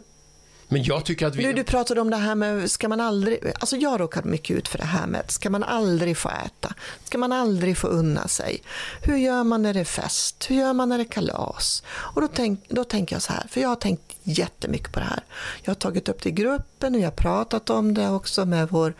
men 0.67 0.83
jag 0.83 1.05
tycker 1.05 1.27
att 1.27 1.35
vi... 1.35 1.43
nu 1.43 1.53
du 1.53 1.63
pratade 1.63 2.01
om 2.01 2.09
det 2.09 2.17
här 2.17 2.35
med, 2.35 2.71
ska 2.71 2.89
man 2.89 3.01
aldrig, 3.01 3.53
alltså 3.59 3.75
jag 3.77 3.99
råkar 3.99 4.23
mycket 4.23 4.57
ut 4.57 4.67
för 4.67 4.77
det 4.77 4.85
här 4.85 5.07
med, 5.07 5.31
ska 5.31 5.49
man 5.49 5.63
aldrig 5.63 6.17
få 6.17 6.29
äta? 6.29 6.73
Ska 7.03 7.17
man 7.17 7.31
aldrig 7.31 7.77
få 7.77 7.87
unna 7.87 8.27
sig? 8.27 8.63
Hur 9.01 9.17
gör 9.17 9.43
man 9.43 9.61
när 9.61 9.73
det 9.73 9.79
är 9.79 9.83
fest? 9.83 10.45
Hur 10.49 10.55
gör 10.55 10.73
man 10.73 10.89
när 10.89 10.97
det 10.97 11.03
är 11.03 11.11
kalas? 11.11 11.83
Och 11.87 12.21
då, 12.21 12.27
tänk, 12.27 12.69
då 12.69 12.83
tänker 12.83 13.15
jag 13.15 13.21
så 13.21 13.33
här, 13.33 13.47
för 13.49 13.61
jag 13.61 13.69
har 13.69 13.75
tänkt 13.75 14.15
jättemycket 14.23 14.91
på 14.91 14.99
det 14.99 15.05
här. 15.05 15.23
Jag 15.63 15.69
har 15.69 15.75
tagit 15.75 16.09
upp 16.09 16.23
det 16.23 16.29
i 16.29 16.31
gruppen 16.31 16.95
och 16.95 17.01
jag 17.01 17.07
har 17.07 17.11
pratat 17.11 17.69
om 17.69 17.93
det 17.93 18.09
också 18.09 18.45
med 18.45 18.69
vår, 18.69 18.93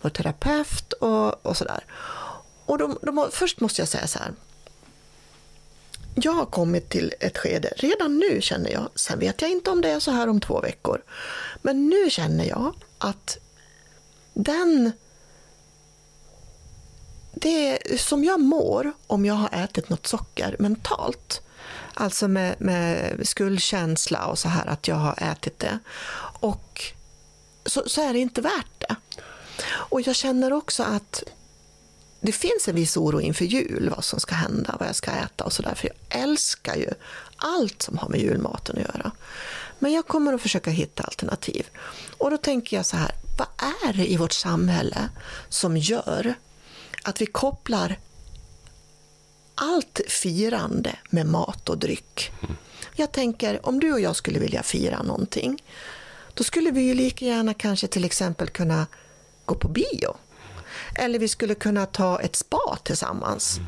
vår 0.00 0.10
terapeut 0.10 0.92
och, 0.92 1.46
och 1.46 1.56
sådär. 1.56 1.84
Och 2.66 2.78
då, 2.78 2.98
då, 3.02 3.28
först 3.32 3.60
måste 3.60 3.80
jag 3.80 3.88
säga 3.88 4.06
så 4.06 4.18
här, 4.18 4.32
jag 6.14 6.32
har 6.32 6.46
kommit 6.46 6.88
till 6.88 7.14
ett 7.20 7.38
skede, 7.38 7.72
redan 7.76 8.18
nu 8.18 8.40
känner 8.40 8.70
jag, 8.70 8.88
sen 8.94 9.18
vet 9.18 9.42
jag 9.42 9.50
inte 9.50 9.70
om 9.70 9.80
det 9.80 9.90
är 9.90 10.00
så 10.00 10.10
här 10.10 10.28
om 10.28 10.40
två 10.40 10.60
veckor, 10.60 11.02
men 11.62 11.88
nu 11.88 12.10
känner 12.10 12.44
jag 12.44 12.74
att 12.98 13.38
den 14.34 14.92
det 17.32 17.78
som 18.00 18.24
jag 18.24 18.40
mår 18.40 18.92
om 19.06 19.26
jag 19.26 19.34
har 19.34 19.48
ätit 19.64 19.88
något 19.88 20.06
socker 20.06 20.56
mentalt, 20.58 21.42
alltså 21.94 22.28
med, 22.28 22.54
med 22.58 23.18
skuldkänsla 23.28 24.26
och 24.26 24.38
så 24.38 24.48
här 24.48 24.66
att 24.66 24.88
jag 24.88 24.96
har 24.96 25.32
ätit 25.32 25.58
det, 25.58 25.78
och 26.40 26.82
så, 27.66 27.88
så 27.88 28.02
är 28.02 28.12
det 28.12 28.18
inte 28.18 28.40
värt 28.40 28.80
det. 28.80 28.96
Och 29.66 30.00
jag 30.00 30.16
känner 30.16 30.52
också 30.52 30.82
att 30.82 31.22
det 32.20 32.32
finns 32.32 32.68
en 32.68 32.74
viss 32.74 32.96
oro 32.96 33.20
inför 33.20 33.44
jul, 33.44 33.90
vad 33.96 34.04
som 34.04 34.20
ska 34.20 34.34
hända, 34.34 34.76
vad 34.78 34.88
jag 34.88 34.96
ska 34.96 35.10
äta 35.10 35.44
och 35.44 35.52
sådär. 35.52 35.74
För 35.74 35.88
jag 35.88 36.22
älskar 36.22 36.76
ju 36.76 36.90
allt 37.36 37.82
som 37.82 37.98
har 37.98 38.08
med 38.08 38.20
julmaten 38.20 38.76
att 38.78 38.94
göra. 38.94 39.10
Men 39.78 39.92
jag 39.92 40.06
kommer 40.06 40.32
att 40.32 40.42
försöka 40.42 40.70
hitta 40.70 41.02
alternativ. 41.02 41.66
Och 42.18 42.30
då 42.30 42.36
tänker 42.36 42.76
jag 42.76 42.86
så 42.86 42.96
här, 42.96 43.12
vad 43.38 43.48
är 43.88 43.92
det 43.92 44.12
i 44.12 44.16
vårt 44.16 44.32
samhälle 44.32 45.08
som 45.48 45.76
gör 45.76 46.34
att 47.02 47.20
vi 47.20 47.26
kopplar 47.26 47.98
allt 49.54 50.00
firande 50.08 50.96
med 51.10 51.26
mat 51.26 51.68
och 51.68 51.78
dryck? 51.78 52.30
Jag 52.94 53.12
tänker, 53.12 53.66
om 53.66 53.80
du 53.80 53.92
och 53.92 54.00
jag 54.00 54.16
skulle 54.16 54.38
vilja 54.38 54.62
fira 54.62 55.02
någonting, 55.02 55.62
då 56.34 56.44
skulle 56.44 56.70
vi 56.70 56.80
ju 56.80 56.94
lika 56.94 57.24
gärna 57.24 57.54
kanske 57.54 57.86
till 57.86 58.04
exempel 58.04 58.48
kunna 58.48 58.86
gå 59.44 59.54
på 59.54 59.68
bio. 59.68 60.16
Eller 61.00 61.18
vi 61.18 61.28
skulle 61.28 61.54
kunna 61.54 61.86
ta 61.86 62.20
ett 62.20 62.36
spa 62.36 62.78
tillsammans. 62.82 63.60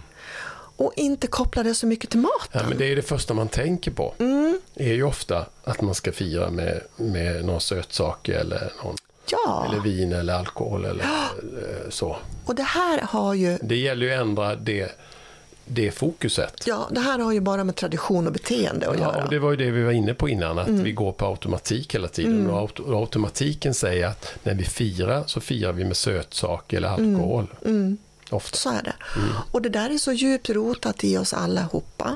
Och 0.77 0.93
inte 0.97 1.27
koppla 1.27 1.63
det 1.63 1.75
så 1.75 1.87
mycket 1.87 2.11
till 2.11 2.21
maten. 2.21 2.61
Ja, 2.63 2.63
men 2.69 2.79
det 2.79 2.93
är 2.93 2.97
det 2.97 3.03
första 3.03 3.35
man 3.35 3.49
tänker 3.49 3.91
på. 3.91 4.15
Mm. 4.19 4.61
Det 4.75 4.85
är 4.91 4.95
ju 4.95 5.03
ofta 5.03 5.47
att 5.65 5.81
man 5.81 5.95
ska 5.95 6.13
fira 6.13 6.51
med, 6.51 6.81
med 6.97 7.45
någon 7.45 7.61
sötsak 7.61 8.29
eller, 8.29 8.73
någon, 8.85 8.97
Ja, 9.31 9.67
eller 9.69 9.81
vin 9.81 10.13
eller 10.13 10.35
alkohol 10.35 10.85
eller 10.85 11.05
eh, 11.05 11.91
så. 11.91 12.17
och 12.47 12.55
det 12.55 12.63
här 12.63 13.01
har 13.01 13.35
ju... 13.35 13.59
Det 13.63 13.77
gäller 13.77 14.07
ju 14.07 14.13
att 14.13 14.21
ändra 14.21 14.55
det, 14.57 14.93
det 15.75 15.91
fokuset. 15.91 16.63
Ja, 16.67 16.89
det 16.91 17.01
här 17.01 17.19
har 17.19 17.33
ju 17.33 17.41
bara 17.41 17.65
med 17.65 17.77
tradition 17.77 18.27
och 18.27 18.33
beteende 18.33 18.89
att 18.91 18.99
Ja, 18.99 19.05
göra. 19.05 19.25
och 19.25 19.31
det 19.31 19.39
var 19.39 19.51
ju 19.51 19.57
det 19.57 19.71
vi 19.71 19.83
var 19.83 19.93
inne 19.93 20.15
på 20.15 20.29
innan, 20.29 20.59
att 20.59 20.69
Mm. 20.69 20.83
vi 20.85 20.93
går 20.93 21.13
på 21.13 21.27
automatik 21.27 21.95
hela 21.95 22.09
tiden. 22.09 22.51
Och 22.51 22.59
aut- 22.69 22.81
och 22.81 22.95
automatiken 23.01 23.75
säger 23.75 24.07
att 24.07 24.35
när 24.43 24.55
vi 24.55 24.65
firar 24.65 25.25
så 25.27 25.41
firar 25.41 25.73
vi 25.73 25.85
med 25.85 25.97
sötsak 25.97 26.73
eller 26.73 26.89
alkohol. 26.89 27.47
Mm. 27.65 27.97
Ofta. 28.31 28.57
Så 28.57 28.71
är 28.71 28.83
det. 28.83 28.95
Och 29.51 29.63
det 29.63 29.69
där 29.69 29.91
är 29.91 29.99
så 29.99 30.13
djupt 30.13 30.51
rotat 30.51 31.05
i 31.05 31.19
oss 31.19 31.33
allihopa 31.35 32.11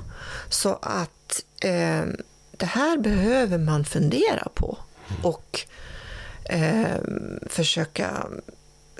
så 0.51 0.79
att 0.83 1.43
eh, 1.61 2.03
det 2.57 2.67
här 2.67 2.99
behöver 2.99 3.59
man 3.59 3.85
fundera 3.85 4.49
på 4.55 4.79
och 5.23 5.61
eh, 6.45 6.97
försöka 7.49 8.27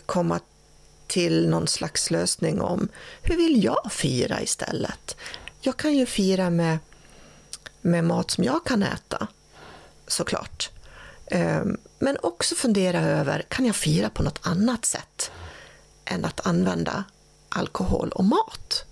komma 0.07 0.41
till 1.07 1.49
någon 1.49 1.67
slags 1.67 2.11
lösning 2.11 2.61
om 2.61 2.89
hur 3.23 3.37
vill 3.37 3.65
jag 3.65 3.93
fira 3.93 4.43
istället? 4.43 5.17
Jag 5.61 5.77
kan 5.77 5.95
ju 5.95 6.07
fira 6.07 6.51
med, 6.51 6.79
med 7.81 8.05
mat 8.05 8.31
som 8.31 8.45
jag 8.45 8.65
kan 8.65 8.83
äta, 8.83 9.27
såklart. 10.07 10.71
Eh, 11.27 11.65
men 11.99 12.17
också 12.23 12.55
fundera 12.55 13.01
över, 13.01 13.45
kan 13.49 13.67
jag 13.67 13.77
fira 13.77 14.11
på 14.11 14.23
något 14.23 14.41
annat 14.43 14.85
sätt 14.85 15.31
än 16.05 16.25
att 16.25 16.47
använda 16.47 17.05
alkohol 17.49 18.09
och 18.09 18.25
mat? 18.25 18.85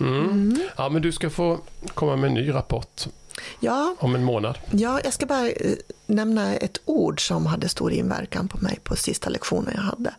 Mm. 0.00 0.58
Ja, 0.76 0.88
men 0.88 1.02
du 1.02 1.12
ska 1.12 1.30
få 1.30 1.58
komma 1.94 2.16
med 2.16 2.28
en 2.28 2.34
ny 2.34 2.54
rapport 2.54 3.06
Ja, 3.60 3.96
om 3.98 4.14
en 4.14 4.24
månad. 4.24 4.58
Ja, 4.70 5.00
jag 5.04 5.12
ska 5.12 5.26
bara 5.26 5.48
eh, 5.48 5.76
nämna 6.06 6.56
ett 6.56 6.78
ord 6.84 7.26
som 7.26 7.46
hade 7.46 7.68
stor 7.68 7.92
inverkan 7.92 8.48
på 8.48 8.58
mig 8.58 8.78
på 8.82 8.96
sista 8.96 9.30
lektionen 9.30 9.72
jag 9.76 9.82
hade. 9.82 10.14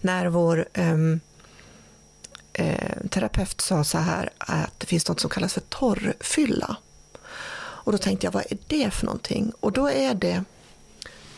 När 0.00 0.26
vår 0.26 0.68
ehm, 0.72 1.20
eh, 2.52 3.08
terapeut 3.10 3.60
sa 3.60 3.84
så 3.84 3.98
här 3.98 4.30
att 4.38 4.80
det 4.80 4.86
finns 4.86 5.08
något 5.08 5.20
som 5.20 5.30
kallas 5.30 5.52
för 5.52 5.60
torrfylla. 5.60 6.76
Och 7.56 7.92
då 7.92 7.98
tänkte 7.98 8.26
jag, 8.26 8.32
vad 8.32 8.44
är 8.50 8.58
det 8.66 8.90
för 8.90 9.06
någonting? 9.06 9.52
Och 9.60 9.72
då 9.72 9.90
är 9.90 10.14
det, 10.14 10.44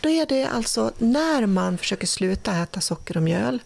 då 0.01 0.09
är 0.09 0.27
det 0.27 0.45
alltså 0.47 0.93
när 0.99 1.47
man 1.47 1.79
försöker 1.79 2.07
sluta 2.07 2.57
äta 2.57 2.81
socker 2.81 3.17
och 3.17 3.23
mjöl, 3.23 3.63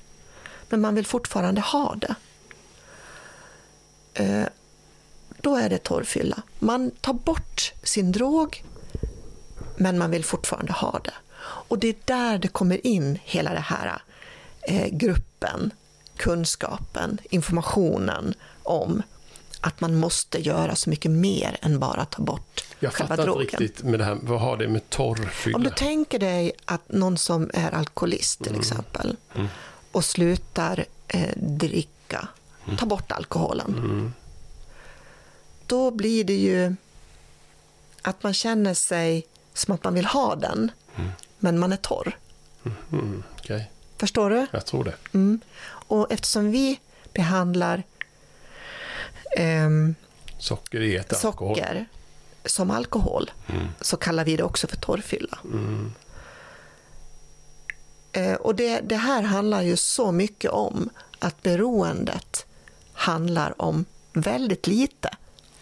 men 0.69 0.81
man 0.81 0.95
vill 0.95 1.07
fortfarande 1.07 1.61
ha 1.61 1.95
det. 1.95 2.15
Eh, 4.15 4.47
då 5.41 5.57
är 5.57 5.69
det 5.71 5.79
torrfylla. 5.79 6.43
Man 6.59 6.91
tar 7.01 7.13
bort 7.13 7.73
sin 7.83 8.13
drog, 8.13 8.65
men 9.77 9.99
man 9.99 10.11
vill 10.11 10.25
fortfarande 10.25 10.73
ha 10.73 11.01
det. 11.05 11.15
Och 11.43 11.79
det 11.79 11.89
är 11.89 11.95
där 12.05 12.39
det 12.39 12.49
kommer 12.49 12.87
in 12.87 13.19
hela 13.25 13.53
det 13.55 13.61
här 13.61 14.03
eh, 14.63 14.89
gruppen, 14.93 15.71
kunskapen, 16.17 17.19
informationen 17.31 18.35
om 18.63 19.03
att 19.61 19.81
man 19.81 19.95
måste 19.97 20.39
göra 20.41 20.77
så 20.77 20.91
mycket 20.91 21.11
mer 21.11 21.57
än 21.63 21.79
bara 21.79 22.05
ta 22.05 22.23
bort 22.23 22.65
Jag 22.79 22.93
själva 22.93 23.09
fattar 23.17 23.23
inte 23.23 23.33
drogen. 23.33 23.59
riktigt 23.61 23.83
med 23.83 24.01
det 24.01 24.05
här. 24.05 24.19
Vad 24.23 24.41
har 24.41 24.57
det 24.57 24.69
med 24.69 24.77
Om 24.77 24.81
du 24.91 24.97
torrfylla? 24.97 25.71
tänker 25.71 26.19
dig 26.19 26.53
att 26.65 26.93
någon 26.93 27.19
som 27.19 27.51
är 27.55 27.75
alkoholist 27.75 28.45
till 28.45 28.57
exempel 28.59 29.17
och 29.93 30.05
slutar 30.05 30.85
eh, 31.09 31.29
dricka, 31.37 32.29
ta 32.79 32.87
bort 32.87 33.13
alkoholen. 33.13 34.13
Då 35.71 35.91
blir 35.91 36.25
det 36.25 36.37
ju 36.37 36.75
att 38.03 38.23
man 38.23 38.35
känner 38.35 38.75
sig 38.75 39.27
som 39.55 39.75
att 39.75 39.85
man 39.85 39.95
vill 39.95 40.05
ha 40.07 40.37
den, 40.37 40.71
men 41.39 41.59
man 41.59 41.73
är 41.73 41.77
torr. 41.77 42.19
Mm, 42.93 43.23
Okej, 43.39 43.71
Förstår 43.99 44.31
du? 44.31 44.47
jag 44.53 44.67
tror 44.67 44.85
det. 44.85 44.95
Mm. 45.15 45.41
Och 45.67 46.13
eftersom 46.13 46.51
vi 46.51 46.81
behandlar 47.13 47.83
ehm, 49.37 49.95
Socker 50.39 50.81
i 50.81 50.97
ett 50.97 51.25
alkohol. 51.25 51.57
socker 51.57 51.87
som 52.45 52.71
alkohol 52.71 53.31
Mm. 53.49 53.69
så 53.81 53.97
kallar 53.97 54.25
vi 54.25 54.37
det 54.37 54.43
också 54.43 54.67
för 54.67 54.77
torrfylla. 54.77 55.39
Mm. 55.45 55.93
Eh, 58.13 58.35
och 58.35 58.55
det, 58.55 58.81
det 58.81 58.97
här 58.97 59.23
handlar 59.23 59.63
ju 59.63 59.77
så 59.77 60.13
mycket 60.13 60.51
om 60.51 60.91
att 61.19 61.43
beroendet 61.43 62.47
handlar 62.93 63.63
om 63.63 63.85
väldigt 64.13 64.67
lite 64.67 65.10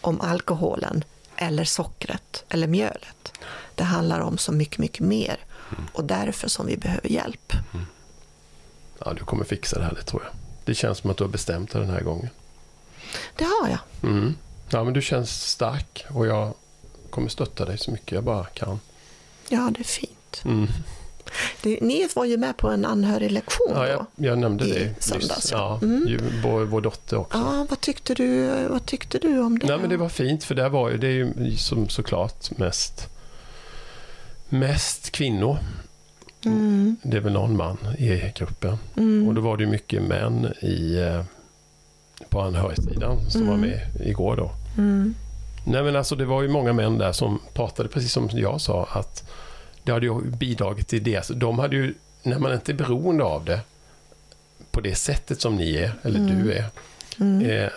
om 0.08 0.20
alkoholen 0.20 1.04
eller 1.36 1.64
sockret 1.64 2.44
eller 2.48 2.66
mjölet. 2.66 3.32
Det 3.74 3.84
handlar 3.84 4.20
om 4.20 4.38
så 4.38 4.52
mycket, 4.52 4.78
mycket 4.78 5.00
mer 5.00 5.38
och 5.92 6.04
därför 6.04 6.48
som 6.48 6.66
vi 6.66 6.76
behöver 6.76 7.08
hjälp. 7.08 7.52
Ja, 8.98 9.12
du 9.12 9.24
kommer 9.24 9.44
fixa 9.44 9.78
det 9.78 9.84
här, 9.84 9.94
det 9.94 10.02
tror 10.02 10.22
jag. 10.22 10.32
Det 10.64 10.74
känns 10.74 10.98
som 10.98 11.10
att 11.10 11.16
du 11.16 11.24
har 11.24 11.28
bestämt 11.28 11.72
dig 11.72 11.80
den 11.80 11.90
här 11.90 12.00
gången. 12.00 12.28
Det 13.36 13.44
har 13.44 13.68
jag. 13.68 14.10
Mm. 14.10 14.34
Ja, 14.70 14.84
men 14.84 14.92
du 14.92 15.02
känns 15.02 15.42
stark 15.50 16.06
och 16.10 16.26
jag 16.26 16.54
kommer 17.10 17.28
stötta 17.28 17.64
dig 17.64 17.78
så 17.78 17.90
mycket 17.90 18.12
jag 18.12 18.24
bara 18.24 18.44
kan. 18.44 18.80
Ja, 19.48 19.70
det 19.74 19.80
är 19.80 19.84
fint. 19.84 20.42
Mm. 20.44 20.68
Det, 21.62 21.78
ni 21.80 22.08
var 22.16 22.24
ju 22.24 22.36
med 22.36 22.56
på 22.56 22.68
en 22.68 22.84
anhöriglegtion 22.84 23.66
Ja, 23.74 23.80
då. 23.82 23.86
jag, 23.88 24.06
jag 24.16 24.38
nämnde 24.38 24.64
I 24.64 24.72
det 24.72 25.02
söndags, 25.04 25.28
nyss. 25.30 25.48
ja. 25.52 25.78
Mm. 25.82 26.04
ju, 26.08 26.18
vår, 26.44 26.64
vår 26.64 26.80
dotter 26.80 27.16
också. 27.18 27.38
Ja, 27.38 27.66
vad 27.70 27.80
tyckte 27.80 28.14
du, 28.14 28.46
vad 28.68 28.86
tyckte 28.86 29.18
du 29.18 29.40
om 29.40 29.58
det? 29.58 29.66
Nej, 29.66 29.78
men 29.78 29.90
det 29.90 29.96
var 29.96 30.08
fint 30.08 30.44
för 30.44 30.54
där 30.54 30.68
var 30.68 30.90
det 30.90 31.06
är 31.06 31.10
ju 31.10 31.56
som 31.56 31.88
såklart 31.88 32.58
mest, 32.58 33.08
mest 34.48 35.10
kvinnor. 35.10 35.58
Mm, 36.44 36.96
Det 37.02 37.16
är 37.16 37.20
väl 37.20 37.32
någon 37.32 37.56
man 37.56 37.76
i 37.98 38.32
gruppen. 38.36 38.78
mm, 38.96 39.28
Och 39.28 39.34
då 39.34 39.40
var 39.40 39.56
det 39.56 39.66
mycket 39.66 40.02
män 40.02 40.52
i, 40.62 40.96
eh, 40.98 41.22
på 42.28 42.40
anhörigsidan 42.40 43.30
som 43.30 43.46
var 43.46 43.54
Mm. 43.54 43.70
med 43.70 43.80
igår 44.08 44.36
då. 44.36 44.50
mm, 44.78 45.14
Nej 45.64 45.82
men 45.82 45.96
alltså 45.96 46.16
det 46.16 46.24
var 46.24 46.42
ju 46.42 46.48
många 46.48 46.72
män 46.72 46.98
där 46.98 47.12
som 47.12 47.40
pratade 47.54 47.88
precis 47.88 48.12
som 48.12 48.28
jag 48.32 48.60
sa 48.60 48.88
att 48.92 49.28
det 49.88 49.94
hade 49.94 50.06
ju 50.06 50.30
bidragit 50.30 50.88
till 50.88 51.02
det. 51.02 51.24
Så 51.26 51.32
de 51.32 51.58
hade 51.58 51.76
ju, 51.76 51.94
när 52.22 52.38
man 52.38 52.52
inte 52.52 52.72
är 52.72 52.76
beroende 52.76 53.24
av 53.24 53.44
det 53.44 53.60
på 54.70 54.80
det 54.80 54.94
sättet 54.94 55.40
som 55.40 55.56
ni 55.56 55.76
är, 55.76 55.92
eller 56.02 56.18
Mm. 56.18 56.44
du 56.44 56.52
är, 56.52 56.64
mm. 57.20 57.50
eh, 57.50 57.70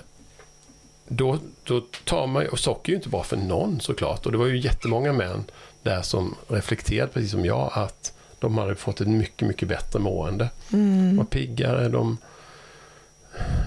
då, 1.08 1.38
då 1.64 1.82
tar 2.04 2.28
man 2.28 2.44
ju, 2.44 2.50
och 2.50 2.60
socker 2.60 2.90
är 2.90 2.94
ju 2.94 2.98
inte 2.98 3.10
bra 3.10 3.24
för 3.24 3.38
någon 3.38 3.80
såklart. 3.80 4.26
Och 4.26 4.32
det 4.32 4.38
var 4.38 4.46
ju 4.46 4.60
jättemånga 4.60 5.14
män 5.14 5.44
där 5.84 6.02
som 6.02 6.36
reflekterade 6.48 7.12
precis 7.12 7.32
som 7.32 7.46
jag 7.46 7.72
att 7.74 8.14
de 8.40 8.58
hade 8.58 8.76
fått 8.76 9.02
ett 9.02 9.08
mycket, 9.08 9.48
mycket 9.48 9.68
bättre 9.68 10.00
mående. 10.00 10.50
Mm. 10.74 11.18
var 11.18 11.26
piggare, 11.26 11.90
de 11.90 12.18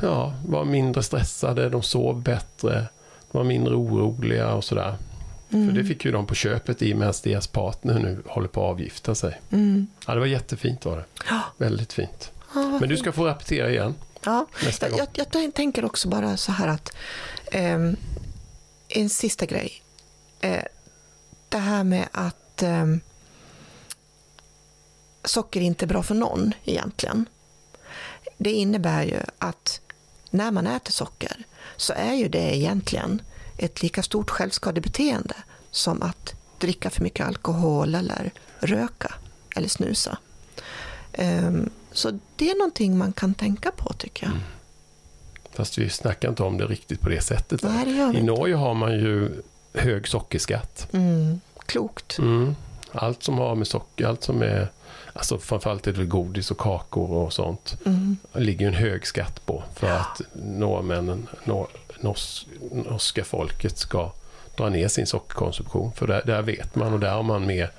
ja, 0.03 0.35
var 0.47 0.65
mindre 0.65 1.03
stressade, 1.03 1.69
de 1.69 1.83
sov 1.83 2.23
bättre, 2.23 2.87
de 3.33 3.39
var 3.39 3.45
mindre 3.45 3.75
oroliga 3.75 4.55
och 4.55 4.65
sådär. 4.65 4.97
Mm. 5.55 5.69
För 5.75 5.83
det 5.83 5.89
fick 5.89 6.05
ju 6.05 6.13
de 6.13 6.27
på 6.27 6.35
köpet 6.35 6.83
i 6.83 6.95
medan 6.95 7.15
deras 7.23 7.47
partner 7.47 7.99
nu 7.99 8.23
håller 8.27 8.49
på 8.49 8.65
att 8.65 8.71
avgifta 8.71 9.15
sig. 9.15 9.41
Mm. 9.53 9.87
Ja, 10.07 10.15
det 10.15 10.21
var 10.21 10.27
jättefint 10.27 10.85
var 10.85 10.97
det. 10.97 11.05
Ja, 11.31 11.41
Väldigt 11.59 11.93
fint. 11.93 12.33
vad 12.53 12.81
Men 12.81 12.89
du 12.89 12.97
ska 12.97 13.13
få 13.13 13.27
rapportera 13.27 13.71
igen 13.71 13.95
ja. 14.25 14.47
nästa 14.65 14.87
Jag, 14.89 14.99
gång. 14.99 15.09
jag, 15.15 15.27
jag 15.45 15.55
tänker 15.55 15.85
också 15.85 16.09
bara 16.09 16.37
så 16.37 16.53
här 16.53 16.69
att 16.69 16.97
ehm, 17.53 17.97
en 18.89 19.11
sista 19.11 19.47
grej. 19.47 19.83
Eh, 20.41 20.63
det 21.49 21.59
här 21.59 21.85
med 21.85 22.09
att 22.13 22.63
ehm, 22.63 23.01
socker 25.25 25.61
inte 25.61 25.85
är 25.85 25.87
bra 25.87 26.03
för 26.03 26.15
någon 26.15 26.53
egentligen. 26.65 27.27
Det 28.39 28.51
innebär 28.53 29.03
ju 29.03 29.19
att 29.39 29.81
när 30.31 30.51
man 30.51 30.67
äter 30.67 30.93
socker 30.93 31.37
så 31.77 31.93
är 31.93 32.15
ju 32.15 32.29
det 32.29 32.57
egentligen 32.57 33.23
ett 33.57 33.83
lika 33.83 34.03
stort 34.03 34.31
självskadebeteende 34.31 35.35
som 35.71 36.03
att 36.03 36.35
dricka 36.59 36.91
för 36.91 37.03
mycket 37.03 37.27
alkohol 37.27 37.95
eller 37.95 38.31
röka 38.59 39.15
eller 39.57 39.69
snusa. 39.69 40.19
Ehm, 41.13 41.71
Så 41.93 42.19
det 42.37 42.51
är 42.51 42.59
någonting 42.59 42.99
man 42.99 43.13
kan 43.13 43.35
tänka 43.35 43.71
på 43.71 43.93
tycker 43.93 44.27
jag. 44.27 44.35
Fast 45.53 45.79
vi 45.79 45.91
snackar 45.91 46.29
inte 46.29 46.43
om 46.43 46.59
det 46.59 46.67
riktigt 46.67 47.01
på 47.01 47.09
det 47.09 47.21
sättet. 47.21 47.63
Nej, 47.63 47.85
det 48.13 48.19
I. 48.19 48.23
Norge 48.23 48.55
har 48.55 48.75
man 48.75 48.93
ju 48.93 49.43
hög 49.75 50.09
sockerskatt. 50.09 50.89
Mm, 50.93 51.41
klokt. 51.67 52.19
Mm. 52.19 52.57
Allt 52.93 53.23
som 53.23 53.39
har 53.39 53.55
med 53.55 53.67
socker, 53.67 54.07
allt 54.07 54.25
som 54.25 54.43
är, 54.43 54.69
alltså 55.13 55.39
framförallt 55.39 55.87
är 55.87 55.93
det 55.93 55.99
väl 55.99 56.07
godis 56.07 56.51
och 56.51 56.59
kakor 56.59 57.11
och 57.11 57.33
sånt. 57.33 57.77
Mm. 57.87 58.17
ligger 58.33 58.67
en 58.69 58.75
hög 58.75 59.07
skatt 59.07 59.47
på 59.47 59.63
för 59.75 59.91
att 59.91 60.21
norrmännen, 60.33 61.29
nor, 61.45 61.67
nors, 62.05 62.47
norska 62.73 63.25
folket 63.25 63.79
ska 63.79 64.13
dra 64.57 64.69
ner 64.69 64.89
sin 64.89 65.07
sockerkonsumtion. 65.07 65.93
För 65.93 66.07
där, 66.07 66.23
där 66.27 66.43
vet 66.43 66.75
man 66.75 66.93
och 66.93 67.01
där 67.01 67.11
har 67.11 67.23
man 67.23 67.47
mer 67.47 67.71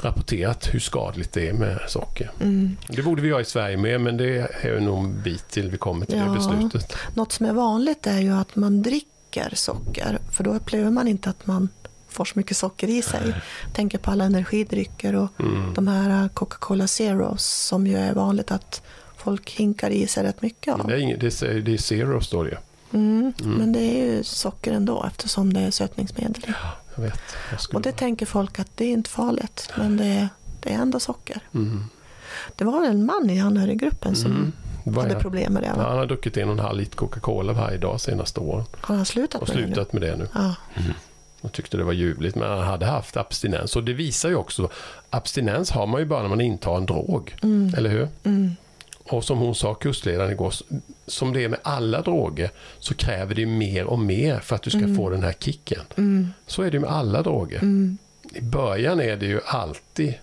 rapporterat 0.00 0.74
hur 0.74 0.80
skadligt 0.80 1.32
det 1.32 1.48
är 1.48 1.52
med 1.52 1.78
socker. 1.88 2.30
Mm. 2.40 2.76
Det 2.88 3.02
borde 3.02 3.22
vi 3.22 3.28
göra 3.28 3.40
i 3.40 3.44
Sverige 3.44 3.76
med, 3.76 4.00
men 4.00 4.16
det 4.16 4.38
är 4.62 4.80
nog 4.80 5.04
en 5.04 5.22
bit 5.22 5.48
till 5.50 5.70
vi 5.70 5.76
kommer 5.78 6.06
till 6.06 6.18
Ja. 6.18 6.24
det 6.24 6.30
beslutet. 6.34 6.96
Något 7.14 7.32
som 7.32 7.46
är 7.46 7.52
vanligt 7.52 8.06
är 8.06 8.18
ju 8.18 8.32
att 8.34 8.56
man 8.56 8.82
dricker 8.82 9.50
socker, 9.54 10.18
för 10.32 10.44
då 10.44 10.54
upplever 10.54 10.90
man 10.90 11.08
inte 11.08 11.30
att 11.30 11.46
man 11.46 11.68
får 12.08 12.24
så 12.24 12.32
mycket 12.38 12.56
socker 12.56 12.88
i 12.88 13.02
sig. 13.02 13.34
Tänker 13.74 13.98
på 13.98 14.10
alla 14.10 14.24
energidrycker 14.24 15.14
och 15.14 15.28
Mm. 15.40 15.74
de 15.74 15.88
här 15.88 16.28
Coca-Cola 16.28 16.86
Zeros 16.86 17.44
som 17.46 17.86
ju 17.86 17.96
är 17.96 18.14
vanligt 18.14 18.50
att 18.50 18.82
folk 19.16 19.50
hinkar 19.50 19.90
i 19.90 20.06
sig 20.06 20.24
rätt 20.24 20.42
mycket 20.42 20.74
av. 20.74 20.86
det 20.86 20.94
är, 20.94 20.98
inget, 20.98 21.20
det 21.20 21.42
är, 21.42 21.54
det 21.60 21.72
är 21.74 21.78
zero 21.78 22.20
står 22.20 22.44
det 22.44 22.58
ju. 22.90 22.98
Mm. 22.98 23.32
Men 23.40 23.72
det 23.72 23.80
är 23.80 24.04
ju 24.06 24.24
socker 24.24 24.72
ändå 24.72 25.04
eftersom 25.06 25.52
det 25.52 25.60
är 25.60 25.70
sötningsmedel 25.70 26.42
i. 26.48 26.52
Jag 26.94 27.02
vet. 27.02 27.20
Jag 27.50 27.74
Och 27.74 27.82
det 27.82 27.92
tänker 27.92 28.26
folk 28.26 28.58
att 28.58 28.70
det 28.76 28.84
är 28.84 28.92
inte 28.92 29.10
farligt, 29.10 29.70
men 29.76 29.96
det 29.96 30.04
är, 30.06 30.28
det 30.60 30.70
är 30.72 30.78
ändå 30.78 31.00
socker. 31.00 31.40
Mm. 31.54 31.84
Det 32.56 32.64
var 32.64 32.84
en 32.84 33.06
man 33.06 33.30
i 33.30 33.40
anhöriggruppen 33.40 34.16
som 34.16 34.30
Mm. 34.30 34.52
Hade 34.98 35.14
är- 35.14 35.20
problem 35.20 35.52
med 35.52 35.62
det. 35.62 35.72
Ja, 35.76 35.88
han 35.88 35.98
har 35.98 36.06
druckit 36.06 36.36
en 36.36 36.48
och 36.48 36.52
en 36.54 36.58
halv 36.58 36.78
liter 36.78 36.96
Coca-Cola 36.96 37.52
varje 37.52 37.78
dag 37.78 38.00
senaste 38.00 38.40
åren. 38.40 38.64
Har 38.80 38.96
han 38.96 39.06
slutat 39.06 39.42
Och 39.42 39.48
med 39.48 39.56
det 39.56 39.60
nu? 39.60 39.66
slutat 39.74 39.92
med 39.92 40.02
det 40.02 40.16
nu. 40.16 40.28
Ja. 40.34 40.54
Och 41.40 41.52
tyckte 41.52 41.76
det 41.76 41.84
var 41.84 41.92
ljuvligt. 41.92 42.36
Men 42.36 42.48
han 42.50 42.58
hade 42.66 42.86
haft 42.86 43.16
abstinens. 43.16 43.76
Och 43.76 43.84
det 43.84 43.92
visar 43.92 44.28
ju 44.28 44.34
också. 44.34 44.68
Abstinens 45.10 45.70
har 45.70 45.86
man 45.86 46.00
ju 46.00 46.06
bara 46.06 46.22
när 46.22 46.28
man 46.28 46.40
intar 46.40 46.76
en 46.76 46.86
drog. 46.86 47.34
Eller 47.76 47.90
hur? 47.90 48.08
Mm. 48.24 48.50
Och 49.04 49.24
som 49.24 49.38
hon 49.38 49.54
sa, 49.54 49.74
kustledaren 49.74 50.30
igår. 50.30 50.54
Som 51.08 51.32
det 51.32 51.44
är 51.44 51.48
med 51.48 51.60
alla 51.62 52.02
droger. 52.02 52.50
Så 52.78 52.94
kräver 52.94 53.34
det 53.34 53.46
mer 53.46 53.84
och 53.84 53.98
mer 53.98 54.38
för 54.38 54.56
att 54.56 54.62
du 54.62 54.70
ska 54.70 54.94
få 54.96 55.10
den 55.10 55.22
här 55.22 55.32
kicken. 55.32 55.82
Mm. 55.96 56.28
Så 56.46 56.62
är 56.62 56.70
det 56.70 56.80
med 56.80 56.90
alla 56.90 57.22
droger. 57.22 57.60
I 58.34 58.40
början 58.40 59.00
är 59.00 59.16
det 59.16 59.26
ju 59.26 59.40
alltid 59.46 60.14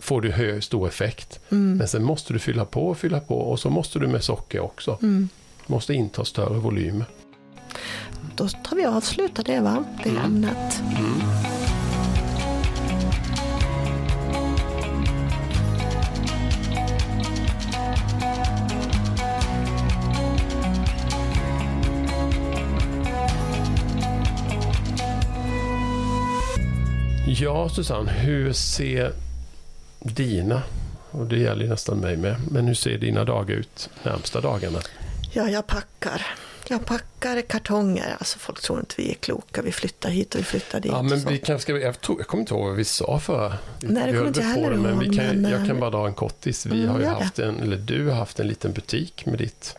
får 0.00 0.20
du 0.20 0.30
hög, 0.30 0.64
stor 0.64 0.88
effekt. 0.88 1.40
Mm. 1.50 1.76
Men 1.76 1.88
sen 1.88 2.04
måste 2.04 2.32
du 2.32 2.38
fylla 2.38 2.64
på 2.64 2.88
och 2.88 2.98
fylla 2.98 3.20
på 3.20 3.34
och 3.38 3.60
så 3.60 3.70
måste 3.70 3.98
du 3.98 4.06
med 4.06 4.24
socker 4.24 4.60
också. 4.60 4.98
Mm. 5.02 5.28
Måste 5.66 5.94
inta 5.94 6.24
större 6.24 6.58
volymer. 6.58 7.06
Då 8.36 8.48
tar 8.48 8.76
vi 8.76 8.86
och 8.86 8.92
avslutar 8.92 9.44
det, 9.44 9.60
va? 9.60 9.84
det 10.04 10.10
Mm. 10.10 10.24
ämnet. 10.24 10.82
Ja, 27.40 27.68
Susanne, 27.68 28.12
hur 28.12 28.52
ser 28.52 29.12
dina, 30.00 30.62
och 31.10 31.26
det 31.26 31.38
gäller 31.38 31.68
nästan 31.68 31.98
mig 31.98 32.16
med, 32.16 32.36
men 32.50 32.66
hur 32.66 32.74
ser 32.74 32.98
dina 32.98 33.24
dagar 33.24 33.56
ut 33.56 33.90
närmsta 34.02 34.40
dagarna? 34.40 34.78
Ja, 35.32 35.48
jag 35.48 35.66
packar. 35.66 36.26
Jag 36.68 36.86
packar 36.86 37.40
kartonger. 37.40 38.16
Alltså 38.18 38.38
folk 38.38 38.60
tror 38.60 38.80
inte 38.80 38.94
vi 38.98 39.10
är 39.10 39.14
kloka. 39.14 39.62
Vi 39.62 39.72
flyttar 39.72 40.10
hit 40.10 40.34
och 40.34 40.40
vi 40.40 40.44
flyttar 40.44 40.80
dit. 40.80 40.92
Ja, 40.92 41.02
men 41.02 41.20
vi 41.20 41.38
kan, 41.38 41.58
ska 41.58 41.78
jag, 41.78 42.00
tror, 42.00 42.18
jag 42.18 42.26
kommer 42.26 42.40
inte 42.40 42.54
ihåg 42.54 42.66
vad 42.66 42.76
vi 42.76 42.84
sa 42.84 43.18
förra. 43.18 43.58
Nej, 43.80 44.06
det 44.06 44.12
vi 44.12 44.18
kommer 44.18 44.28
inte 44.28 44.40
jag 44.40 44.46
heller 44.46 44.70
det, 44.70 44.76
men 44.76 44.98
vi 44.98 45.16
kan, 45.16 45.26
men, 45.26 45.50
jag 45.50 45.66
kan 45.66 45.76
eh, 45.76 45.80
bara 45.80 45.90
dra 45.90 46.06
en 46.06 46.14
kortis. 46.14 46.66
Vi 46.66 46.82
mm, 46.82 46.88
har 46.88 47.00
ju 47.00 47.06
haft 47.06 47.38
en, 47.38 47.60
eller 47.60 47.76
du 47.76 48.08
har 48.08 48.14
haft 48.14 48.40
en 48.40 48.46
liten 48.46 48.72
butik 48.72 49.26
med 49.26 49.38
ditt 49.38 49.76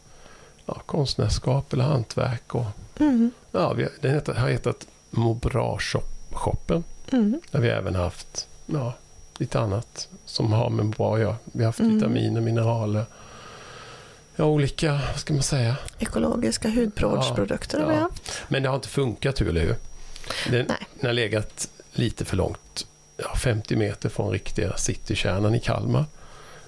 ja, 0.66 0.82
konstnärskap 0.86 1.74
eller 1.74 1.84
hantverk. 1.84 2.56
Och, 2.56 2.66
Mm, 3.00 3.32
ja, 3.52 3.74
vi, 3.74 3.88
den 4.02 4.14
heter, 4.14 4.34
har 4.34 4.50
hetat 4.50 4.88
Må 5.10 5.34
bra-shoppen. 5.34 6.84
Mm, 7.14 7.42
Där 7.52 7.60
vi 7.60 7.70
även 7.70 7.96
haft 7.96 8.48
ja, 8.66 8.94
lite 9.38 9.60
annat 9.60 10.08
som 10.26 10.54
har 10.54 10.70
med 10.70 10.86
bra 10.86 11.16
att 11.16 11.22
göra. 11.22 11.36
Vi 11.44 11.60
har 11.60 11.66
haft 11.66 11.80
Mm. 11.80 11.96
vitaminer, 11.96 12.42
mineraler. 12.42 13.06
Ja, 14.36 14.46
olika, 14.46 14.92
vad 15.12 15.20
ska 15.20 15.34
man 15.34 15.44
säga. 15.44 15.76
ekologiska 16.00 16.70
hudprodukter 16.70 17.78
Ja, 17.80 17.84
har 17.84 17.92
vi 17.92 17.96
ja. 17.98 18.02
haft. 18.02 18.42
Men 18.48 18.64
det 18.64 18.70
har 18.70 18.76
inte 18.76 18.88
funkat, 18.88 19.42
eller 19.42 19.62
hur? 19.62 19.76
Den, 20.50 20.66
Nej. 20.70 20.78
den 21.00 21.06
har 21.06 21.14
legat 21.14 21.70
lite 21.92 22.26
för 22.26 22.38
långt, 22.38 22.88
ja, 23.18 23.36
50 23.36 23.76
meter 23.76 24.10
från 24.10 24.32
riktiga 24.32 24.78
citykärnan 24.78 25.56
i 25.56 25.60
Kalmar. 25.60 26.06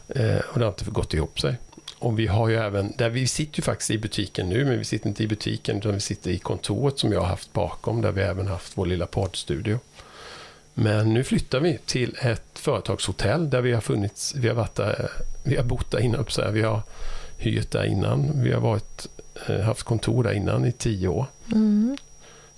Eh, 0.07 0.37
och 0.39 0.59
det 0.59 0.65
har 0.65 0.71
inte 0.71 0.85
gått 0.91 1.13
ihop 1.13 1.39
sig. 1.39 1.55
Och 1.99 2.19
vi 2.19 2.27
har 2.27 2.47
ju 2.49 2.55
även, 2.55 2.93
där 2.97 3.09
vi 3.09 3.27
sitter 3.27 3.59
ju 3.59 3.63
faktiskt 3.63 3.91
i 3.91 3.97
butiken 3.97 4.49
nu, 4.49 4.65
men 4.65 4.77
vi 4.77 4.85
sitter 4.85 5.07
inte 5.07 5.23
i 5.23 5.27
butiken 5.27 5.77
utan 5.77 5.93
vi 5.93 5.99
sitter 5.99 6.31
i 6.31 6.39
kontoret 6.39 6.99
som 6.99 7.11
jag 7.11 7.19
har 7.19 7.27
haft 7.27 7.53
bakom, 7.53 8.01
där 8.01 8.11
vi 8.11 8.21
även 8.21 8.47
haft 8.47 8.77
vår 8.77 8.85
lilla 8.85 9.05
poddstudio. 9.05 9.79
Men 10.73 11.13
nu 11.13 11.23
flyttar 11.23 11.59
vi 11.59 11.79
till 11.85 12.17
ett 12.21 12.43
företagshotell 12.59 13.49
där 13.49 13.61
vi 13.61 13.73
har 13.73 13.81
funnits, 13.81 14.35
vi 14.35 14.47
har 14.47 14.55
varit 14.55 14.75
där, 14.75 15.11
vi 15.43 15.55
har 15.55 15.63
bott 15.63 15.91
där 15.91 15.99
innan, 15.99 16.25
så 16.27 16.41
här, 16.41 16.51
vi 16.51 16.61
har 16.61 16.81
hyrt 17.37 17.71
där 17.71 17.83
innan, 17.83 18.43
vi 18.43 18.51
har 18.53 18.61
varit, 18.61 19.07
eh, 19.47 19.59
haft 19.59 19.83
kontor 19.83 20.23
där 20.23 20.31
innan 20.31 20.65
i 20.65 20.71
tio 20.71 21.07
år 21.07 21.25
Mm, 21.51 21.97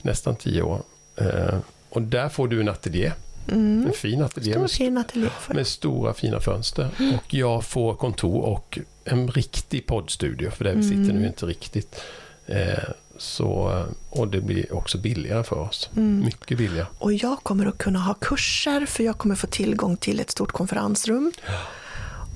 nästan 0.02 0.36
tio 0.36 0.62
år. 0.62 0.82
Eh, 1.16 1.58
och 1.90 2.02
där 2.02 2.30
får 2.30 2.48
du 2.48 2.62
en 2.62 2.70
ateljé, 2.70 3.12
mm. 3.52 3.86
en 3.88 3.94
fin 3.94 4.22
ateljé 4.22 4.58
med, 4.60 4.72
fin 4.72 4.98
ateljé 4.98 5.30
med 5.48 5.68
stora 5.68 6.14
fina 6.14 6.40
fönster. 6.40 6.90
Och 7.16 7.34
jag 7.34 7.64
får 7.64 7.96
kontor 7.96 8.42
och 8.42 8.80
en 9.04 9.32
riktig 9.32 9.86
poddstudio, 9.88 10.50
för 10.50 10.64
där 10.64 10.76
vi 10.76 10.84
sitter 10.84 10.96
Mm. 11.04 11.16
nu 11.16 11.28
inte 11.28 11.46
riktigt. 11.46 12.02
Eh, 13.14 13.20
så, 13.20 13.84
och 14.10 14.28
det 14.28 14.42
blir 14.42 14.74
också 14.74 14.98
billigare 14.98 15.44
för 15.44 15.60
oss. 15.60 15.90
Mm. 15.96 16.20
Mycket 16.20 16.58
billigare. 16.58 16.88
Och 16.98 17.14
jag 17.14 17.44
kommer 17.44 17.66
att 17.66 17.78
kunna 17.78 18.00
ha 18.00 18.14
kurser 18.14 18.86
för 18.86 19.04
jag 19.04 19.18
kommer 19.18 19.36
få 19.36 19.48
tillgång 19.48 19.98
till 19.98 20.20
ett 20.20 20.32
stort 20.32 20.52
konferensrum. 20.52 21.32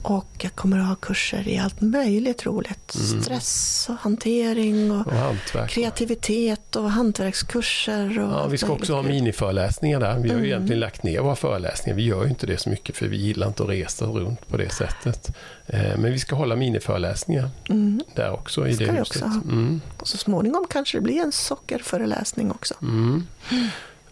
Och 0.10 0.28
jag 0.40 0.56
kommer 0.56 0.80
att 0.80 0.88
ha 0.88 0.96
kurser 0.96 1.48
i 1.48 1.58
allt 1.58 1.82
möjligt 1.82 2.46
roligt. 2.46 2.96
Mm. 2.96 3.22
Stress 3.24 3.86
och 3.90 3.96
hantering 3.96 4.92
och 4.92 5.08
Och 5.08 5.70
kreativitet 5.70 6.76
och 6.76 6.92
hantverkskurser. 6.92 8.20
Och 8.20 8.32
Ja, 8.34 8.48
vi 8.48 8.58
ska 8.58 8.72
också 8.72 8.94
ha 8.96 9.02
miniföreläsningar 9.02 10.00
där. 10.00 10.20
Vi 10.20 10.30
har 10.30 10.36
ju 10.36 10.40
Mm. 10.40 10.46
egentligen 10.46 10.80
lagt 10.80 11.04
ner 11.04 11.20
våra 11.22 11.36
föreläsningar. 11.36 11.96
Vi 11.98 12.04
gör 12.04 12.24
ju 12.24 12.30
inte 12.30 12.48
det 12.48 12.58
så 12.58 12.70
mycket 12.70 12.96
för 12.98 13.08
vi 13.08 13.18
gillar 13.18 13.48
inte 13.48 13.64
att 13.64 13.70
resa 13.70 14.06
runt 14.06 14.48
på 14.48 14.58
det 14.58 14.70
sättet. 14.74 15.30
Eh, 15.66 15.98
Men 15.98 16.12
vi 16.12 16.20
ska 16.20 16.36
hålla 16.36 16.56
miniföreläsningar 16.56 17.50
Mm. 17.70 18.02
där 18.16 18.32
också 18.32 18.68
i 18.68 18.74
det 18.74 18.86
vi 18.92 18.92
huset. 19.00 19.24
Mm. 19.24 19.82
Och 19.98 20.08
så 20.08 20.18
småningom 20.18 20.66
kanske 20.70 20.98
det 20.98 21.02
blir 21.02 21.20
en 21.22 21.32
sockerföreläsning 21.32 22.52
också. 22.52 22.74
Mm. 22.82 23.24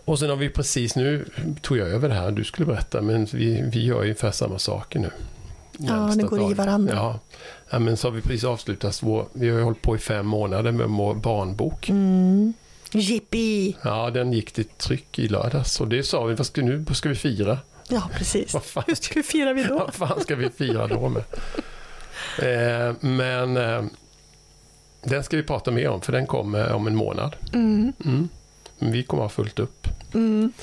Och 0.05 0.19
sen 0.19 0.29
har 0.29 0.35
vi 0.37 0.49
precis 0.49 0.95
nu, 0.95 1.25
tog 1.61 1.77
jag 1.77 1.87
över 1.87 2.09
det 2.09 2.15
här, 2.15 2.31
du 2.31 2.43
skulle 2.43 2.65
berätta, 2.65 3.01
men 3.01 3.25
vi, 3.25 3.63
vi 3.73 3.85
gör 3.85 3.95
ju 3.95 4.01
ungefär 4.01 4.31
samma 4.31 4.59
saker 4.59 4.99
nu. 4.99 5.09
Ja, 5.77 6.13
det 6.15 6.23
går 6.23 6.51
i 6.51 6.53
varandra. 6.53 6.93
Ja. 6.95 7.19
ja, 7.69 7.79
men 7.79 7.97
så 7.97 8.07
har 8.07 8.11
vi 8.11 8.21
precis 8.21 8.43
avslutat 8.43 9.03
vår, 9.03 9.25
vi 9.33 9.49
har 9.49 9.57
ju 9.57 9.63
hållit 9.63 9.81
på 9.81 9.95
i 9.95 9.99
fem 9.99 10.27
månader 10.27 10.71
med 10.71 10.89
vår 10.89 11.15
barnbok. 11.15 11.89
Mm. 11.89 12.53
Jippi! 12.91 13.75
Ja, 13.83 14.09
den 14.09 14.33
gick 14.33 14.51
till 14.51 14.65
tryck 14.65 15.19
i 15.19 15.27
lördags 15.27 15.81
och 15.81 15.87
det 15.87 16.03
sa 16.03 16.23
vi, 16.23 16.35
vad 16.35 16.47
ska, 16.47 16.61
nu 16.61 16.85
ska 16.93 17.09
vi 17.09 17.15
fira? 17.15 17.59
Ja, 17.89 18.09
precis. 18.13 18.53
Vad 18.53 18.63
fan 18.63 18.83
Hur 18.87 18.95
ska 18.95 19.13
vi 19.15 19.23
fira 19.23 19.53
vi 19.53 19.63
då? 19.63 19.77
Vad 19.79 19.93
fan 19.93 20.21
ska 20.21 20.35
vi 20.35 20.49
fira 20.49 20.87
då 20.87 21.09
med? 21.09 21.23
Eh, 22.39 22.95
men 22.99 23.57
eh, 23.57 23.83
den 25.03 25.23
ska 25.23 25.37
vi 25.37 25.43
prata 25.43 25.71
mer 25.71 25.87
om, 25.87 26.01
för 26.01 26.11
den 26.11 26.27
kommer 26.27 26.71
om 26.71 26.87
en 26.87 26.95
månad. 26.95 27.35
Mm. 27.53 27.93
Mm. 28.05 28.29
Men 28.79 28.91
vi 28.91 29.03
kommer 29.03 29.23
ha 29.23 29.29
fullt 29.29 29.59
upp. 29.59 29.87
Mm. 30.13 30.53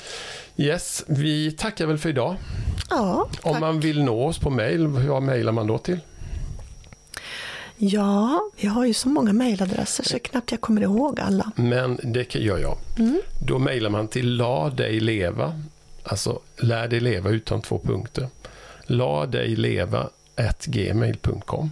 Yes, 0.57 1.05
vi 1.07 1.53
tackar 1.53 1.87
väl 1.87 1.99
för 1.99 2.09
idag. 2.09 2.37
Ja, 2.97 3.29
Om 3.43 3.61
man 3.61 3.81
vill 3.81 4.05
nå 4.05 4.27
oss 4.27 4.39
på 4.39 4.51
mail, 4.51 4.87
vad 4.87 5.23
mejlar 5.23 5.53
man 5.53 5.67
då 5.67 5.79
till? 5.79 6.01
ja, 7.77 8.41
vi 8.57 8.69
har 8.69 8.85
ju 8.87 8.95
så 8.95 9.09
många 9.09 9.33
mejladresser 9.33 10.05
så 10.05 10.19
knappt 10.19 10.51
jag 10.51 10.61
kommer 10.61 10.83
ihåg 10.83 11.21
alla. 11.21 11.53
Men 11.57 11.99
det 12.03 12.35
gör 12.35 12.59
jag. 12.59 12.77
Mm. 12.99 13.21
Då 13.47 13.59
mejlar 13.59 13.91
man 13.91 14.09
till 14.09 14.37
la 14.37 14.71
dig 14.71 15.01
leva, 15.01 15.61
alltså 16.03 16.41
lär 16.57 16.89
dig 16.89 17.01
leva 17.01 17.31
utan 17.31 17.63
två 17.63 17.79
punkter. 17.79 18.29
La 18.85 19.27
dig 19.27 19.57
leva 19.57 20.09
gmail.com. 20.65 21.71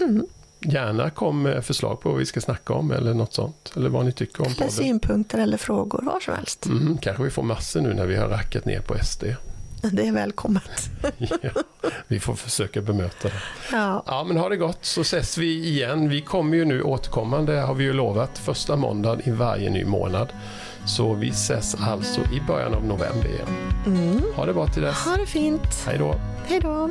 Mm. 0.00 0.26
Gärna 0.60 1.10
kom 1.10 1.42
med 1.42 1.64
förslag 1.64 2.00
på 2.00 2.08
vad 2.08 2.18
vi 2.18 2.26
ska 2.26 2.40
snacka 2.40 2.72
om 2.74 2.90
eller 2.90 3.14
något 3.14 3.34
sånt. 3.34 3.72
Eller 3.76 3.88
vad 3.88 4.04
ni 4.04 4.12
tycker 4.12 4.40
om 4.40 4.46
Eller 4.46 4.56
podden. 4.56 4.70
synpunkter 4.72 5.38
eller 5.38 5.56
frågor, 5.56 6.02
var 6.02 6.20
som 6.20 6.34
helst. 6.34 6.66
Mm, 6.66 6.98
kanske 6.98 7.22
vi 7.22 7.30
får 7.30 7.42
massor 7.42 7.80
nu 7.80 7.94
när 7.94 8.06
vi 8.06 8.16
har 8.16 8.28
rackat 8.28 8.64
ner 8.64 8.80
på 8.80 8.94
SD. 9.04 9.24
Det 9.92 10.06
är 10.08 10.12
välkommet. 10.12 10.90
ja, 11.18 11.50
vi 12.08 12.20
får 12.20 12.34
försöka 12.34 12.80
bemöta 12.80 13.28
det. 13.28 13.34
Ja, 13.72 14.02
Ja, 14.06 14.24
men 14.24 14.36
ha 14.36 14.48
det 14.48 14.56
gott 14.56 14.84
så 14.84 15.00
ses 15.00 15.38
vi 15.38 15.66
igen. 15.68 16.08
Vi 16.08 16.20
kommer 16.20 16.56
ju 16.56 16.64
nu 16.64 16.82
återkommande, 16.82 17.52
har 17.60 17.74
vi 17.74 17.84
ju 17.84 17.92
lovat, 17.92 18.38
första 18.38 18.76
måndagen 18.76 19.28
i 19.28 19.30
varje 19.30 19.70
ny 19.70 19.84
månad. 19.84 20.28
Så 20.86 21.12
vi 21.14 21.28
ses 21.28 21.74
alltså 21.74 22.20
i 22.20 22.40
början 22.46 22.74
av 22.74 22.84
november 22.84 23.26
igen. 23.28 23.72
mm. 23.86 24.22
Ha 24.36 24.46
det 24.46 24.54
bra 24.54 24.66
till 24.66 24.82
dess. 24.82 24.96
ha 24.96 25.16
det 25.16 25.26
fint. 25.26 25.84
Hej 25.86 25.98
då! 25.98 26.14
Hej 26.46 26.60
då. 26.60 26.90